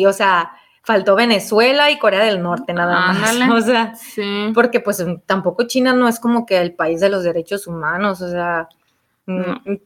o 0.06 0.12
sea, 0.12 0.52
faltó 0.82 1.16
Venezuela 1.16 1.90
y 1.90 1.98
Corea 1.98 2.24
del 2.24 2.42
Norte 2.42 2.72
nada 2.72 3.12
más. 3.12 3.36
O 3.52 3.60
sea, 3.60 3.94
sí. 3.94 4.52
porque 4.54 4.80
pues 4.80 5.04
tampoco 5.26 5.64
China 5.64 5.92
no 5.92 6.06
es 6.08 6.20
como 6.20 6.46
que 6.46 6.58
el 6.58 6.74
país 6.74 7.00
de 7.00 7.08
los 7.08 7.24
derechos 7.24 7.66
humanos, 7.66 8.20
o 8.20 8.30
sea, 8.30 8.68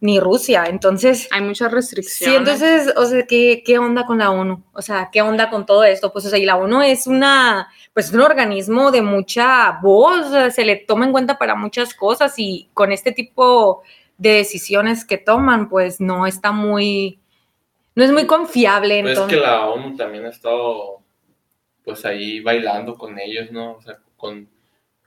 ni 0.01 0.21
Rusia. 0.21 0.65
Entonces. 0.67 1.29
Hay 1.31 1.43
muchas 1.43 1.71
restricciones. 1.71 2.31
Sí, 2.31 2.37
entonces, 2.37 2.95
o 2.97 3.05
sea, 3.07 3.27
¿qué, 3.27 3.63
¿qué, 3.65 3.79
onda 3.79 4.07
con 4.07 4.19
la 4.19 4.31
ONU? 4.31 4.65
O 4.73 4.83
sea, 4.83 5.11
¿qué 5.13 5.23
onda 5.23 5.51
con 5.51 5.67
todo 5.67 5.85
esto? 5.85 6.13
Pues, 6.13 6.27
o 6.27 6.31
sea, 6.31 6.39
y 6.39 6.45
la 6.45 6.57
ONU 6.57 6.83
es 6.83 7.07
una, 7.07 7.69
pues, 7.93 8.13
un 8.13 8.21
organismo 8.21 8.91
de 8.91 9.03
mucha 9.03 9.79
voz, 9.83 10.27
se 10.55 10.65
le 10.65 10.77
toma 10.77 11.07
en 11.07 11.13
cuenta 11.13 11.39
para 11.39 11.55
muchas 11.55 11.95
cosas 11.95 12.35
y 12.39 12.69
con 12.73 12.93
este 12.93 13.13
tipo 13.13 13.83
de 14.19 14.31
decisiones 14.31 15.05
que 15.05 15.19
toman, 15.19 15.69
pues, 15.69 16.01
no 16.01 16.27
está 16.27 16.53
muy, 16.53 17.19
no 17.95 18.05
es 18.05 18.13
muy 18.13 18.27
confiable. 18.27 19.03
Pues 19.03 19.19
es 19.19 19.25
que 19.27 19.37
la 19.37 19.67
ONU 19.67 19.97
también 19.97 20.27
ha 20.27 20.31
estado, 20.31 21.01
pues, 21.85 22.05
ahí 22.05 22.41
bailando 22.41 22.95
con 22.95 23.19
ellos, 23.19 23.51
¿no? 23.51 23.73
O 23.75 23.83
sea, 23.83 23.99
con, 24.17 24.49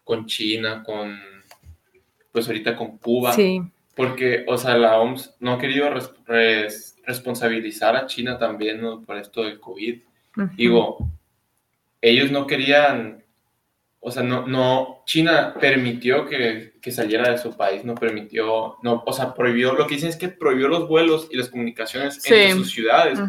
con 0.03 0.25
China, 0.25 0.83
con, 0.85 1.19
pues, 2.31 2.47
ahorita 2.47 2.75
con 2.75 2.97
Cuba. 2.97 3.33
Sí 3.33 3.61
porque, 3.99 4.45
o 4.47 4.57
sea, 4.57 4.77
la 4.77 4.97
OMS 4.97 5.35
no 5.41 5.51
ha 5.51 5.59
querido 5.59 5.89
responsabilizar 7.05 7.97
a 7.97 8.05
China 8.05 8.37
también 8.37 8.79
por 9.05 9.17
esto 9.17 9.43
del 9.43 9.59
COVID. 9.59 9.99
Digo, 10.55 11.09
ellos 11.99 12.31
no 12.31 12.47
querían 12.47 13.25
o 14.01 14.11
sea, 14.11 14.23
no, 14.23 14.47
no, 14.47 15.03
China 15.05 15.53
permitió 15.59 16.25
que, 16.25 16.73
que, 16.81 16.91
saliera 16.91 17.31
de 17.31 17.37
su 17.37 17.55
país, 17.57 17.83
no 17.83 17.95
permitió, 17.95 18.77
no, 18.81 19.03
o 19.05 19.11
sea, 19.11 19.33
prohibió, 19.33 19.73
lo 19.73 19.87
que 19.87 19.95
dicen 19.95 20.09
es 20.09 20.15
que 20.15 20.29
prohibió 20.29 20.69
los 20.69 20.87
vuelos 20.87 21.27
y 21.29 21.37
las 21.37 21.49
comunicaciones 21.49 22.17
entre 22.17 22.53
sus 22.53 22.71
ciudades, 22.71 23.19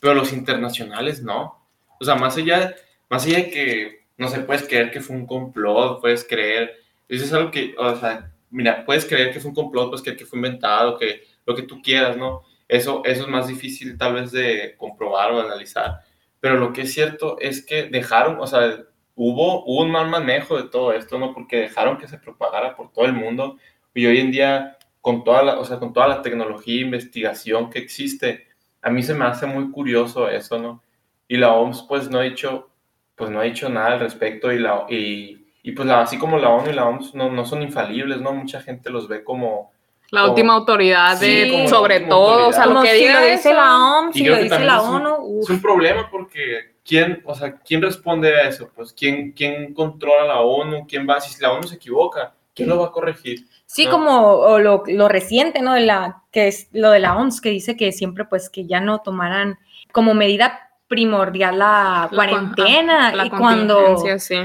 pero 0.00 0.14
los 0.14 0.32
internacionales 0.32 1.22
no. 1.22 1.68
O 2.00 2.04
sea, 2.04 2.14
más 2.14 2.36
allá, 2.36 2.74
más 3.10 3.26
allá 3.26 3.38
de 3.38 3.50
que, 3.50 4.06
no 4.16 4.28
sé, 4.28 4.40
puedes 4.40 4.66
creer 4.66 4.90
que 4.90 5.02
fue 5.02 5.16
un 5.16 5.26
complot, 5.26 6.00
puedes 6.00 6.24
creer, 6.24 6.74
eso 7.08 7.24
es 7.24 7.32
algo 7.34 7.50
que, 7.50 7.74
o 7.76 7.96
sea, 7.96 8.32
mira, 8.50 8.86
puedes 8.86 9.04
creer 9.04 9.32
que 9.32 9.40
fue 9.40 9.50
un 9.50 9.54
complot, 9.54 9.90
puedes 9.90 10.02
creer 10.02 10.16
que 10.16 10.26
fue 10.26 10.38
inventado, 10.38 10.96
que 10.98 11.24
lo 11.44 11.54
que 11.54 11.62
tú 11.62 11.82
quieras, 11.82 12.16
¿no? 12.16 12.42
Eso, 12.68 13.02
eso 13.04 13.22
es 13.22 13.28
más 13.28 13.48
difícil 13.48 13.96
tal 13.98 14.14
vez 14.14 14.32
de 14.32 14.74
comprobar 14.78 15.32
o 15.32 15.40
analizar. 15.40 16.00
Pero 16.40 16.56
lo 16.56 16.72
que 16.72 16.82
es 16.82 16.92
cierto 16.92 17.38
es 17.38 17.64
que 17.64 17.84
dejaron, 17.84 18.40
o 18.40 18.46
sea, 18.46 18.82
hubo, 19.16 19.64
un 19.64 19.90
mal 19.90 20.08
manejo 20.08 20.56
de 20.56 20.68
todo 20.68 20.92
esto, 20.92 21.18
¿no? 21.18 21.34
Porque 21.34 21.56
dejaron 21.56 21.98
que 21.98 22.06
se 22.06 22.18
propagara 22.18 22.76
por 22.76 22.92
todo 22.92 23.06
el 23.06 23.14
mundo 23.14 23.58
y 23.94 24.06
hoy 24.06 24.20
en 24.20 24.30
día, 24.30 24.78
con 25.00 25.24
toda 25.24 25.42
la, 25.42 25.58
o 25.58 25.64
sea, 25.64 25.78
con 25.78 25.92
toda 25.92 26.06
la 26.06 26.22
tecnología 26.22 26.74
e 26.76 26.84
investigación 26.84 27.70
que 27.70 27.78
existe, 27.78 28.46
a 28.82 28.90
mí 28.90 29.02
se 29.02 29.14
me 29.14 29.24
hace 29.24 29.46
muy 29.46 29.70
curioso 29.70 30.28
eso, 30.28 30.58
¿no? 30.58 30.82
Y 31.28 31.38
la 31.38 31.52
OMS, 31.54 31.86
pues, 31.88 32.10
no 32.10 32.18
ha 32.18 32.22
dicho, 32.22 32.70
pues, 33.16 33.30
no 33.30 33.40
ha 33.40 33.44
dicho 33.44 33.68
nada 33.68 33.94
al 33.94 34.00
respecto 34.00 34.52
y, 34.52 34.58
la, 34.58 34.86
y, 34.88 35.46
y 35.62 35.72
pues, 35.72 35.88
así 35.88 36.18
como 36.18 36.38
la 36.38 36.50
ONU 36.50 36.70
y 36.70 36.74
la 36.74 36.86
OMS 36.86 37.14
no, 37.14 37.30
no 37.30 37.44
son 37.46 37.62
infalibles, 37.62 38.20
¿no? 38.20 38.32
Mucha 38.34 38.60
gente 38.60 38.90
los 38.90 39.08
ve 39.08 39.24
como 39.24 39.72
la 40.10 40.26
última 40.26 40.54
autoridad 40.54 41.18
de, 41.18 41.66
sobre 41.68 42.00
todo, 42.00 42.48
o 42.48 42.52
sea, 42.52 42.66
lo 42.66 42.80
que 42.82 42.94
dice 42.94 43.52
la 43.52 43.98
OMS, 43.98 44.14
si 44.14 44.24
lo 44.24 44.36
dice 44.36 44.60
la 44.60 44.82
ONU. 44.82 45.40
Es 45.42 45.50
un, 45.50 45.60
problema 45.60 46.08
porque 46.10 46.76
¿quién, 46.84 47.22
o 47.24 47.34
sea, 47.34 47.56
¿quién 47.56 47.82
responde 47.82 48.34
a 48.34 48.48
eso? 48.48 48.70
Pues 48.74 48.92
¿quién, 48.92 49.32
quién 49.32 49.74
controla 49.74 50.26
la 50.26 50.40
ONU, 50.40 50.86
quién 50.88 51.06
va, 51.08 51.20
si 51.20 51.40
la 51.40 51.52
ONU 51.52 51.66
se 51.66 51.76
equivoca, 51.76 52.34
¿quién 52.54 52.68
lo 52.68 52.78
va 52.78 52.86
a 52.86 52.92
corregir? 52.92 53.46
Sí, 53.66 53.86
como 53.86 54.58
lo, 54.58 54.84
lo, 54.86 55.08
reciente, 55.08 55.60
¿no? 55.60 55.74
De 55.74 55.80
la, 55.80 56.22
que 56.30 56.48
es 56.48 56.68
lo 56.72 56.90
de 56.90 57.00
la 57.00 57.16
OMS, 57.16 57.40
que 57.40 57.50
dice 57.50 57.76
que 57.76 57.90
siempre, 57.90 58.24
pues, 58.24 58.48
que 58.48 58.64
ya 58.64 58.80
no 58.80 59.00
tomaran 59.00 59.58
como 59.90 60.14
medida 60.14 60.70
primordial 60.86 61.58
la, 61.58 62.08
cuarentena 62.14 63.12
la 63.12 63.26
y 63.26 63.30
cuando 63.30 63.96
sí 64.18 64.36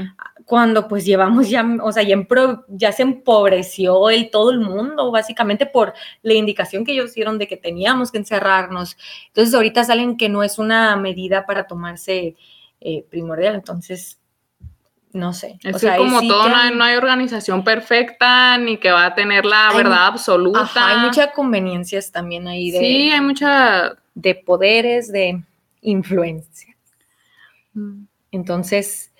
cuando 0.52 0.86
pues 0.86 1.06
llevamos 1.06 1.48
ya, 1.48 1.66
o 1.82 1.92
sea, 1.92 2.02
ya, 2.02 2.14
ya 2.68 2.92
se 2.92 3.02
empobreció 3.02 4.10
el 4.10 4.28
todo 4.28 4.50
el 4.50 4.60
mundo, 4.60 5.10
básicamente 5.10 5.64
por 5.64 5.94
la 6.20 6.34
indicación 6.34 6.84
que 6.84 6.92
ellos 6.92 7.14
dieron 7.14 7.38
de 7.38 7.48
que 7.48 7.56
teníamos 7.56 8.12
que 8.12 8.18
encerrarnos. 8.18 8.98
Entonces 9.28 9.54
ahorita 9.54 9.82
salen 9.82 10.18
que 10.18 10.28
no 10.28 10.42
es 10.42 10.58
una 10.58 10.94
medida 10.96 11.46
para 11.46 11.66
tomarse 11.66 12.36
eh, 12.82 13.02
primordial, 13.08 13.54
entonces 13.54 14.20
no 15.14 15.32
sé. 15.32 15.58
Es 15.62 15.82
como 15.96 16.20
todo, 16.20 16.50
no, 16.74 16.84
hay, 16.84 16.96
organización 16.96 17.64
perfecta 17.64 18.58
ni 18.58 18.76
que 18.76 18.90
va 18.90 19.06
a 19.06 19.14
tener 19.14 19.46
la 19.46 19.72
verdad 19.74 20.08
absoluta. 20.08 20.68
hay 20.74 20.98
muchas 20.98 21.28
conveniencias 21.28 22.12
también 22.12 22.46
ahí 22.46 22.70
de... 22.70 22.78
Sí, 22.78 23.10
hay 23.10 23.22
mucha... 23.22 23.94
De 24.14 24.34
poderes, 24.34 25.10
de 25.10 25.42
influencia. 25.80 26.76
Mm. 27.72 28.02
Entonces, 28.32 29.11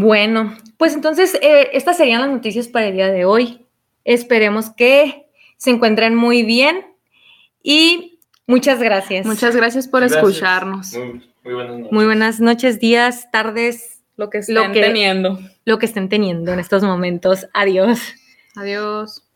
bueno, 0.00 0.56
pues 0.76 0.94
entonces 0.94 1.34
eh, 1.42 1.70
estas 1.72 1.96
serían 1.96 2.20
las 2.20 2.30
noticias 2.30 2.68
para 2.68 2.86
el 2.86 2.94
día 2.94 3.08
de 3.08 3.24
hoy. 3.24 3.66
Esperemos 4.04 4.70
que 4.70 5.26
se 5.56 5.70
encuentren 5.70 6.14
muy 6.14 6.44
bien 6.44 6.86
y 7.64 8.20
muchas 8.46 8.80
gracias. 8.80 9.26
Muchas 9.26 9.56
gracias 9.56 9.88
por 9.88 10.04
escucharnos. 10.04 10.96
Muy, 11.42 12.04
buenas 12.04 12.38
noches. 12.38 12.78
días, 12.78 13.28
tardes, 13.32 14.00
lo 14.16 14.30
que 14.30 14.38
estén 14.38 14.72
teniendo. 14.72 15.40
Lo 15.64 15.80
que 15.80 15.86
estén 15.86 16.08
teniendo 16.08 16.52
en 16.52 16.60
estos 16.60 16.84
momentos. 16.84 17.48
Adiós. 17.52 18.00
Adiós. 18.54 19.24